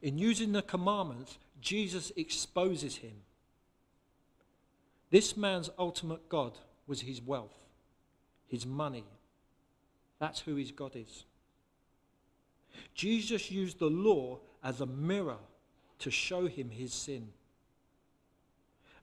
In 0.01 0.17
using 0.17 0.51
the 0.51 0.61
commandments, 0.61 1.37
Jesus 1.61 2.11
exposes 2.15 2.97
him. 2.97 3.21
This 5.09 5.37
man's 5.37 5.69
ultimate 5.79 6.29
God 6.29 6.53
was 6.85 7.01
his 7.01 7.21
wealth, 7.21 7.55
his 8.47 8.65
money. 8.65 9.05
That's 10.19 10.41
who 10.41 10.55
his 10.55 10.71
God 10.71 10.95
is. 10.95 11.25
Jesus 12.93 13.49
used 13.49 13.79
the 13.79 13.89
law 13.89 14.39
as 14.63 14.81
a 14.81 14.85
mirror 14.85 15.37
to 15.99 16.11
show 16.11 16.47
him 16.47 16.69
his 16.69 16.93
sin. 16.93 17.29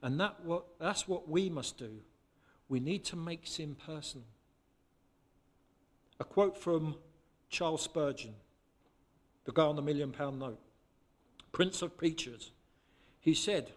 And 0.03 0.21
that 0.21 0.45
what, 0.45 0.65
that's 0.79 1.09
what 1.09 1.29
we 1.29 1.49
must 1.49 1.79
do. 1.79 1.91
We 2.69 2.81
need 2.81 3.05
to 3.07 3.17
make 3.17 3.47
sin 3.47 3.75
personal. 3.75 4.27
A 6.21 6.25
quote 6.25 6.57
from 6.57 6.97
Charles 7.49 7.83
Spurgeon, 7.83 8.35
the 9.45 9.53
guy 9.53 9.65
on 9.65 9.77
the 9.77 9.83
million 9.83 10.13
pound 10.13 10.39
note, 10.39 10.61
Prince 11.55 11.83
of 11.83 11.97
Preachers. 11.97 12.51
He 13.21 13.33
said, 13.33 13.71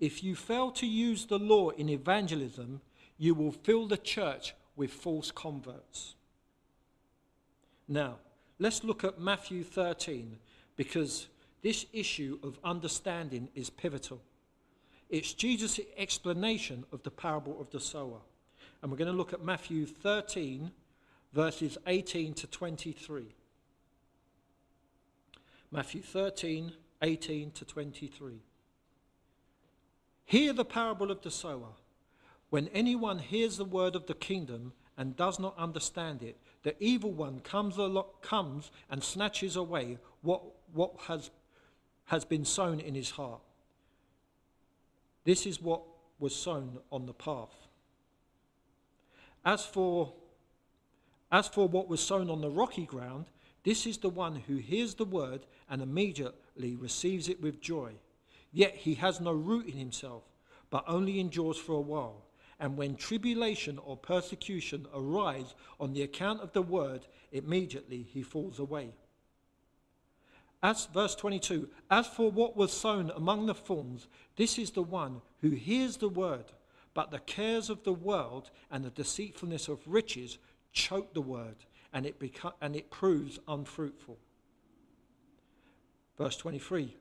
If 0.00 0.22
you 0.22 0.34
fail 0.34 0.70
to 0.72 0.86
use 0.86 1.24
the 1.24 1.38
law 1.38 1.70
in 1.70 1.88
evangelism, 1.88 2.82
you 3.16 3.34
will 3.34 3.52
fill 3.52 3.86
the 3.86 3.96
church 3.96 4.54
with 4.76 4.90
false 4.90 5.30
converts. 5.30 6.16
Now, 7.86 8.16
let's 8.58 8.82
look 8.82 9.04
at 9.04 9.20
Matthew 9.20 9.62
13 9.62 10.38
because 10.76 11.28
this 11.62 11.86
issue 11.92 12.40
of 12.42 12.58
understanding 12.64 13.48
is 13.54 13.70
pivotal. 13.70 14.20
It's 15.08 15.34
Jesus' 15.34 15.80
explanation 15.96 16.84
of 16.90 17.04
the 17.04 17.10
parable 17.12 17.60
of 17.60 17.70
the 17.70 17.80
sower. 17.80 18.18
And 18.82 18.90
we're 18.90 18.98
going 18.98 19.10
to 19.10 19.16
look 19.16 19.32
at 19.32 19.44
Matthew 19.44 19.86
13, 19.86 20.72
verses 21.32 21.78
18 21.86 22.34
to 22.34 22.48
23. 22.48 23.34
Matthew 25.70 26.02
13, 26.02 26.72
18 27.04 27.50
to 27.52 27.64
23. 27.66 28.40
Hear 30.24 30.52
the 30.54 30.64
parable 30.64 31.10
of 31.10 31.20
the 31.20 31.30
sower. 31.30 31.74
When 32.48 32.68
anyone 32.68 33.18
hears 33.18 33.58
the 33.58 33.64
word 33.64 33.94
of 33.94 34.06
the 34.06 34.14
kingdom 34.14 34.72
and 34.96 35.14
does 35.14 35.38
not 35.38 35.56
understand 35.58 36.22
it, 36.22 36.38
the 36.62 36.74
evil 36.82 37.12
one 37.12 37.40
comes, 37.40 37.76
comes 38.22 38.70
and 38.90 39.04
snatches 39.04 39.54
away 39.54 39.98
what, 40.22 40.42
what 40.72 40.94
has, 41.08 41.30
has 42.06 42.24
been 42.24 42.46
sown 42.46 42.80
in 42.80 42.94
his 42.94 43.10
heart. 43.10 43.42
This 45.24 45.44
is 45.44 45.60
what 45.60 45.82
was 46.18 46.34
sown 46.34 46.78
on 46.90 47.04
the 47.04 47.12
path. 47.12 47.54
As 49.44 49.66
for, 49.66 50.14
as 51.30 51.48
for 51.48 51.68
what 51.68 51.88
was 51.88 52.00
sown 52.00 52.30
on 52.30 52.40
the 52.40 52.48
rocky 52.48 52.86
ground, 52.86 53.26
this 53.62 53.86
is 53.86 53.98
the 53.98 54.08
one 54.08 54.36
who 54.36 54.56
hears 54.56 54.94
the 54.94 55.04
word 55.04 55.44
and 55.68 55.82
immediately 55.82 56.38
receives 56.56 57.28
it 57.28 57.40
with 57.40 57.60
joy. 57.60 57.92
Yet 58.52 58.74
he 58.76 58.94
has 58.94 59.20
no 59.20 59.32
root 59.32 59.66
in 59.66 59.76
himself, 59.76 60.22
but 60.70 60.84
only 60.86 61.18
endures 61.20 61.58
for 61.58 61.74
a 61.74 61.80
while. 61.80 62.22
And 62.60 62.76
when 62.76 62.94
tribulation 62.94 63.78
or 63.78 63.96
persecution 63.96 64.86
arise 64.94 65.54
on 65.80 65.92
the 65.92 66.02
account 66.02 66.40
of 66.40 66.52
the 66.52 66.62
word, 66.62 67.06
immediately 67.32 68.02
he 68.02 68.22
falls 68.22 68.58
away. 68.58 68.90
As 70.62 70.86
verse 70.86 71.14
22, 71.14 71.68
as 71.90 72.06
for 72.06 72.30
what 72.30 72.56
was 72.56 72.72
sown 72.72 73.10
among 73.14 73.46
the 73.46 73.54
thorns, 73.54 74.06
this 74.36 74.58
is 74.58 74.70
the 74.70 74.82
one 74.82 75.20
who 75.42 75.50
hears 75.50 75.98
the 75.98 76.08
word, 76.08 76.46
but 76.94 77.10
the 77.10 77.18
cares 77.18 77.68
of 77.68 77.84
the 77.84 77.92
world 77.92 78.50
and 78.70 78.84
the 78.84 78.90
deceitfulness 78.90 79.68
of 79.68 79.80
riches 79.86 80.38
choke 80.72 81.12
the 81.12 81.20
word, 81.20 81.56
and 81.92 82.06
it, 82.06 82.18
beco- 82.18 82.54
and 82.62 82.76
it 82.76 82.90
proves 82.90 83.38
unfruitful. 83.46 84.16
Verse 86.16 86.36
23, 86.36 86.96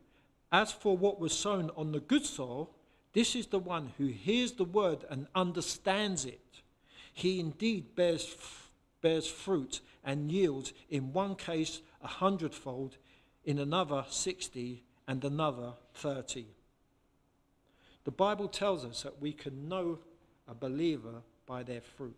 as 0.52 0.72
for 0.72 0.98
what 0.98 1.20
was 1.20 1.34
sown 1.34 1.70
on 1.76 1.92
the 1.92 2.00
good 2.00 2.26
soil, 2.26 2.72
This 3.14 3.36
is 3.36 3.48
the 3.48 3.60
one 3.60 3.94
who 3.98 4.08
hears 4.08 4.54
the 4.54 4.64
word 4.64 5.06
and 5.10 5.28
understands 5.36 6.26
it. 6.26 6.62
He 7.14 7.40
indeed 7.40 7.96
bears, 7.96 8.36
bears 9.02 9.28
fruit 9.28 9.82
and 10.04 10.32
yields, 10.32 10.74
in 10.90 11.14
one 11.14 11.36
case 11.36 11.82
a 12.02 12.08
hundredfold, 12.08 12.98
in 13.46 13.60
another 13.60 14.04
sixty, 14.10 14.84
and 15.08 15.24
another 15.24 15.74
thirty. 15.94 16.48
The 18.04 18.12
Bible 18.12 18.48
tells 18.48 18.84
us 18.84 19.04
that 19.04 19.22
we 19.22 19.32
can 19.32 19.70
know 19.70 20.00
a 20.48 20.56
believer 20.56 21.22
by 21.46 21.64
their 21.64 21.82
fruit. 21.82 22.18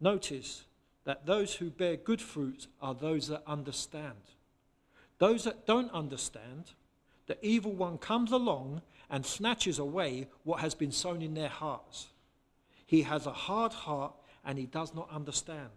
Notice 0.00 0.64
that 1.04 1.26
those 1.26 1.54
who 1.54 1.70
bear 1.70 1.96
good 1.96 2.22
fruit 2.22 2.68
are 2.80 2.94
those 2.94 3.28
that 3.28 3.42
understand. 3.46 4.16
Those 5.18 5.44
that 5.44 5.66
don't 5.66 5.92
understand, 5.92 6.72
the 7.26 7.38
evil 7.46 7.72
one 7.72 7.98
comes 7.98 8.32
along 8.32 8.82
and 9.10 9.24
snatches 9.24 9.78
away 9.78 10.28
what 10.44 10.60
has 10.60 10.74
been 10.74 10.92
sown 10.92 11.22
in 11.22 11.34
their 11.34 11.48
hearts. 11.48 12.08
He 12.86 13.02
has 13.02 13.26
a 13.26 13.32
hard 13.32 13.72
heart 13.72 14.14
and 14.44 14.58
he 14.58 14.66
does 14.66 14.94
not 14.94 15.10
understand. 15.10 15.70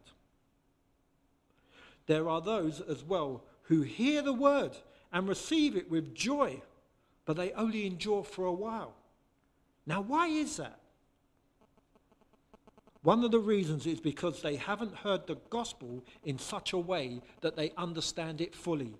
There 2.07 2.29
are 2.29 2.41
those 2.41 2.81
as 2.81 3.03
well 3.03 3.43
who 3.63 3.81
hear 3.81 4.21
the 4.21 4.33
word 4.33 4.71
and 5.11 5.27
receive 5.27 5.75
it 5.75 5.89
with 5.89 6.15
joy, 6.15 6.61
but 7.25 7.37
they 7.37 7.51
only 7.53 7.85
endure 7.85 8.23
for 8.23 8.45
a 8.45 8.53
while. 8.53 8.93
Now, 9.85 10.01
why 10.01 10.27
is 10.27 10.57
that? 10.57 10.79
One 13.01 13.23
of 13.23 13.31
the 13.31 13.39
reasons 13.39 13.85
is 13.85 13.99
because 13.99 14.41
they 14.41 14.55
haven't 14.55 14.95
heard 14.95 15.27
the 15.27 15.37
gospel 15.51 16.03
in 16.23 16.39
such 16.39 16.73
a 16.73 16.77
way 16.77 17.21
that 17.41 17.55
they 17.55 17.71
understand 17.77 18.41
it 18.41 18.55
fully. 18.55 18.95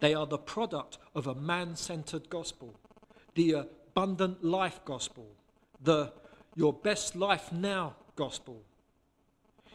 They 0.00 0.14
are 0.14 0.26
the 0.26 0.38
product 0.38 0.98
of 1.14 1.26
a 1.26 1.34
man 1.34 1.76
centered 1.76 2.30
gospel, 2.30 2.74
the 3.34 3.52
abundant 3.52 4.44
life 4.44 4.80
gospel, 4.84 5.26
the 5.82 6.12
your 6.54 6.72
best 6.72 7.14
life 7.14 7.52
now 7.52 7.94
gospel. 8.16 8.62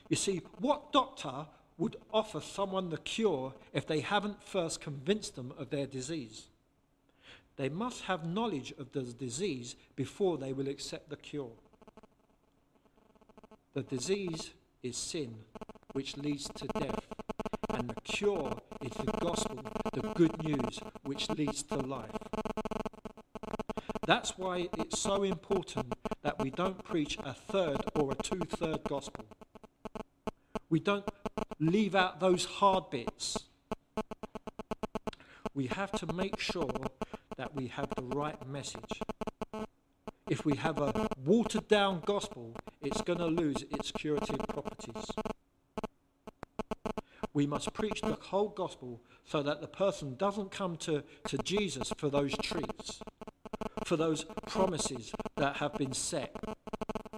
You 0.10 0.18
see, 0.18 0.42
what 0.60 0.92
doctor 0.92 1.46
would 1.78 1.96
offer 2.14 2.42
someone 2.42 2.90
the 2.90 2.98
cure 2.98 3.54
if 3.74 3.88
they 3.88 4.02
haven't 4.02 4.44
first 4.44 4.82
convinced 4.82 5.36
them 5.36 5.54
of 5.58 5.70
their 5.70 5.88
disease? 5.88 6.48
They 7.56 7.70
must 7.70 8.04
have 8.04 8.26
knowledge 8.26 8.74
of 8.78 8.92
the 8.92 9.04
disease 9.04 9.76
before 9.96 10.38
they 10.38 10.54
will 10.54 10.68
accept 10.68 11.10
the 11.10 11.16
cure. 11.16 11.52
The 13.74 13.84
disease 13.84 14.52
is 14.82 14.98
sin, 14.98 15.36
which 15.94 16.18
leads 16.18 16.48
to 16.50 16.68
death, 16.68 17.13
and 17.84 17.90
the 17.90 18.02
cure 18.02 18.50
is 18.82 18.92
the 18.92 19.12
gospel, 19.20 19.60
the 19.92 20.02
good 20.16 20.42
news, 20.42 20.80
which 21.04 21.30
leads 21.32 21.64
to 21.64 21.76
life. 21.76 22.12
That's 24.08 24.38
why 24.38 24.70
it's 24.78 25.00
so 25.00 25.24
important 25.24 25.94
that 26.22 26.42
we 26.42 26.50
don't 26.50 26.82
preach 26.86 27.18
a 27.26 27.34
third 27.34 27.82
or 27.96 28.14
a 28.14 28.16
two 28.16 28.40
third 28.40 28.86
gospel. 28.86 29.26
We 30.70 30.80
don't 30.80 31.04
leave 31.60 31.94
out 31.94 32.22
those 32.22 32.46
hard 32.46 32.90
bits. 32.90 33.38
We 35.54 35.68
have 35.68 35.92
to 35.94 36.14
make 36.14 36.40
sure 36.40 36.88
that 37.36 37.54
we 37.54 37.68
have 37.68 37.90
the 37.98 38.04
right 38.04 38.48
message. 38.48 39.02
If 40.30 40.46
we 40.46 40.56
have 40.56 40.80
a 40.80 41.10
watered 41.26 41.68
down 41.68 42.02
gospel, 42.06 42.56
it's 42.82 43.02
going 43.02 43.20
to 43.20 43.28
lose 43.28 43.66
its 43.70 43.92
curative 43.92 44.40
properties. 44.48 45.06
We 47.34 47.48
must 47.48 47.74
preach 47.74 48.02
the 48.02 48.18
whole 48.20 48.50
gospel 48.50 49.02
so 49.26 49.42
that 49.42 49.62
the 49.62 49.68
person 49.68 50.16
doesn't 50.16 50.52
come 50.52 50.78
to, 50.78 51.04
to 51.28 51.38
Jesus 51.40 51.92
for 51.98 52.10
those 52.10 52.36
treats, 52.38 53.00
for 53.86 53.98
those 53.98 54.26
promises 54.48 55.12
that 55.38 55.58
have 55.58 55.74
been 55.74 55.94
set. 55.94 56.36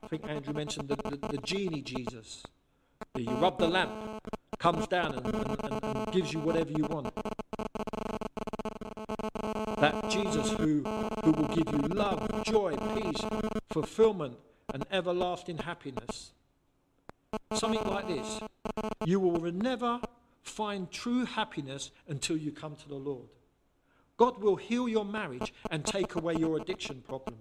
I 0.01 0.07
think 0.07 0.27
Andrew 0.27 0.53
mentioned 0.53 0.87
the, 0.87 0.95
the, 0.95 1.17
the 1.31 1.37
genie 1.39 1.81
Jesus. 1.81 2.43
You 3.15 3.31
rub 3.31 3.59
the 3.59 3.67
lamp, 3.67 3.91
comes 4.59 4.87
down 4.87 5.15
and, 5.15 5.35
and, 5.35 5.83
and, 5.83 6.11
gives 6.11 6.31
you 6.31 6.39
whatever 6.39 6.71
you 6.71 6.85
want. 6.85 7.13
That 9.79 10.09
Jesus 10.09 10.51
who, 10.51 10.83
who 11.23 11.31
will 11.31 11.47
give 11.55 11.67
you 11.73 11.87
love, 11.89 12.43
joy, 12.45 12.77
peace, 12.95 13.23
fulfillment, 13.69 14.37
and 14.73 14.85
everlasting 14.91 15.57
happiness. 15.57 16.31
Something 17.53 17.83
like 17.85 18.07
this. 18.07 18.39
You 19.05 19.19
will 19.19 19.39
never 19.51 20.01
find 20.41 20.89
true 20.91 21.25
happiness 21.25 21.91
until 22.07 22.37
you 22.37 22.51
come 22.51 22.75
to 22.75 22.89
the 22.89 22.95
Lord. 22.95 23.27
God 24.17 24.41
will 24.41 24.55
heal 24.55 24.87
your 24.87 25.05
marriage 25.05 25.53
and 25.69 25.85
take 25.85 26.15
away 26.15 26.35
your 26.35 26.57
addiction 26.57 27.03
problem. 27.07 27.37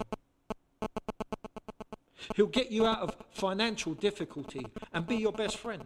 He'll 2.36 2.46
get 2.46 2.70
you 2.70 2.86
out 2.86 2.98
of 2.98 3.16
financial 3.30 3.94
difficulty 3.94 4.66
and 4.92 5.06
be 5.06 5.16
your 5.16 5.32
best 5.32 5.56
friend. 5.56 5.82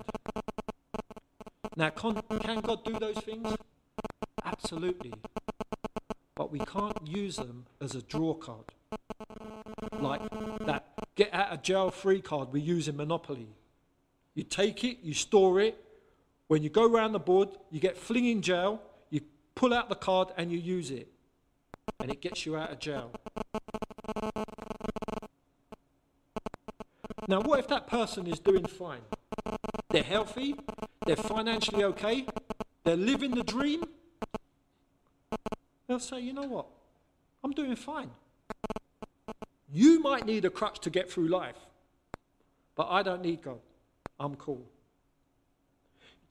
Now, 1.76 1.90
can, 1.90 2.22
can 2.40 2.60
God 2.60 2.84
do 2.84 2.98
those 2.98 3.18
things? 3.18 3.56
Absolutely. 4.44 5.12
But 6.34 6.50
we 6.50 6.60
can't 6.60 7.06
use 7.06 7.36
them 7.36 7.66
as 7.80 7.94
a 7.94 8.02
draw 8.02 8.34
card. 8.34 8.64
Like 10.00 10.22
that 10.66 10.86
get 11.16 11.34
out 11.34 11.52
of 11.52 11.62
jail 11.62 11.90
free 11.90 12.20
card 12.20 12.52
we 12.52 12.60
use 12.60 12.88
in 12.88 12.96
Monopoly. 12.96 13.48
You 14.38 14.44
take 14.44 14.84
it, 14.84 14.98
you 15.02 15.14
store 15.14 15.58
it. 15.58 15.84
When 16.46 16.62
you 16.62 16.70
go 16.70 16.84
around 16.88 17.10
the 17.10 17.18
board, 17.18 17.48
you 17.72 17.80
get 17.80 17.96
fling 17.96 18.24
in 18.26 18.40
jail, 18.40 18.80
you 19.10 19.20
pull 19.56 19.74
out 19.74 19.88
the 19.88 19.96
card 19.96 20.28
and 20.36 20.52
you 20.52 20.58
use 20.58 20.92
it. 20.92 21.08
And 21.98 22.08
it 22.08 22.20
gets 22.20 22.46
you 22.46 22.56
out 22.56 22.70
of 22.70 22.78
jail. 22.78 23.10
Now, 27.26 27.40
what 27.40 27.58
if 27.58 27.66
that 27.66 27.88
person 27.88 28.28
is 28.28 28.38
doing 28.38 28.64
fine? 28.64 29.00
They're 29.90 30.04
healthy, 30.04 30.54
they're 31.04 31.16
financially 31.16 31.82
okay, 31.82 32.24
they're 32.84 32.96
living 32.96 33.32
the 33.32 33.42
dream. 33.42 33.82
They'll 35.88 35.98
say, 35.98 36.20
you 36.20 36.32
know 36.32 36.46
what? 36.46 36.66
I'm 37.42 37.50
doing 37.50 37.74
fine. 37.74 38.10
You 39.72 39.98
might 40.00 40.26
need 40.26 40.44
a 40.44 40.50
crutch 40.50 40.78
to 40.82 40.90
get 40.90 41.10
through 41.10 41.26
life, 41.26 41.58
but 42.76 42.86
I 42.88 43.02
don't 43.02 43.22
need 43.22 43.42
God. 43.42 43.58
I'm 44.18 44.34
cool. 44.36 44.64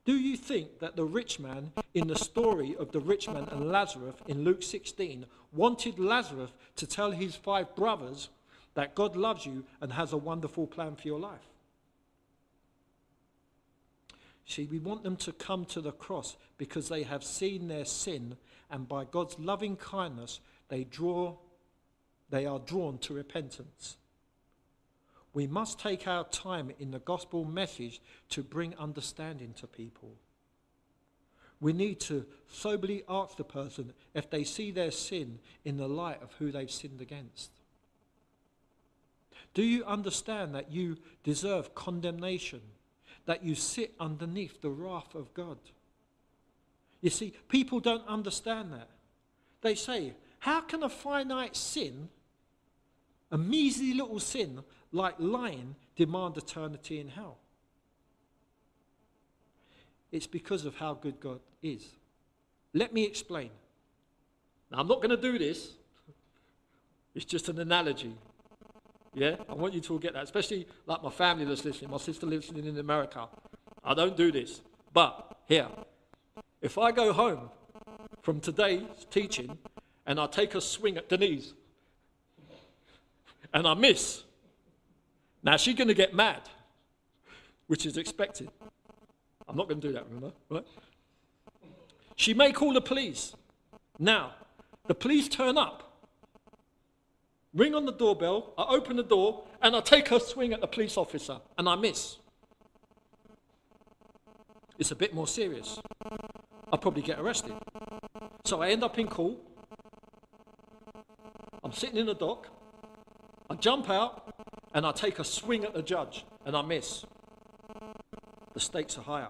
Do 0.05 0.17
you 0.17 0.37
think 0.37 0.79
that 0.79 0.95
the 0.95 1.03
rich 1.03 1.39
man 1.39 1.73
in 1.93 2.07
the 2.07 2.15
story 2.15 2.75
of 2.79 2.91
the 2.93 3.01
rich 3.01 3.27
man 3.27 3.47
and 3.51 3.69
Lazarus 3.69 4.15
in 4.27 4.45
Luke 4.45 4.63
16 4.63 5.25
wanted 5.51 5.99
Lazarus 5.99 6.51
to 6.77 6.87
tell 6.87 7.11
his 7.11 7.35
five 7.35 7.75
brothers 7.75 8.29
that 8.75 8.95
God 8.95 9.17
loves 9.17 9.45
you 9.45 9.65
and 9.81 9.91
has 9.91 10.13
a 10.13 10.17
wonderful 10.17 10.65
plan 10.65 10.95
for 10.95 11.07
your 11.07 11.19
life? 11.19 11.49
See, 14.45 14.65
we 14.65 14.79
want 14.79 15.03
them 15.03 15.17
to 15.17 15.33
come 15.33 15.65
to 15.65 15.81
the 15.81 15.91
cross 15.91 16.37
because 16.57 16.87
they 16.87 17.03
have 17.03 17.23
seen 17.23 17.67
their 17.67 17.83
sin, 17.83 18.37
and 18.71 18.87
by 18.87 19.03
God's 19.03 19.37
loving 19.37 19.75
kindness, 19.75 20.39
they 20.69 20.85
draw, 20.85 21.35
they 22.29 22.45
are 22.45 22.59
drawn 22.59 22.97
to 22.99 23.13
repentance. 23.13 23.97
We 25.37 25.45
must 25.45 25.79
take 25.79 26.07
our 26.07 26.23
time 26.23 26.71
in 26.79 26.89
the 26.89 26.97
gospel 26.97 27.45
message 27.45 28.01
to 28.29 28.41
bring 28.41 28.73
understanding 28.75 29.53
to 29.59 29.67
people. 29.67 30.15
We 31.59 31.73
need 31.73 31.99
to 31.99 32.25
soberly 32.47 33.03
ask 33.07 33.37
the 33.37 33.43
person 33.43 33.93
if 34.15 34.31
they 34.31 34.43
see 34.43 34.71
their 34.71 34.89
sin 34.89 35.37
in 35.63 35.77
the 35.77 35.87
light 35.87 36.23
of 36.23 36.33
who 36.39 36.51
they've 36.51 36.71
sinned 36.71 37.01
against. 37.01 37.51
Do 39.53 39.61
you 39.61 39.85
understand 39.85 40.55
that 40.55 40.71
you 40.71 40.97
deserve 41.23 41.75
condemnation? 41.75 42.61
that 43.27 43.43
you 43.43 43.53
sit 43.53 43.93
underneath 43.99 44.61
the 44.61 44.69
wrath 44.69 45.13
of 45.13 45.33
God. 45.33 45.57
You 47.01 47.11
see, 47.11 47.33
people 47.49 47.79
don't 47.79 48.07
understand 48.07 48.71
that. 48.71 48.89
They 49.61 49.75
say, 49.75 50.13
how 50.39 50.61
can 50.61 50.81
a 50.81 50.89
finite 50.89 51.55
sin, 51.55 52.07
a 53.29 53.37
measly 53.37 53.93
little 53.93 54.21
sin 54.21 54.63
like 54.91 55.15
lying, 55.19 55.75
demand 55.95 56.37
eternity 56.37 56.99
in 56.99 57.09
hell? 57.09 57.37
It's 60.11 60.27
because 60.27 60.65
of 60.65 60.75
how 60.75 60.93
good 60.93 61.19
God 61.19 61.39
is. 61.61 61.85
Let 62.73 62.93
me 62.93 63.03
explain. 63.03 63.49
Now, 64.71 64.79
I'm 64.79 64.87
not 64.87 64.97
going 64.97 65.09
to 65.09 65.17
do 65.17 65.37
this, 65.37 65.71
it's 67.15 67.25
just 67.25 67.49
an 67.49 67.59
analogy. 67.59 68.13
Yeah, 69.13 69.37
I 69.49 69.55
want 69.55 69.73
you 69.73 69.81
to 69.81 69.93
all 69.93 69.99
get 69.99 70.13
that, 70.13 70.23
especially 70.23 70.67
like 70.85 71.01
my 71.01 71.09
family 71.09 71.45
that's 71.45 71.65
listening. 71.65 71.89
My 71.89 71.97
sister 71.97 72.27
listening 72.27 72.65
in 72.65 72.77
America. 72.77 73.27
I 73.83 73.95
don't 73.95 74.15
do 74.15 74.31
this, 74.31 74.61
but 74.93 75.37
here, 75.47 75.67
if 76.61 76.77
I 76.77 76.91
go 76.91 77.13
home 77.13 77.49
from 78.21 78.39
today's 78.39 78.83
teaching 79.09 79.57
and 80.05 80.19
I 80.19 80.27
take 80.27 80.53
a 80.53 80.61
swing 80.61 80.97
at 80.97 81.09
Denise 81.09 81.53
and 83.53 83.67
I 83.67 83.73
miss, 83.73 84.23
now 85.47 85.55
she's 85.55 85.75
going 85.75 85.87
to 85.87 85.93
get 85.93 86.13
mad, 86.13 86.41
which 87.67 87.85
is 87.85 87.95
expected. 87.97 88.49
I'm 89.47 89.55
not 89.55 89.69
going 89.69 89.79
to 89.79 89.87
do 89.87 89.93
that, 89.93 90.05
remember? 90.05 90.33
Right? 90.49 90.67
She 92.17 92.33
may 92.33 92.51
call 92.51 92.73
the 92.73 92.81
police. 92.81 93.33
Now, 93.97 94.33
the 94.87 94.93
police 94.93 95.29
turn 95.29 95.57
up 95.57 95.87
ring 97.53 97.73
on 97.73 97.85
the 97.85 97.91
doorbell, 97.91 98.53
I 98.57 98.65
open 98.69 98.97
the 98.97 99.03
door, 99.03 99.45
and 99.61 99.75
I 99.75 99.79
take 99.79 100.11
a 100.11 100.19
swing 100.19 100.53
at 100.53 100.61
the 100.61 100.67
police 100.67 100.97
officer, 100.97 101.39
and 101.57 101.67
I 101.67 101.75
miss. 101.75 102.17
It's 104.77 104.91
a 104.91 104.95
bit 104.95 105.13
more 105.13 105.27
serious. 105.27 105.79
I'll 106.71 106.77
probably 106.77 107.01
get 107.01 107.19
arrested. 107.19 107.53
So 108.45 108.61
I 108.61 108.69
end 108.69 108.83
up 108.83 108.99
in 108.99 109.07
court. 109.07 109.37
I'm 111.63 111.71
sitting 111.71 111.97
in 111.97 112.05
the 112.05 112.13
dock. 112.13 112.49
I 113.49 113.55
jump 113.55 113.89
out 113.89 114.36
and 114.73 114.85
I 114.85 114.91
take 114.91 115.19
a 115.19 115.23
swing 115.23 115.63
at 115.63 115.73
the 115.73 115.81
judge 115.81 116.25
and 116.45 116.55
I 116.55 116.61
miss. 116.61 117.05
The 118.53 118.59
stakes 118.59 118.97
are 118.97 119.01
higher. 119.01 119.29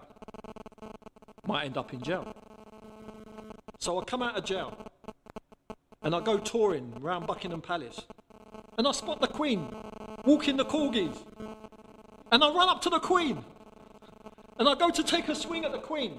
Might 1.46 1.64
end 1.64 1.76
up 1.76 1.92
in 1.92 2.02
jail. 2.02 2.32
So 3.78 4.00
I 4.00 4.04
come 4.04 4.22
out 4.22 4.36
of 4.36 4.44
jail 4.44 4.76
and 6.02 6.14
I 6.14 6.20
go 6.20 6.38
touring 6.38 6.92
around 7.00 7.26
Buckingham 7.26 7.60
Palace 7.60 8.06
and 8.76 8.86
I 8.86 8.92
spot 8.92 9.20
the 9.20 9.28
Queen 9.28 9.68
walking 10.24 10.56
the 10.56 10.64
corgis 10.64 11.16
and 12.32 12.42
I 12.42 12.52
run 12.52 12.68
up 12.68 12.82
to 12.82 12.90
the 12.90 13.00
Queen 13.00 13.44
and 14.58 14.68
I 14.68 14.74
go 14.74 14.90
to 14.90 15.02
take 15.02 15.28
a 15.28 15.34
swing 15.34 15.64
at 15.64 15.72
the 15.72 15.78
Queen. 15.78 16.18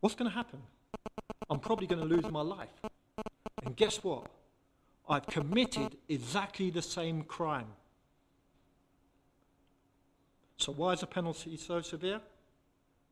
What's 0.00 0.14
going 0.14 0.30
to 0.30 0.34
happen? 0.34 0.62
I'm 1.50 1.58
probably 1.58 1.86
going 1.86 2.00
to 2.00 2.06
lose 2.06 2.30
my 2.30 2.40
life. 2.40 2.70
And 3.66 3.76
guess 3.76 4.02
what? 4.02 4.29
I've 5.10 5.26
committed 5.26 5.96
exactly 6.08 6.70
the 6.70 6.82
same 6.82 7.24
crime. 7.24 7.66
So, 10.56 10.72
why 10.72 10.92
is 10.92 11.00
the 11.00 11.08
penalty 11.08 11.56
so 11.56 11.80
severe? 11.80 12.20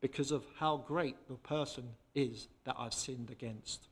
Because 0.01 0.31
of 0.31 0.45
how 0.59 0.77
great 0.77 1.17
the 1.27 1.35
person 1.35 1.85
is 2.15 2.47
that 2.65 2.77
I've 2.79 2.95
sinned 2.95 3.31
against. 3.31 3.89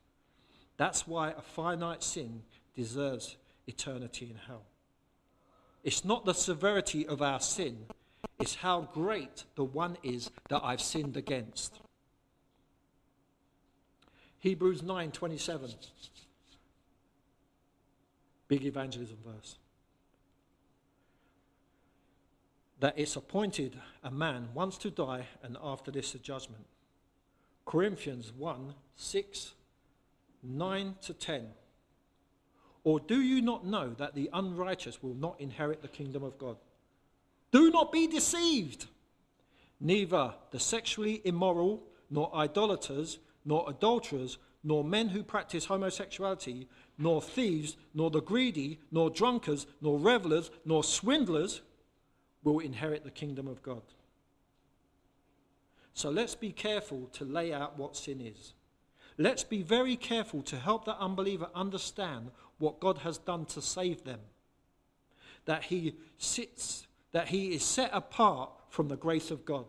That's 0.77 1.09
why 1.09 1.31
a 1.31 1.43
finite 1.43 2.05
sin 2.05 2.43
deserves 2.77 3.37
eternity 3.67 4.27
in 4.31 4.37
hell. 4.47 4.63
It's 5.83 6.05
not 6.05 6.25
the 6.25 6.35
severity 6.35 7.07
of 7.09 7.23
our 7.23 7.41
sin, 7.41 7.87
it's 8.39 8.57
how 8.57 8.83
great 8.93 9.45
the 9.57 9.65
one 9.65 9.97
is 10.05 10.31
that 10.49 10.63
I've 10.63 10.81
sinned 10.81 11.17
against. 11.17 11.81
Hebrews 14.39 14.83
9:27 14.83 15.75
Big 18.49 18.65
evangelism 18.65 19.19
verse. 19.25 19.59
That 22.81 22.95
it's 22.97 23.17
appointed 23.17 23.79
a 24.05 24.11
man 24.11 24.49
once 24.55 24.77
to 24.79 24.91
die 24.91 25.27
and 25.43 25.57
after 25.63 25.91
this 25.91 26.15
a 26.15 26.19
judgment. 26.19 26.67
Corinthians 27.65 28.33
1 28.33 28.75
6, 28.95 29.55
9 30.43 30.95
to 31.03 31.15
10. 31.15 31.49
Or 32.85 33.01
do 33.01 33.21
you 33.21 33.43
not 33.43 33.67
know 33.67 33.95
that 33.99 34.15
the 34.15 34.31
unrighteous 34.33 35.03
will 35.03 35.15
not 35.15 35.41
inherit 35.41 35.83
the 35.83 35.89
kingdom 35.89 36.23
of 36.23 36.39
God? 36.39 36.57
Do 37.51 37.71
not 37.71 37.91
be 37.91 38.07
deceived. 38.07 38.87
Neither 39.81 40.35
the 40.53 40.61
sexually 40.61 41.21
immoral, 41.25 41.83
nor 42.11 42.35
idolaters, 42.35 43.19
nor 43.45 43.69
adulterers, 43.69 44.39
nor 44.67 44.83
men 44.83 45.11
who 45.11 45.23
practice 45.23 45.67
homosexuality, 45.67 46.67
nor 46.99 47.23
thieves, 47.23 47.77
nor 47.95 48.11
the 48.11 48.21
greedy, 48.21 48.81
nor 48.91 49.09
drunkards, 49.09 49.65
nor 49.81 49.97
revelers, 49.97 50.51
nor 50.65 50.83
swindlers 50.83 51.63
will 52.43 52.59
inherit 52.59 53.05
the 53.05 53.11
kingdom 53.13 53.47
of 53.47 53.63
God. 53.63 53.83
So 55.95 56.11
let's 56.11 56.35
be 56.35 56.51
careful 56.51 57.09
to 57.13 57.25
lay 57.25 57.53
out 57.53 57.79
what 57.79 57.97
sin 57.97 58.21
is. 58.21 58.55
Let's 59.19 59.45
be 59.45 59.63
very 59.63 59.95
careful 59.95 60.43
to 60.43 60.57
help 60.57 60.85
the 60.85 60.99
unbeliever 60.99 61.49
understand 61.55 62.33
what 62.59 62.81
God 62.81 62.99
has 62.99 63.19
done 63.19 63.45
to 63.47 63.63
save 63.63 64.03
them. 64.03 64.19
That 65.45 65.63
he 65.63 65.95
sits, 66.19 66.89
that 67.13 67.29
he 67.29 67.55
is 67.55 67.63
set 67.63 67.91
apart 67.93 68.51
from 68.69 68.89
the 68.89 68.97
grace 68.97 69.31
of 69.31 69.45
God. 69.45 69.67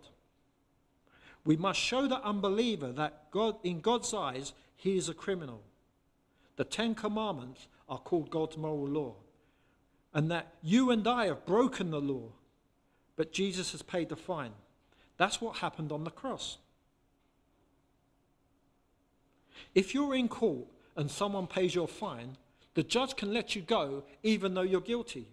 We 1.45 1.55
must 1.55 1.79
show 1.79 2.07
the 2.07 2.21
unbeliever 2.23 2.91
that 2.93 3.29
God, 3.29 3.57
in 3.63 3.79
God's 3.79 4.11
eyes, 4.11 4.53
he 4.77 4.95
is 4.95 5.09
a 5.09 5.13
criminal. 5.13 5.61
The 6.55 6.63
Ten 6.63 6.95
Commandments 6.95 7.67
are 7.89 7.97
called 7.97 8.29
God's 8.29 8.55
moral 8.55 8.87
law. 8.87 9.15
And 10.13 10.31
that 10.31 10.53
you 10.63 10.91
and 10.91 11.05
I 11.07 11.25
have 11.25 11.45
broken 11.45 11.91
the 11.91 11.99
law, 11.99 12.29
but 13.15 13.33
Jesus 13.33 13.73
has 13.73 13.81
paid 13.81 14.09
the 14.09 14.15
fine. 14.15 14.53
That's 15.17 15.41
what 15.41 15.57
happened 15.57 15.91
on 15.91 16.03
the 16.03 16.11
cross. 16.11 16.57
If 19.75 19.93
you're 19.93 20.15
in 20.15 20.27
court 20.27 20.65
and 20.95 21.09
someone 21.09 21.47
pays 21.47 21.75
your 21.75 21.87
fine, 21.87 22.37
the 22.75 22.83
judge 22.83 23.15
can 23.15 23.33
let 23.33 23.55
you 23.55 23.61
go 23.61 24.03
even 24.23 24.53
though 24.53 24.61
you're 24.61 24.81
guilty. 24.81 25.27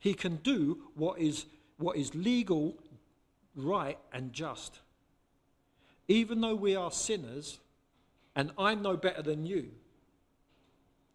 He 0.00 0.14
can 0.14 0.36
do 0.36 0.78
what 0.94 1.18
is, 1.18 1.46
what 1.76 1.96
is 1.96 2.14
legal, 2.14 2.74
right, 3.54 3.98
and 4.12 4.32
just. 4.32 4.80
Even 6.08 6.40
though 6.40 6.54
we 6.54 6.74
are 6.74 6.90
sinners, 6.90 7.58
and 8.34 8.50
I'm 8.58 8.82
no 8.82 8.96
better 8.96 9.22
than 9.22 9.44
you, 9.44 9.68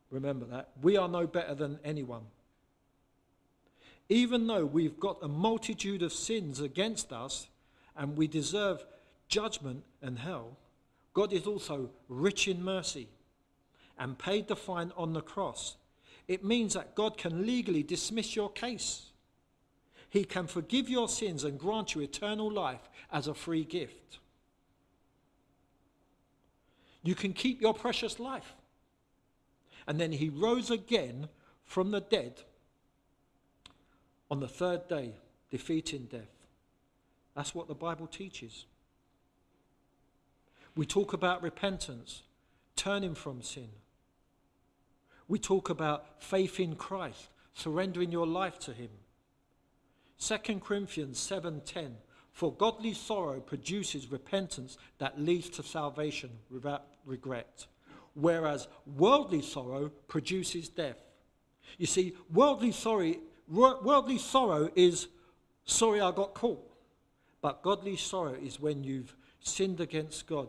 remember 0.10 0.46
that, 0.46 0.70
we 0.82 0.98
are 0.98 1.08
no 1.08 1.28
better 1.28 1.56
than 1.56 1.80
anyone. 1.84 2.24
Even 4.10 4.48
though 4.48 4.66
we've 4.66 5.00
got 5.00 5.18
a 5.22 5.28
multitude 5.28 6.04
of 6.04 6.14
sins 6.14 6.60
against 6.60 7.12
us 7.12 7.48
and 7.96 8.18
we 8.18 8.28
deserve 8.28 8.86
judgment 9.28 9.84
and 10.02 10.20
hell, 10.20 10.58
God 11.14 11.32
is 11.32 11.48
also 11.48 11.90
rich 12.10 12.48
in 12.48 12.64
mercy 12.64 13.08
and 13.98 14.18
paid 14.18 14.48
the 14.48 14.56
fine 14.56 14.92
on 14.98 15.14
the 15.14 15.22
cross. 15.22 15.78
It 16.28 16.44
means 16.44 16.74
that 16.74 16.96
God 16.96 17.18
can 17.18 17.46
legally 17.46 17.84
dismiss 17.84 18.36
your 18.36 18.50
case. 18.50 19.12
He 20.10 20.24
can 20.24 20.48
forgive 20.48 20.90
your 20.90 21.10
sins 21.10 21.44
and 21.44 21.60
grant 21.60 21.96
you 21.96 22.02
eternal 22.02 22.52
life 22.52 22.90
as 23.12 23.28
a 23.28 23.34
free 23.34 23.64
gift. 23.64 24.20
You 27.04 27.16
can 27.16 27.34
keep 27.34 27.62
your 27.62 27.74
precious 27.74 28.20
life. 28.20 28.54
And 29.86 30.00
then 30.00 30.14
he 30.14 30.30
rose 30.30 30.72
again 30.72 31.28
from 31.66 31.92
the 31.92 32.02
dead 32.02 32.42
on 34.32 34.40
the 34.40 34.48
third 34.48 34.88
day, 34.88 35.14
defeating 35.52 36.08
death. 36.10 36.32
That's 37.36 37.54
what 37.54 37.68
the 37.68 37.76
Bible 37.76 38.08
teaches. 38.08 38.66
We 40.76 40.86
talk 40.86 41.14
about 41.14 41.44
repentance, 41.44 42.24
turning 42.76 43.16
from 43.16 43.42
sin. 43.42 43.70
We 45.28 45.40
talk 45.40 45.70
about 45.70 46.22
faith 46.24 46.60
in 46.60 46.76
Christ, 46.76 47.30
surrendering 47.54 48.12
your 48.12 48.28
life 48.28 48.60
to 48.60 48.74
him. 48.74 48.90
2 50.20 50.62
Corinthians 50.62 51.20
7:10 51.20 51.98
For 52.32 52.54
godly 52.54 52.94
sorrow 52.94 53.40
produces 53.40 54.12
repentance 54.12 54.78
that 54.98 55.20
leads 55.20 55.50
to 55.52 55.64
salvation 55.64 56.40
without 56.50 56.86
regret, 57.06 57.68
whereas 58.14 58.68
worldly 58.86 59.42
sorrow 59.42 59.90
produces 60.08 60.70
death. 60.70 60.98
You 61.78 61.86
see, 61.86 62.14
worldly 62.32 62.72
sorry, 62.72 63.20
worldly 63.48 64.18
sorrow 64.18 64.70
is 64.76 65.08
sorry 65.66 66.02
I 66.02 66.12
got 66.12 66.34
caught. 66.34 66.70
But 67.42 67.62
godly 67.62 67.98
sorrow 67.98 68.36
is 68.42 68.60
when 68.60 68.84
you've 68.84 69.16
sinned 69.42 69.82
against 69.82 70.28
God 70.28 70.48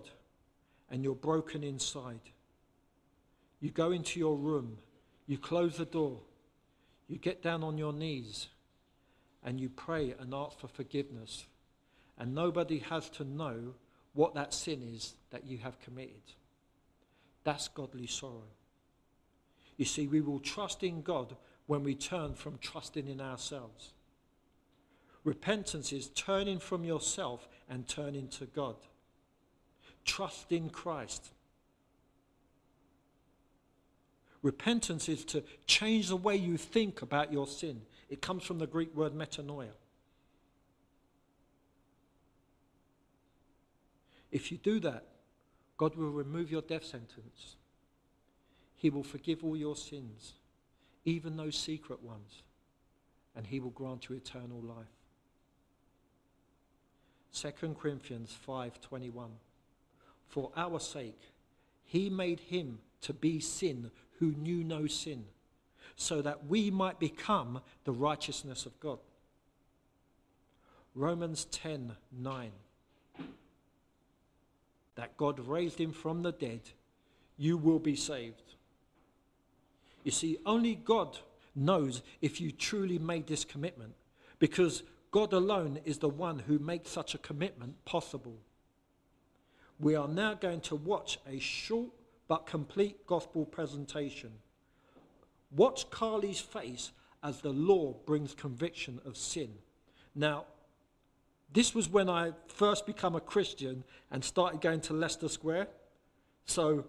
and 0.91 1.03
you're 1.03 1.17
broken 1.17 1.65
inside. 1.65 2.21
You 3.61 3.71
go 3.71 3.91
into 3.91 4.21
your 4.21 4.37
room, 4.37 4.79
you 5.27 5.39
close 5.39 5.77
the 5.77 5.87
door, 5.87 6.19
you 7.09 7.19
get 7.19 7.43
down 7.43 7.65
on 7.65 7.79
your 7.79 7.93
knees, 7.93 8.47
and 9.43 9.61
you 9.61 9.69
pray 9.69 10.15
and 10.21 10.33
ask 10.33 10.59
for 10.59 10.69
forgiveness. 10.69 11.47
And 12.17 12.33
nobody 12.33 12.79
has 12.79 13.11
to 13.11 13.25
know 13.25 13.75
what 14.13 14.35
that 14.35 14.55
sin 14.55 14.81
is 14.95 15.15
that 15.31 15.45
you 15.45 15.59
have 15.59 15.81
committed. 15.81 16.23
That's 17.45 17.69
godly 17.69 18.07
sorrow. 18.07 18.49
You 19.77 19.85
see, 19.85 20.07
we 20.07 20.21
will 20.21 20.41
trust 20.41 20.83
in 20.83 21.03
God 21.03 21.37
when 21.67 21.85
we 21.85 21.95
turn 21.95 22.35
from 22.35 22.59
trusting 22.59 23.09
in 23.09 23.21
ourselves. 23.21 23.93
Repentance 25.25 25.93
is 25.93 26.09
turning 26.09 26.59
from 26.59 26.85
yourself 26.85 27.49
and 27.69 27.89
turning 27.89 28.29
to 28.29 28.45
God. 28.47 28.77
Trust 30.05 30.53
in 30.53 30.69
Christ. 30.69 31.31
Repentance 34.43 35.09
is 35.09 35.25
to 35.25 35.43
change 35.67 36.09
the 36.09 36.17
way 36.17 36.37
you 36.37 36.59
think 36.59 37.01
about 37.01 37.33
your 37.33 37.47
sin. 37.47 37.81
It 38.11 38.21
comes 38.21 38.45
from 38.45 38.59
the 38.59 38.67
Greek 38.67 38.95
word 38.95 39.15
metanoia. 39.15 39.73
If 44.31 44.53
you 44.53 44.59
do 44.59 44.81
that, 44.81 45.07
God 45.77 45.97
will 45.97 46.11
remove 46.11 46.51
your 46.51 46.63
death 46.63 46.85
sentence. 46.85 47.57
He 48.77 48.91
will 48.91 49.03
forgive 49.03 49.43
all 49.43 49.57
your 49.57 49.77
sins, 49.77 50.35
even 51.05 51.37
those 51.37 51.57
secret 51.57 52.03
ones, 52.03 52.43
and 53.35 53.47
He 53.47 53.61
will 53.61 53.71
grant 53.71 54.09
you 54.09 54.17
eternal 54.17 54.61
life. 54.61 54.87
2 57.35 57.75
Corinthians 57.75 58.37
5:21 58.47 59.31
For 60.29 60.53
our 60.57 60.79
sake 60.79 61.21
he 61.85 62.09
made 62.09 62.41
him 62.41 62.81
to 63.03 63.13
be 63.13 63.41
sin 63.41 63.91
who 64.19 64.33
knew 64.33 64.65
no 64.65 64.87
sin, 64.87 65.27
so 65.97 66.23
that 66.23 66.47
we 66.47 66.71
might 66.71 66.99
become 66.99 67.61
the 67.85 67.93
righteousness 67.93 68.67
of 68.67 68.79
God. 68.81 68.99
Romans 70.95 71.45
10 71.47 71.97
9. 72.13 72.53
That 74.97 75.17
God 75.17 75.41
raised 75.41 75.81
him 75.81 75.93
from 75.93 76.23
the 76.23 76.33
dead, 76.33 76.61
you 77.37 77.57
will 77.57 77.79
be 77.79 77.97
saved. 77.97 78.55
You 80.05 80.13
see, 80.13 80.39
only 80.47 80.75
God 80.75 81.19
knows 81.55 82.03
if 82.21 82.41
you 82.41 82.53
truly 82.53 82.99
made 82.99 83.27
this 83.27 83.45
commitment 83.45 83.95
because 84.39 84.83
God 85.11 85.33
alone 85.33 85.79
is 85.85 85.99
the 85.99 86.09
one 86.09 86.41
who 86.41 86.59
makes 86.59 86.91
such 86.91 87.15
a 87.15 87.19
commitment 87.19 87.85
possible. 87.85 88.37
We 89.81 89.95
are 89.97 90.09
now 90.09 90.35
going 90.35 90.61
to 90.63 90.77
watch 90.77 91.19
a 91.27 91.39
short 91.39 91.91
but 92.29 92.47
complete 92.47 93.07
gospel 93.07 93.45
presentation. 93.45 94.31
Watch 95.55 95.91
Carly's 95.91 96.41
face 96.41 96.93
as 97.23 97.41
the 97.41 97.51
law 97.51 97.95
brings 98.07 98.35
conviction 98.35 99.01
of 99.05 99.17
sin. 99.17 99.51
Now, 100.15 100.47
this 101.55 101.75
was 101.75 101.89
when 101.89 102.11
I 102.11 102.33
first 102.49 102.85
became 102.85 103.15
a 103.15 103.21
Christian 103.21 103.85
and 104.11 104.23
started 104.25 104.61
going 104.61 104.81
to 104.83 104.93
Leicester 104.93 105.29
Square. 105.29 105.69
So 106.47 106.85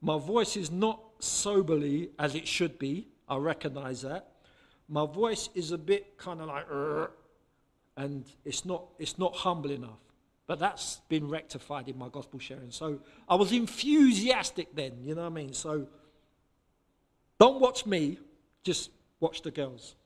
my 0.00 0.18
voice 0.18 0.56
is 0.56 0.70
not 0.70 1.00
soberly 1.18 2.10
as 2.18 2.36
it 2.36 2.46
should 2.46 2.78
be. 2.78 3.08
I 3.28 3.36
recognize 3.36 4.02
that. 4.02 4.28
My 4.88 5.04
voice 5.04 5.48
is 5.54 5.72
a 5.72 5.78
bit 5.78 6.16
kind 6.16 6.40
of 6.40 6.46
like, 6.46 6.66
and 7.96 8.24
it's 8.44 8.64
not, 8.64 8.84
it's 9.00 9.18
not 9.18 9.34
humble 9.34 9.72
enough. 9.72 9.98
But 10.46 10.60
that's 10.60 11.00
been 11.08 11.28
rectified 11.28 11.88
in 11.88 11.98
my 11.98 12.08
gospel 12.08 12.38
sharing. 12.38 12.70
So 12.70 13.00
I 13.28 13.34
was 13.34 13.50
enthusiastic 13.50 14.76
then, 14.76 14.92
you 15.02 15.16
know 15.16 15.22
what 15.22 15.32
I 15.32 15.34
mean? 15.34 15.54
So 15.54 15.88
don't 17.40 17.60
watch 17.60 17.84
me, 17.84 18.18
just 18.62 18.90
watch 19.18 19.42
the 19.42 19.50
girls. 19.50 19.96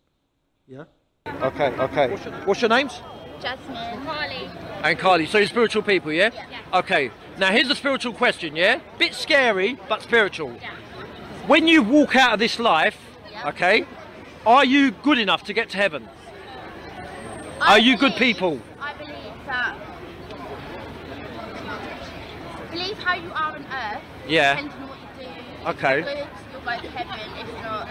Yeah? 0.67 0.85
Okay, 1.27 1.73
okay. 1.79 2.11
What's 2.11 2.25
your, 2.25 2.35
what's 2.47 2.63
your 2.63 2.71
names? 2.71 3.03
Jasmine. 3.41 4.05
Carly. 4.05 4.51
And 4.83 4.99
Carly. 4.99 5.27
So 5.27 5.39
you're 5.39 5.47
spiritual 5.47 5.83
people, 5.83 6.13
yeah? 6.13 6.31
Yeah. 6.35 6.79
Okay. 6.81 7.11
Now 7.39 7.53
here's 7.53 7.71
a 7.71 7.75
spiritual 7.75 8.13
question, 8.15 8.57
yeah? 8.57 8.81
Bit 8.99 9.15
scary, 9.15 9.79
but 9.89 10.03
spiritual. 10.03 10.57
Yeah. 10.61 10.71
When 11.47 11.67
you 11.69 11.83
walk 11.83 12.17
out 12.17 12.33
of 12.35 12.39
this 12.39 12.59
life, 12.59 12.99
Yeah. 13.31 13.49
okay, 13.49 13.87
are 14.47 14.65
you 14.65 14.91
good 14.91 15.19
enough 15.19 15.45
to 15.45 15.53
get 15.53 15.71
to 15.71 15.77
heaven? 15.77 16.09
I 17.61 17.73
Are 17.73 17.79
you 17.79 17.97
good 17.97 18.15
people? 18.17 18.61
I 18.81 18.93
believe 18.95 19.15
that. 19.47 19.75
Believe 22.71 22.99
how 22.99 23.15
you 23.15 23.31
are 23.33 23.55
on 23.57 23.65
earth. 23.65 24.03
Yeah. 24.27 24.55
Depends 24.57 24.75
on 24.75 24.89
what 24.89 24.99
you 25.19 25.25
do. 25.25 25.69
Okay. 25.71 26.01
If 26.01 26.05
you're 26.07 26.15
good, 26.15 26.29
you'll 26.53 26.61
go 26.61 26.81
to 26.81 26.91
heaven. 26.91 27.21
If 27.39 27.63
not, 27.63 27.89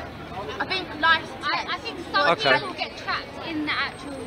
I 0.60 0.66
think 0.68 1.02
life's 1.02 1.30
a 1.30 1.34
test. 1.34 1.68
I, 1.74 1.78
think 1.80 2.00
some 2.14 2.30
Okay. 2.32 2.54
people 2.54 2.74
get 2.74 2.98
trapped 2.98 3.48
in 3.48 3.66
the 3.66 3.72
actual 3.72 4.12
this 4.12 4.18
physical 4.18 4.27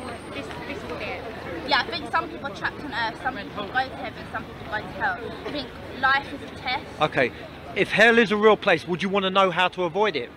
Yeah, 1.67 1.81
I 1.81 1.89
think 1.89 2.11
some 2.11 2.29
people 2.29 2.47
are 2.47 2.55
trapped 2.55 2.79
on 2.81 2.93
earth. 2.93 3.19
Some 3.23 3.35
people 3.37 3.67
go 3.67 3.73
to 3.73 3.95
heaven. 3.95 4.23
Some 4.31 4.45
people 4.45 4.65
go 4.65 4.77
to 4.77 4.93
hell. 4.99 5.19
I 5.45 5.51
think 5.51 5.67
life 5.99 6.27
is 6.33 6.51
a 6.51 6.55
test. 6.55 7.01
Okay. 7.01 7.31
If 7.75 7.91
hell 7.91 8.17
is 8.17 8.31
a 8.31 8.37
real 8.37 8.57
place, 8.57 8.87
would 8.87 9.01
you 9.01 9.09
want 9.09 9.23
to 9.23 9.29
know 9.29 9.51
how 9.51 9.67
to 9.69 9.83
avoid 9.83 10.15
it? 10.15 10.29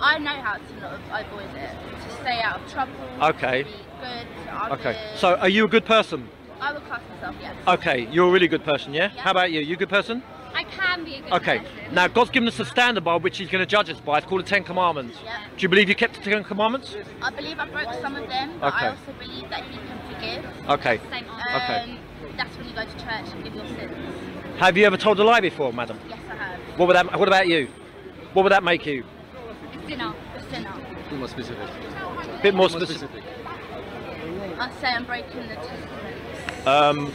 I 0.00 0.18
know 0.18 0.30
how 0.30 0.54
to 0.54 0.80
not 0.80 1.26
avoid 1.26 1.54
it. 1.56 1.70
To 2.04 2.10
stay 2.22 2.40
out 2.42 2.60
of 2.60 2.72
trouble. 2.72 2.92
Okay. 3.22 3.62
To 3.62 3.68
be 3.68 3.76
good. 4.00 4.26
To 4.46 4.72
Okay. 4.74 4.96
So 5.16 5.36
are 5.36 5.48
you 5.48 5.64
a 5.64 5.68
good 5.68 5.84
person? 5.84 6.28
I 6.60 6.72
would 6.72 6.84
class 6.86 7.00
myself, 7.14 7.36
yes. 7.40 7.56
Okay, 7.66 8.06
you're 8.10 8.28
a 8.28 8.30
really 8.30 8.48
good 8.48 8.64
person, 8.64 8.92
yeah? 8.92 9.10
Yeah. 9.14 9.22
How 9.22 9.30
about 9.30 9.50
you? 9.50 9.60
You 9.60 9.74
a 9.76 9.78
good 9.78 9.88
person? 9.88 10.22
I 10.54 10.64
can 10.64 11.04
be 11.04 11.16
a 11.16 11.22
good 11.22 11.32
Okay. 11.32 11.62
Now 11.92 12.08
God's 12.08 12.30
given 12.30 12.48
us 12.48 12.58
a 12.60 12.64
standard 12.64 13.04
by 13.04 13.16
which 13.16 13.38
He's 13.38 13.48
going 13.48 13.62
to 13.62 13.66
judge 13.66 13.90
us 13.90 14.00
by. 14.00 14.18
It's 14.18 14.26
called 14.26 14.42
the 14.44 14.48
Ten 14.48 14.64
Commandments. 14.64 15.18
Yeah. 15.24 15.44
Do 15.56 15.62
you 15.62 15.68
believe 15.68 15.88
you 15.88 15.94
kept 15.94 16.14
the 16.16 16.22
Ten 16.30 16.44
Commandments? 16.44 16.96
I 17.22 17.30
believe 17.30 17.58
I 17.58 17.68
broke 17.68 17.92
some 18.00 18.16
of 18.16 18.28
them, 18.28 18.58
but 18.60 18.74
Okay. 18.74 18.86
I 18.86 18.90
also 18.90 19.12
believe 19.18 19.48
that 19.50 19.64
He 19.64 19.76
can 19.78 19.98
forgive. 20.14 20.70
Okay. 20.70 21.00
Same. 21.10 21.24
Okay. 21.54 21.76
Um, 21.76 21.98
That's 22.36 22.56
when 22.56 22.68
you 22.68 22.74
go 22.74 22.84
to 22.84 22.92
church 22.92 23.32
and 23.32 23.44
give 23.44 23.54
your 23.54 23.66
sins. 23.66 23.96
Have 24.58 24.76
you 24.76 24.84
ever 24.84 24.96
told 24.96 25.18
a 25.20 25.24
lie 25.24 25.40
before, 25.40 25.72
madam? 25.72 25.98
Yes, 26.08 26.18
I 26.30 26.34
have. 26.34 26.60
What 26.78 26.86
would 26.88 26.96
that? 26.96 27.18
What 27.18 27.28
about 27.28 27.48
you? 27.48 27.68
What 28.32 28.42
would 28.42 28.52
that 28.52 28.62
make 28.62 28.86
you? 28.86 29.04
A 29.04 29.88
sinner. 29.88 30.14
A 30.36 30.42
sinner. 30.50 30.74
Be 31.10 31.16
more 31.16 31.28
specific. 31.28 31.68
bit 32.42 32.54
more 32.54 32.68
specific. 32.68 33.10
I'd 34.58 34.74
say 34.80 34.88
I'm 34.88 35.06
breaking 35.06 35.48
the 35.48 35.54
testament. 35.54 36.66
Um, 36.66 37.12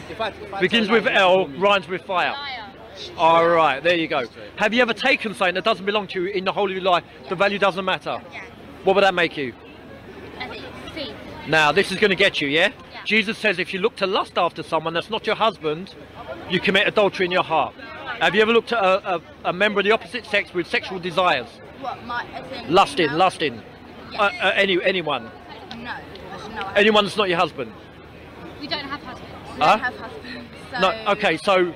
begins 0.59 0.89
with 0.89 1.05
L, 1.07 1.47
rhymes 1.49 1.87
with 1.87 2.01
fire. 2.01 2.35
All 3.17 3.47
right, 3.47 3.81
there 3.83 3.95
you 3.95 4.07
go. 4.07 4.25
Have 4.57 4.73
you 4.73 4.81
ever 4.81 4.93
taken 4.93 5.33
something 5.33 5.55
that 5.55 5.63
doesn't 5.63 5.85
belong 5.85 6.07
to 6.07 6.21
you 6.23 6.27
in 6.31 6.45
the 6.45 6.51
whole 6.51 6.65
of 6.65 6.71
your 6.71 6.81
life? 6.81 7.03
The 7.29 7.35
value 7.35 7.59
doesn't 7.59 7.83
matter. 7.85 8.19
What 8.83 8.95
would 8.95 9.03
that 9.03 9.13
make 9.13 9.37
you? 9.37 9.53
I 10.39 10.47
think 10.47 10.63
thief. 10.93 11.15
Now, 11.47 11.71
this 11.71 11.91
is 11.91 11.99
going 11.99 12.09
to 12.09 12.15
get 12.15 12.41
you, 12.41 12.47
yeah? 12.47 12.71
Jesus 13.05 13.37
says 13.37 13.59
if 13.59 13.73
you 13.73 13.79
look 13.79 13.95
to 13.97 14.07
lust 14.07 14.37
after 14.37 14.63
someone 14.63 14.93
that's 14.93 15.09
not 15.09 15.27
your 15.27 15.35
husband, 15.35 15.93
you 16.49 16.59
commit 16.59 16.87
adultery 16.87 17.25
in 17.25 17.31
your 17.31 17.43
heart. 17.43 17.73
Have 18.19 18.33
you 18.33 18.41
ever 18.41 18.51
looked 18.53 18.71
at 18.71 18.83
a, 18.83 19.15
a, 19.15 19.21
a 19.45 19.53
member 19.53 19.79
of 19.79 19.85
the 19.85 19.91
opposite 19.91 20.25
sex 20.25 20.53
with 20.53 20.67
sexual 20.67 20.99
desires? 20.99 21.47
What, 21.81 22.03
my. 22.05 22.25
Lusting, 22.67 23.07
no? 23.11 23.17
lusting. 23.17 23.61
Yes. 24.11 24.19
Uh, 24.19 24.23
uh, 24.41 24.51
any, 24.55 24.81
anyone. 24.83 25.29
No. 25.77 25.95
No, 26.55 26.67
Anyone 26.75 27.03
that's 27.03 27.17
not 27.17 27.27
your 27.27 27.37
husband. 27.37 27.71
We 28.61 28.67
don't 28.67 28.85
have 28.85 29.01
husbands. 29.03 29.31
We 29.53 29.59
Huh? 29.59 29.75
don't 29.75 29.79
have 29.81 29.95
husbands. 29.97 30.49
So 30.71 30.79
No, 30.79 31.11
okay, 31.11 31.37
so 31.37 31.73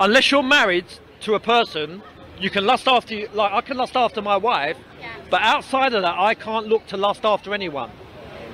unless 0.00 0.30
you're 0.30 0.42
married 0.42 0.86
to 1.20 1.34
a 1.34 1.40
person, 1.40 2.02
you 2.38 2.50
can 2.50 2.66
lust 2.66 2.88
after 2.88 3.14
you, 3.14 3.28
like 3.32 3.52
I 3.52 3.60
can 3.60 3.76
lust 3.76 3.96
after 3.96 4.20
my 4.20 4.36
wife, 4.36 4.76
but 5.30 5.40
outside 5.42 5.94
of 5.94 6.02
that, 6.02 6.16
I 6.18 6.34
can't 6.34 6.66
look 6.66 6.86
to 6.88 6.96
lust 6.96 7.24
after 7.24 7.54
anyone. 7.54 7.90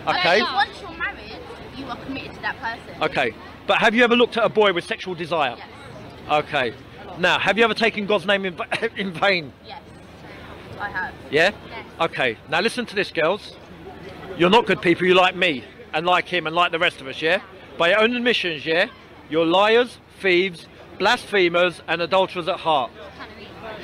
Okay? 0.07 0.43
Once 0.43 0.81
you're 0.81 0.91
married, 0.93 1.39
you 1.77 1.85
are 1.87 1.97
committed 1.97 2.35
to 2.35 2.41
that 2.43 2.57
person. 2.59 3.03
Okay. 3.03 3.35
But 3.67 3.79
have 3.79 3.95
you 3.95 4.03
ever 4.05 4.17
looked 4.17 4.37
at 4.37 4.45
a 4.45 4.49
boy 4.49 4.73
with 4.73 4.85
sexual 4.85 5.15
desire? 5.15 5.57
Yes. 5.57 5.69
Okay. 6.31 6.75
Now, 7.19 7.39
have 7.39 7.59
you 7.59 7.65
ever 7.65 7.75
taken 7.75 8.07
God's 8.07 8.27
name 8.27 8.45
in, 8.45 8.59
in 8.97 9.13
vain? 9.13 9.53
Yes. 9.67 9.83
I 10.79 10.89
have. 10.89 11.15
Yeah? 11.31 11.51
Yes. 11.69 11.87
Okay. 12.01 12.39
Now 12.49 12.61
listen 12.61 12.87
to 12.87 12.95
this, 12.95 13.13
girls. 13.13 13.57
You're 14.39 14.51
not 14.51 14.67
good 14.67 14.81
people. 14.81 15.07
You 15.07 15.15
like 15.15 15.37
me 15.37 15.65
and 15.93 16.07
like 16.07 16.27
him 16.27 16.47
and 16.47 16.57
like 16.57 16.73
the 16.73 16.79
rest 16.79 17.01
of 17.01 17.07
us, 17.07 17.21
yeah? 17.21 17.43
By 17.77 17.91
your 17.91 18.01
own 18.01 18.17
admissions, 18.17 18.65
yeah? 18.65 18.87
You're 19.29 19.45
liars, 19.45 19.99
thieves, 20.21 20.67
blasphemers, 21.01 21.81
and 21.89 22.03
adulterers 22.03 22.47
at 22.47 22.61
heart. 22.61 22.93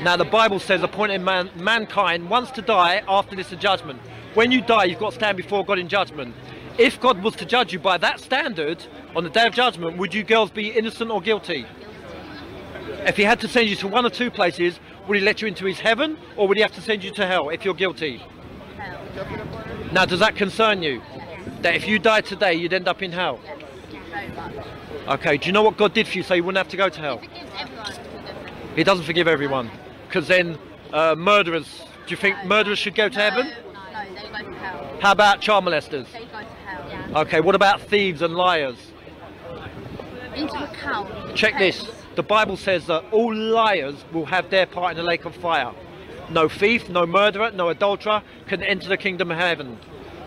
Now 0.03 0.17
the 0.17 0.25
Bible 0.27 0.61
says 0.61 0.83
appointed 0.83 1.23
man, 1.23 1.51
mankind 1.57 2.29
wants 2.29 2.51
to 2.53 2.63
die 2.63 3.03
after 3.09 3.35
this 3.35 3.51
judgment. 3.51 3.99
When 4.35 4.53
you 4.53 4.61
die, 4.61 4.85
you've 4.85 5.01
got 5.01 5.11
to 5.11 5.17
stand 5.17 5.39
before 5.39 5.65
God 5.65 5.79
in 5.79 5.89
judgment. 5.89 6.35
If 6.79 7.01
God 7.01 7.23
was 7.23 7.35
to 7.37 7.47
judge 7.47 7.73
you 7.73 7.79
by 7.79 7.97
that 7.99 8.21
standard 8.21 8.85
on 9.17 9.25
the 9.25 9.31
day 9.31 9.47
of 9.47 9.55
judgment, 9.55 9.97
would 9.97 10.13
you 10.13 10.25
girls 10.25 10.51
be 10.51 10.69
innocent 10.69 11.11
or 11.11 11.23
guilty? 11.23 11.65
If 13.07 13.17
he 13.17 13.23
had 13.23 13.41
to 13.41 13.49
send 13.49 13.67
you 13.71 13.77
to 13.77 13.89
one 13.89 14.05
or 14.05 14.11
two 14.11 14.31
places, 14.31 14.79
would 15.09 15.17
he 15.17 15.25
let 15.25 15.41
you 15.41 15.49
into 15.49 15.65
his 15.65 15.81
heaven 15.81 16.19
or 16.37 16.47
would 16.47 16.59
he 16.59 16.63
have 16.63 16.75
to 16.75 16.83
send 16.83 17.03
you 17.03 17.13
to 17.13 17.27
hell 17.27 17.49
if 17.49 17.65
you're 17.65 17.73
guilty? 17.73 18.23
Now, 19.91 20.05
does 20.05 20.21
that 20.21 20.37
concern 20.37 20.83
you? 20.83 21.01
That 21.63 21.77
if 21.77 21.89
you 21.89 21.99
died 21.99 22.27
today, 22.27 22.53
you'd 22.53 22.75
end 22.75 22.89
up 22.89 23.01
in 23.03 23.13
hell? 23.13 23.41
Okay, 25.09 25.37
do 25.37 25.47
you 25.47 25.53
know 25.53 25.63
what 25.63 25.77
God 25.77 25.95
did 25.95 26.09
for 26.09 26.19
you 26.19 26.25
so 26.25 26.35
you 26.35 26.43
wouldn't 26.43 26.59
have 26.59 26.71
to 26.71 26.77
go 26.77 26.89
to 26.89 27.01
hell? 27.01 27.19
Forgives 27.19 27.51
everyone. 27.59 27.93
He 28.75 28.85
doesn't 28.85 29.05
forgive 29.05 29.29
everyone. 29.29 29.71
Because 30.09 30.27
then 30.27 30.59
uh, 30.93 31.15
murderers, 31.15 31.83
do 32.07 32.11
you 32.11 32.17
think 32.17 32.45
murderers 32.45 32.79
should 32.79 32.97
go 32.97 33.09
to 33.09 33.19
heaven? 33.19 33.47
No, 33.47 34.05
they 34.15 34.29
go 34.29 34.51
to 34.51 34.59
hell. 34.59 34.99
How 35.01 35.13
about 35.13 35.41
child 35.41 35.65
molesters? 35.65 36.11
They 36.13 36.25
go 36.25 36.41
to 36.41 36.45
hell. 36.45 37.19
Okay, 37.19 37.41
what 37.41 37.55
about 37.55 37.83
thieves 37.83 38.21
and 38.21 38.35
liars? 38.35 38.77
Into 40.35 40.65
account. 40.65 41.37
Check 41.37 41.57
this. 41.57 41.89
The 42.17 42.23
Bible 42.25 42.57
says 42.57 42.87
that 42.87 43.05
all 43.13 43.35
liars 43.35 44.05
will 44.13 44.27
have 44.27 44.51
their 44.51 44.67
part 44.67 44.91
in 44.93 44.97
the 44.97 45.03
lake 45.03 45.25
of 45.25 45.37
fire. 45.37 45.73
No 46.31 46.49
thief, 46.49 46.89
no 46.89 47.07
murderer, 47.07 47.53
no 47.53 47.69
adulterer 47.69 48.23
can 48.49 48.63
enter 48.63 48.89
the 48.89 48.97
kingdom 48.97 49.31
of 49.31 49.39
heaven. 49.39 49.79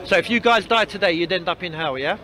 So 0.06 0.16
if 0.18 0.30
you 0.30 0.40
guys 0.40 0.66
die 0.66 0.86
today, 0.86 1.12
you'd 1.12 1.34
end 1.34 1.50
up 1.50 1.64
in 1.64 1.74
hell, 1.74 1.98
yeah? 1.98 2.18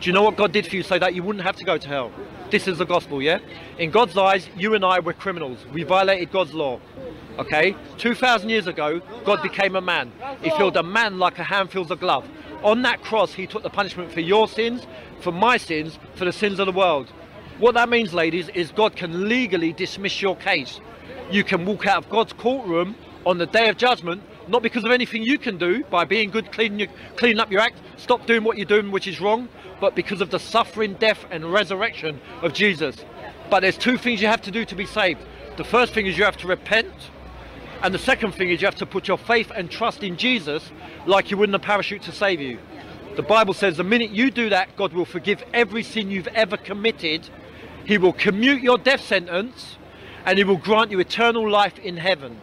Do 0.00 0.08
you 0.08 0.14
know 0.14 0.22
what 0.22 0.36
God 0.36 0.52
did 0.52 0.66
for 0.66 0.76
you 0.76 0.82
so 0.82 0.98
that 0.98 1.14
you 1.14 1.22
wouldn't 1.22 1.44
have 1.44 1.56
to 1.56 1.64
go 1.64 1.76
to 1.76 1.86
hell? 1.86 2.10
This 2.50 2.66
is 2.66 2.78
the 2.78 2.86
gospel, 2.86 3.20
yeah? 3.20 3.38
In 3.78 3.90
God's 3.90 4.16
eyes, 4.16 4.48
you 4.56 4.74
and 4.74 4.82
I 4.82 4.98
were 4.98 5.12
criminals. 5.12 5.58
We 5.74 5.82
violated 5.82 6.32
God's 6.32 6.54
law. 6.54 6.80
Okay? 7.38 7.76
2,000 7.98 8.48
years 8.48 8.66
ago, 8.66 9.02
God 9.26 9.42
became 9.42 9.76
a 9.76 9.82
man. 9.82 10.10
He 10.40 10.48
filled 10.50 10.78
a 10.78 10.82
man 10.82 11.18
like 11.18 11.38
a 11.38 11.44
hand 11.44 11.70
fills 11.70 11.90
a 11.90 11.96
glove. 11.96 12.26
On 12.62 12.80
that 12.80 13.02
cross, 13.02 13.34
he 13.34 13.46
took 13.46 13.62
the 13.62 13.68
punishment 13.68 14.10
for 14.10 14.20
your 14.20 14.48
sins, 14.48 14.86
for 15.20 15.32
my 15.32 15.58
sins, 15.58 15.98
for 16.14 16.24
the 16.24 16.32
sins 16.32 16.58
of 16.58 16.64
the 16.64 16.72
world. 16.72 17.10
What 17.58 17.74
that 17.74 17.90
means, 17.90 18.14
ladies, 18.14 18.48
is 18.48 18.72
God 18.72 18.96
can 18.96 19.28
legally 19.28 19.74
dismiss 19.74 20.22
your 20.22 20.34
case. 20.34 20.80
You 21.30 21.44
can 21.44 21.66
walk 21.66 21.86
out 21.86 22.04
of 22.04 22.10
God's 22.10 22.32
courtroom 22.32 22.94
on 23.26 23.36
the 23.36 23.46
day 23.46 23.68
of 23.68 23.76
judgment, 23.76 24.22
not 24.48 24.62
because 24.62 24.84
of 24.84 24.92
anything 24.92 25.22
you 25.22 25.38
can 25.38 25.58
do 25.58 25.84
by 25.84 26.04
being 26.06 26.30
good, 26.30 26.50
cleaning, 26.52 26.88
cleaning 27.16 27.38
up 27.38 27.52
your 27.52 27.60
act, 27.60 27.76
stop 27.98 28.26
doing 28.26 28.44
what 28.44 28.56
you're 28.56 28.64
doing, 28.64 28.90
which 28.90 29.06
is 29.06 29.20
wrong, 29.20 29.48
but 29.80 29.94
because 29.94 30.20
of 30.20 30.30
the 30.30 30.38
suffering, 30.38 30.94
death, 30.94 31.24
and 31.30 31.52
resurrection 31.52 32.20
of 32.42 32.52
Jesus. 32.52 32.96
But 33.50 33.60
there's 33.60 33.78
two 33.78 33.96
things 33.96 34.20
you 34.20 34.28
have 34.28 34.42
to 34.42 34.50
do 34.50 34.64
to 34.64 34.74
be 34.74 34.86
saved. 34.86 35.20
The 35.56 35.64
first 35.64 35.92
thing 35.92 36.06
is 36.06 36.16
you 36.16 36.24
have 36.24 36.36
to 36.38 36.46
repent, 36.46 36.92
and 37.82 37.94
the 37.94 37.98
second 37.98 38.32
thing 38.32 38.50
is 38.50 38.60
you 38.60 38.66
have 38.66 38.76
to 38.76 38.86
put 38.86 39.08
your 39.08 39.18
faith 39.18 39.50
and 39.54 39.70
trust 39.70 40.02
in 40.02 40.16
Jesus 40.16 40.70
like 41.06 41.30
you 41.30 41.36
would 41.38 41.48
in 41.48 41.54
a 41.54 41.58
parachute 41.58 42.02
to 42.02 42.12
save 42.12 42.40
you. 42.40 42.58
The 43.16 43.22
Bible 43.22 43.54
says 43.54 43.76
the 43.76 43.84
minute 43.84 44.10
you 44.10 44.30
do 44.30 44.50
that, 44.50 44.76
God 44.76 44.92
will 44.92 45.04
forgive 45.04 45.42
every 45.52 45.82
sin 45.82 46.10
you've 46.10 46.28
ever 46.28 46.56
committed. 46.56 47.28
He 47.84 47.98
will 47.98 48.12
commute 48.12 48.62
your 48.62 48.78
death 48.78 49.04
sentence 49.04 49.76
and 50.24 50.38
He 50.38 50.44
will 50.44 50.56
grant 50.56 50.90
you 50.90 51.00
eternal 51.00 51.48
life 51.50 51.78
in 51.78 51.96
heaven. 51.96 52.40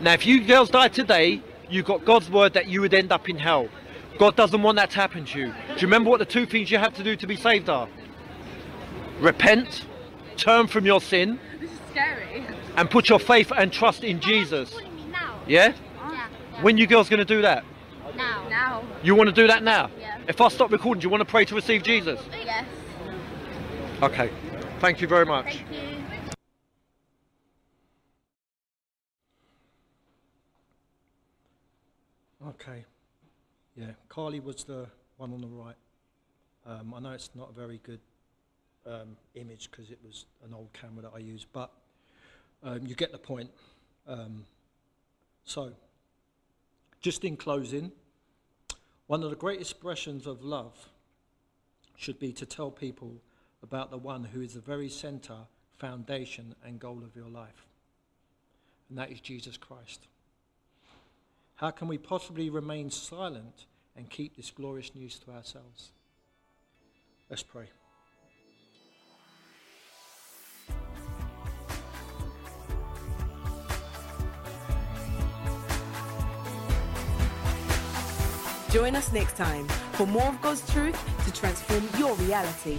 Now, 0.00 0.14
if 0.14 0.26
you 0.26 0.44
girls 0.44 0.70
die 0.70 0.88
today, 0.88 1.42
you've 1.68 1.84
got 1.84 2.04
God's 2.04 2.30
word 2.30 2.54
that 2.54 2.68
you 2.68 2.80
would 2.80 2.94
end 2.94 3.12
up 3.12 3.28
in 3.28 3.38
hell. 3.38 3.68
God 4.22 4.36
doesn't 4.36 4.62
want 4.62 4.76
that 4.76 4.90
to 4.90 5.00
happen 5.00 5.24
to 5.24 5.38
you. 5.40 5.46
Do 5.46 5.52
you 5.78 5.88
remember 5.88 6.08
what 6.08 6.20
the 6.20 6.24
two 6.24 6.46
things 6.46 6.70
you 6.70 6.78
have 6.78 6.94
to 6.94 7.02
do 7.02 7.16
to 7.16 7.26
be 7.26 7.34
saved 7.34 7.68
are? 7.68 7.88
Repent, 9.18 9.84
turn 10.36 10.68
from 10.68 10.86
your 10.86 11.00
sin, 11.00 11.40
This 11.58 11.72
is 11.72 11.78
scary. 11.90 12.46
and 12.76 12.88
put 12.88 13.08
your 13.08 13.18
faith 13.18 13.50
and 13.50 13.72
trust 13.72 14.04
in 14.04 14.20
Jesus. 14.20 14.76
Yeah? 15.48 15.74
Yeah. 15.98 16.28
When 16.60 16.78
you 16.78 16.86
girls 16.86 17.08
going 17.08 17.18
to 17.18 17.24
do 17.24 17.42
that? 17.42 17.64
Now. 18.16 18.48
Now. 18.48 18.84
You 19.02 19.16
want 19.16 19.28
to 19.28 19.34
do 19.34 19.48
that 19.48 19.64
now? 19.64 19.90
Yeah. 19.98 20.20
If 20.28 20.40
I 20.40 20.46
stop 20.50 20.70
recording, 20.70 21.00
do 21.00 21.06
you 21.06 21.10
want 21.10 21.22
to 21.22 21.28
pray 21.28 21.44
to 21.44 21.56
receive 21.56 21.82
Jesus? 21.82 22.20
Yes. 22.44 22.64
Okay. 24.02 24.30
Thank 24.78 25.00
you 25.00 25.08
very 25.08 25.26
much. 25.26 25.46
Thank 25.46 25.72
you. 25.72 25.78
Okay. 32.50 32.84
Carly 34.12 34.40
was 34.40 34.64
the 34.64 34.86
one 35.16 35.32
on 35.32 35.40
the 35.40 35.46
right. 35.46 35.74
Um, 36.66 36.92
I 36.94 37.00
know 37.00 37.12
it's 37.12 37.30
not 37.34 37.48
a 37.48 37.52
very 37.54 37.80
good 37.82 38.00
um, 38.84 39.16
image 39.36 39.70
because 39.70 39.90
it 39.90 39.98
was 40.04 40.26
an 40.44 40.52
old 40.52 40.70
camera 40.74 41.04
that 41.04 41.12
I 41.14 41.18
used, 41.20 41.46
but 41.54 41.70
um, 42.62 42.86
you 42.86 42.94
get 42.94 43.10
the 43.10 43.16
point. 43.16 43.48
Um, 44.06 44.44
so, 45.46 45.72
just 47.00 47.24
in 47.24 47.38
closing, 47.38 47.90
one 49.06 49.22
of 49.22 49.30
the 49.30 49.36
great 49.36 49.62
expressions 49.62 50.26
of 50.26 50.44
love 50.44 50.90
should 51.96 52.18
be 52.18 52.34
to 52.34 52.44
tell 52.44 52.70
people 52.70 53.14
about 53.62 53.90
the 53.90 53.96
one 53.96 54.24
who 54.24 54.42
is 54.42 54.52
the 54.52 54.60
very 54.60 54.90
center, 54.90 55.38
foundation, 55.78 56.54
and 56.62 56.78
goal 56.78 57.00
of 57.02 57.16
your 57.16 57.30
life, 57.30 57.64
and 58.90 58.98
that 58.98 59.10
is 59.10 59.20
Jesus 59.20 59.56
Christ. 59.56 60.06
How 61.54 61.70
can 61.70 61.88
we 61.88 61.96
possibly 61.96 62.50
remain 62.50 62.90
silent 62.90 63.64
and 63.96 64.08
keep 64.08 64.36
this 64.36 64.50
glorious 64.50 64.94
news 64.94 65.18
to 65.20 65.30
ourselves? 65.30 65.92
Let's 67.28 67.42
pray. 67.42 67.68
Join 78.70 78.96
us 78.96 79.12
next 79.12 79.36
time 79.36 79.68
for 79.92 80.06
more 80.06 80.28
of 80.28 80.40
God's 80.40 80.72
truth 80.72 80.98
to 81.26 81.32
transform 81.32 81.86
your 81.98 82.14
reality. 82.14 82.78